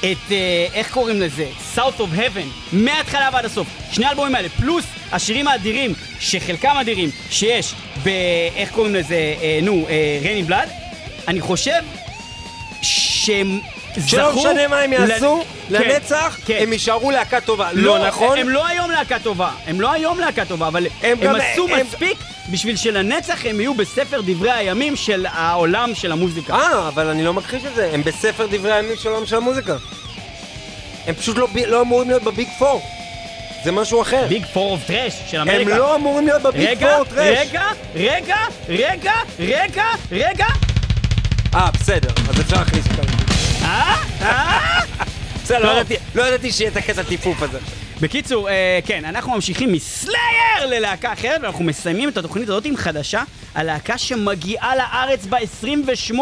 את, 0.00 0.04
אה, 0.30 0.66
איך 0.74 0.90
קוראים 0.92 1.20
לזה? 1.20 1.46
South 1.76 1.98
of 1.98 2.18
Heaven, 2.18 2.46
מההתחלה 2.72 3.28
ועד 3.32 3.44
הסוף. 3.44 3.66
שני 3.92 4.06
האלבומים 4.06 4.34
האלה, 4.34 4.48
פלוס 4.48 4.84
השירים 5.12 5.48
האדירים, 5.48 5.94
שחלקם 6.20 6.76
אדירים, 6.80 7.10
שיש 7.30 7.74
ב... 8.04 8.08
איך 8.56 8.70
קוראים 8.70 8.94
לזה? 8.94 9.14
אה, 9.42 9.58
נו, 9.62 9.86
ריין 10.22 10.36
אין 10.36 10.46
בלאד. 10.46 10.68
אני 11.28 11.40
חושב 11.40 11.80
שהם. 12.82 13.60
שלא 14.06 14.36
משנה 14.36 14.68
מה 14.68 14.78
הם 14.80 14.92
יעשו, 14.92 15.44
כן, 15.68 15.74
לנצח, 15.74 16.38
כן. 16.46 16.58
הם 16.60 16.72
יישארו 16.72 17.10
להקה 17.10 17.40
טובה. 17.40 17.68
לא 17.72 18.06
נכון? 18.06 18.38
הם 18.38 18.48
לא 18.48 18.66
היום 18.66 18.90
להקה 18.90 19.18
טובה, 19.18 19.50
הם 19.66 19.80
לא 19.80 19.92
היום 19.92 20.18
להקה 20.20 20.44
טובה, 20.44 20.68
אבל 20.68 20.86
הם 21.02 21.18
הם, 21.22 21.36
עשו 21.36 21.68
הם- 21.68 21.86
מספיק 21.86 22.18
בשביל 22.50 22.76
שלנצח 22.76 23.46
הם 23.46 23.60
יהיו 23.60 23.74
בספר 23.74 24.20
דברי 24.20 24.50
הימים 24.50 24.96
של 24.96 25.26
העולם 25.26 25.94
של 25.94 26.12
המוזיקה. 26.12 26.54
אה, 26.54 26.88
אבל 26.88 27.06
אני 27.06 27.24
לא 27.24 27.34
מכחיש 27.34 27.64
את 27.64 27.74
זה, 27.74 27.90
הם 27.92 28.02
בספר 28.02 28.46
דברי 28.50 28.72
הימים 28.72 28.96
של 28.96 29.08
העולם 29.08 29.26
של 29.26 29.36
המוזיקה. 29.36 29.76
הם 31.06 31.14
פשוט 31.14 31.36
לא, 31.36 31.48
לא 31.66 31.80
אמורים 31.80 32.08
להיות 32.08 32.22
ב 32.22 32.28
Big 32.28 32.48
Four. 32.58 32.82
זה 33.64 33.72
משהו 33.72 34.02
אחר. 34.02 34.26
Big 34.28 34.44
Four 34.52 34.72
of 34.72 34.86
thrash 34.86 35.14
של 35.30 35.40
הם 35.40 35.48
אמריקה. 35.48 35.78
לא 35.78 35.96
אמורים 35.96 36.26
להיות 36.26 36.42
ב 36.42 36.51
Big 36.51 36.78
Four 36.78 37.04
thrash. 37.04 37.18
רגע, 37.18 37.64
רגע, 37.94 38.36
רגע, 38.68 39.12
רגע, 39.38 39.84
רגע, 40.12 40.46
אה, 41.54 41.70
בסדר, 41.70 42.10
אז 42.28 42.40
אפשר 42.40 42.56
להכניס 42.56 42.84
אותם. 42.86 43.12
אה? 43.62 43.96
אה? 44.22 44.80
בסדר, 45.44 45.74
לא 45.74 45.82
לא 46.14 46.22
ידעתי 46.28 46.52
שיהיה 46.52 46.70
את 46.70 46.76
הקטע 46.76 47.02
טיפוף 47.02 47.42
הזה. 47.42 47.58
בקיצור, 48.00 48.48
אה, 48.48 48.78
כן, 48.86 49.04
אנחנו 49.04 49.32
ממשיכים 49.32 49.72
מ 49.72 49.85
Slayer 49.85 50.66
ללהקה 50.66 51.12
אחרת, 51.12 51.40
ואנחנו 51.42 51.64
מסיימים 51.64 52.08
את 52.08 52.16
התוכנית 52.16 52.48
הזאת 52.48 52.64
עם 52.64 52.76
חדשה, 52.76 53.22
הלהקה 53.54 53.98
שמגיעה 53.98 54.76
לארץ 54.76 55.26
ב-28 55.26 56.18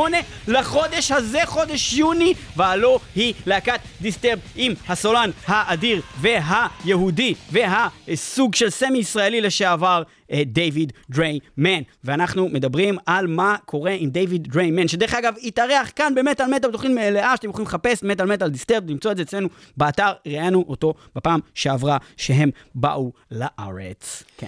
לחודש 0.48 1.12
הזה, 1.12 1.40
חודש 1.44 1.92
יוני, 1.92 2.34
והלא 2.56 2.98
היא 3.16 3.34
להקת 3.46 3.80
Disturbed 4.00 4.38
עם 4.56 4.74
הסולן 4.88 5.30
האדיר 5.46 6.02
והיהודי 6.20 7.34
והסוג 7.52 8.54
של 8.54 8.70
semi 8.70 8.98
ישראלי 8.98 9.40
לשעבר, 9.40 10.02
אה, 10.32 10.42
דיוויד 10.46 10.92
דריימן. 11.10 11.82
ואנחנו 12.04 12.48
מדברים 12.48 12.98
על 13.06 13.26
מה 13.26 13.56
קורה 13.64 13.92
עם 13.98 14.10
דיוויד 14.10 14.52
דריימן, 14.52 14.88
שדרך 14.88 15.14
אגב 15.14 15.34
התארח 15.42 15.90
כאן 15.96 16.14
במטאל 16.14 16.46
מטאל 16.46 16.68
בתוכנית 16.70 16.92
מלאה, 16.92 17.36
שאתם 17.36 17.50
יכולים 17.50 17.66
לחפש 17.66 18.02
מטאל 18.02 18.26
מטאל 18.26 18.48
Disturbed, 18.48 18.90
למצוא 18.90 19.12
את 19.12 19.16
זה 19.16 19.22
אצלנו 19.22 19.48
באתר, 19.76 20.12
ראיינו 20.26 20.64
אותו 20.68 20.94
בפעם 21.16 21.40
שעברה 21.54 21.98
שהם 22.16 22.50
באו 22.74 23.12
לארץ. 23.30 24.22
כן. 24.38 24.46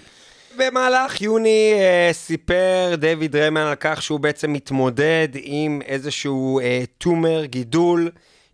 במהלך 0.58 1.22
יוני 1.22 1.72
אה, 1.74 2.08
סיפר 2.12 2.94
דיוויד 2.98 3.36
ריימן 3.36 3.60
על 3.60 3.74
כך 3.80 4.02
שהוא 4.02 4.20
בעצם 4.20 4.52
מתמודד 4.52 5.28
עם 5.34 5.80
איזשהו 5.86 6.60
אה, 6.60 6.84
טומר, 6.98 7.44
גידול, 7.44 8.10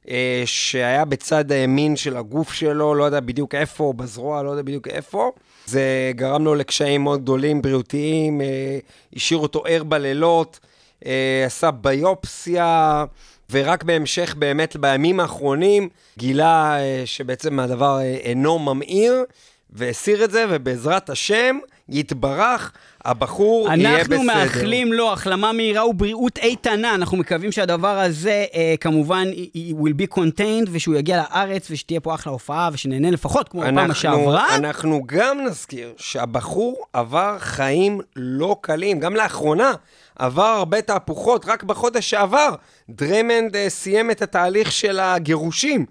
אה, 0.09 0.43
שהיה 0.45 1.05
בצד 1.05 1.53
הימין 1.53 1.97
של 1.97 2.17
הגוף 2.17 2.53
שלו, 2.53 2.95
לא 2.95 3.05
יודע 3.05 3.21
בדיוק 3.21 3.55
איפה, 3.55 3.93
בזרוע, 3.97 4.43
לא 4.43 4.51
יודע 4.51 4.63
בדיוק 4.63 4.89
איפה. 4.89 5.33
זה 5.67 6.13
גרם 6.15 6.45
לו 6.45 6.55
לקשיים 6.55 7.03
מאוד 7.03 7.23
גדולים, 7.23 7.63
בריאותיים, 7.63 8.41
אה, 8.41 8.79
השאיר 9.17 9.39
אותו 9.39 9.63
ער 9.67 9.83
בלילות, 9.83 10.61
אה, 11.07 11.43
עשה 11.47 11.71
ביופסיה, 11.71 13.05
ורק 13.51 13.83
בהמשך 13.83 14.35
באמת 14.39 14.77
בימים 14.77 15.21
האחרונים 15.21 15.89
גילה 16.19 16.79
אה, 16.81 17.03
שבעצם 17.05 17.61
הדבר 17.61 18.01
אינו 18.01 18.59
ממאיר. 18.59 19.25
והסיר 19.73 20.25
את 20.25 20.31
זה, 20.31 20.47
ובעזרת 20.49 21.11
השם, 21.11 21.59
יתברך, 21.89 22.73
הבחור 23.05 23.69
יהיה 23.69 23.99
בסדר. 23.99 24.17
אנחנו 24.17 24.27
מאחלים 24.27 24.93
לו 24.93 25.13
החלמה 25.13 25.53
מהירה 25.53 25.87
ובריאות 25.87 26.39
איתנה. 26.39 26.95
אנחנו 26.95 27.17
מקווים 27.17 27.53
שהדבר 27.53 27.99
הזה 27.99 28.45
אה, 28.55 28.75
כמובן 28.81 29.29
will 29.55 30.03
be 30.03 30.17
contained, 30.19 30.69
ושהוא 30.71 30.95
יגיע 30.95 31.17
לארץ, 31.17 31.71
ושתהיה 31.71 32.01
פה 32.01 32.15
אחלה 32.15 32.33
הופעה, 32.33 32.71
ושנהנה 32.73 33.11
לפחות 33.11 33.49
כמו 33.49 33.61
בפעם 33.61 33.79
אנחנו, 33.79 33.95
שעברה. 33.95 34.57
אנחנו 34.57 35.03
גם 35.07 35.41
נזכיר 35.41 35.93
שהבחור 35.97 36.85
עבר 36.93 37.37
חיים 37.39 38.01
לא 38.17 38.57
קלים, 38.61 39.01
גם 39.01 39.15
לאחרונה 39.17 39.73
עבר 40.19 40.43
הרבה 40.43 40.83
תהפוכות, 40.83 41.45
רק 41.47 41.63
בחודש 41.63 42.11
שעבר 42.11 42.55
דרמנד 42.89 43.57
אה, 43.57 43.69
סיים 43.69 44.11
את 44.11 44.23
התהליך 44.23 44.73
של 44.73 45.01
הגירושים 45.01 45.87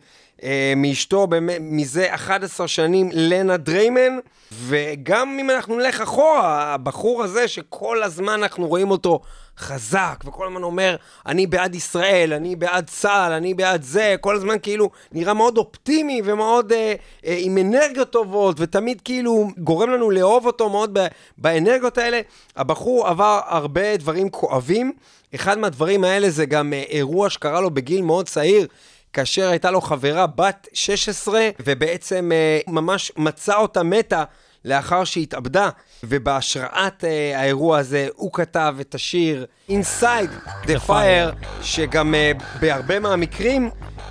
מאשתו 0.75 1.27
באמת, 1.27 1.57
מזה 1.61 2.15
11 2.15 2.67
שנים, 2.67 3.09
לנה 3.13 3.57
דריימן, 3.57 4.17
וגם 4.51 5.37
אם 5.41 5.49
אנחנו 5.49 5.77
נלך 5.77 6.01
אחורה, 6.01 6.73
הבחור 6.73 7.23
הזה 7.23 7.47
שכל 7.47 8.03
הזמן 8.03 8.33
אנחנו 8.33 8.67
רואים 8.67 8.91
אותו 8.91 9.19
חזק, 9.57 10.23
וכל 10.25 10.47
הזמן 10.47 10.63
אומר, 10.63 10.95
אני 11.25 11.47
בעד 11.47 11.75
ישראל, 11.75 12.33
אני 12.33 12.55
בעד 12.55 12.87
צה"ל, 12.87 13.31
אני 13.31 13.53
בעד 13.53 13.83
זה, 13.83 14.15
כל 14.21 14.35
הזמן 14.35 14.55
כאילו 14.61 14.89
נראה 15.11 15.33
מאוד 15.33 15.57
אופטימי 15.57 16.21
ומאוד 16.25 16.71
אה, 16.71 16.93
אה, 17.25 17.35
עם 17.39 17.57
אנרגיות 17.57 18.11
טובות, 18.11 18.55
ותמיד 18.59 19.01
כאילו 19.01 19.47
גורם 19.57 19.89
לנו 19.89 20.11
לאהוב 20.11 20.45
אותו 20.45 20.69
מאוד 20.69 20.97
באנרגיות 21.37 21.97
האלה. 21.97 22.21
הבחור 22.55 23.07
עבר 23.07 23.39
הרבה 23.45 23.97
דברים 23.97 24.29
כואבים. 24.29 24.91
אחד 25.35 25.57
מהדברים 25.57 26.03
האלה 26.03 26.29
זה 26.29 26.45
גם 26.45 26.73
אה, 26.73 26.83
אירוע 26.89 27.29
שקרה 27.29 27.61
לו 27.61 27.71
בגיל 27.71 28.01
מאוד 28.01 28.27
צעיר. 28.27 28.67
כאשר 29.13 29.49
הייתה 29.49 29.71
לו 29.71 29.81
חברה 29.81 30.27
בת 30.27 30.67
16, 30.73 31.49
ובעצם 31.59 32.31
אה, 32.33 32.59
ממש 32.67 33.11
מצא 33.17 33.55
אותה 33.55 33.83
מתה 33.83 34.23
לאחר 34.65 35.03
שהתאבדה, 35.03 35.69
ובהשראת 36.03 37.03
אה, 37.03 37.39
האירוע 37.39 37.77
הזה 37.77 38.07
הוא 38.15 38.33
כתב 38.33 38.75
את 38.81 38.95
השיר 38.95 39.45
Inside 39.69 40.49
the 40.65 40.89
Fire, 40.89 41.45
שגם 41.61 42.15
אה, 42.15 42.31
בהרבה 42.59 42.99
מהמקרים 42.99 43.69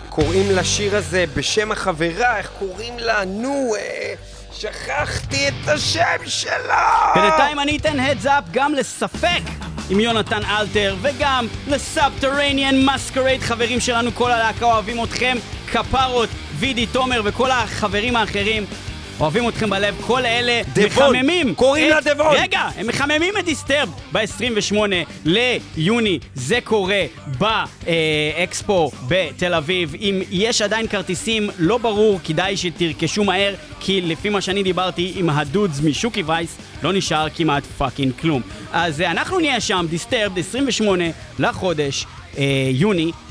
קוראים 0.09 0.47
לשיר 0.57 0.97
הזה 0.97 1.25
בשם 1.37 1.73
החברה, 1.73 2.39
איך 2.39 2.51
קוראים 2.59 2.99
לה? 2.99 3.25
נו, 3.25 3.75
אה, 3.79 4.15
שכחתי 4.53 5.49
את 5.49 5.69
השם 5.69 6.27
שלה! 6.27 7.13
בינתיים 7.15 7.61
אני 7.61 7.77
אתן 7.77 8.01
heads 8.01 8.25
up 8.25 8.45
גם 8.51 8.75
לספק 8.75 9.70
עם 9.91 10.01
יונתן 10.01 10.41
אלתר, 10.45 10.97
וגם 11.03 11.47
לסאבטרניאן 11.69 12.75
מסקרייד, 12.85 13.41
חברים 13.41 13.81
שלנו, 13.81 14.11
כל 14.15 14.33
הלהקה 14.33 14.65
אוהבים 14.65 15.05
אתכם, 15.05 15.37
כפרות, 15.73 16.29
וידי, 16.59 16.87
תומר 16.87 17.21
וכל 17.25 17.51
החברים 17.51 18.17
האחרים. 18.17 18.65
אוהבים 19.21 19.49
אתכם 19.49 19.71
בלב, 19.71 19.95
כל 20.07 20.27
אלה 20.27 20.61
דבון, 20.75 21.17
מחממים. 21.17 21.55
קוראים 21.55 21.93
את- 21.99 22.05
לה 22.07 22.15
דבון. 22.15 22.35
רגע, 22.39 22.61
הם 22.77 22.87
מחממים 22.87 23.35
את 23.39 23.45
דיסטרב 23.45 23.89
ב-28 24.13 24.75
ליוני. 25.25 26.19
זה 26.35 26.59
קורה 26.65 27.03
באקספו 27.39 28.91
בתל 29.09 29.55
אביב. 29.55 29.95
אם 30.01 30.23
יש 30.31 30.63
עדיין 30.63 30.87
כרטיסים, 30.87 31.51
לא 31.59 31.79
ברור, 31.79 32.21
כדאי 32.25 32.57
שתרכשו 32.57 33.25
מהר, 33.25 33.55
כי 33.81 34.01
לפי 34.01 34.29
מה 34.29 34.41
שאני 34.41 34.63
דיברתי 34.63 35.13
עם 35.17 35.31
ה 35.31 35.39
dudes 35.39 35.81
משוקי 35.81 36.23
וייס, 36.27 36.57
לא 36.83 36.93
נשאר 36.93 37.27
כמעט 37.37 37.63
fucking 37.79 38.13
כלום. 38.21 38.43
אז 38.73 39.01
אה, 39.01 39.11
אנחנו 39.11 39.39
נהיה 39.41 39.61
שם, 39.61 39.87
Disturbed, 39.91 40.39
28 40.39 41.05
לחודש 41.39 42.07
אה, 42.39 42.45
יוני. 42.71 43.11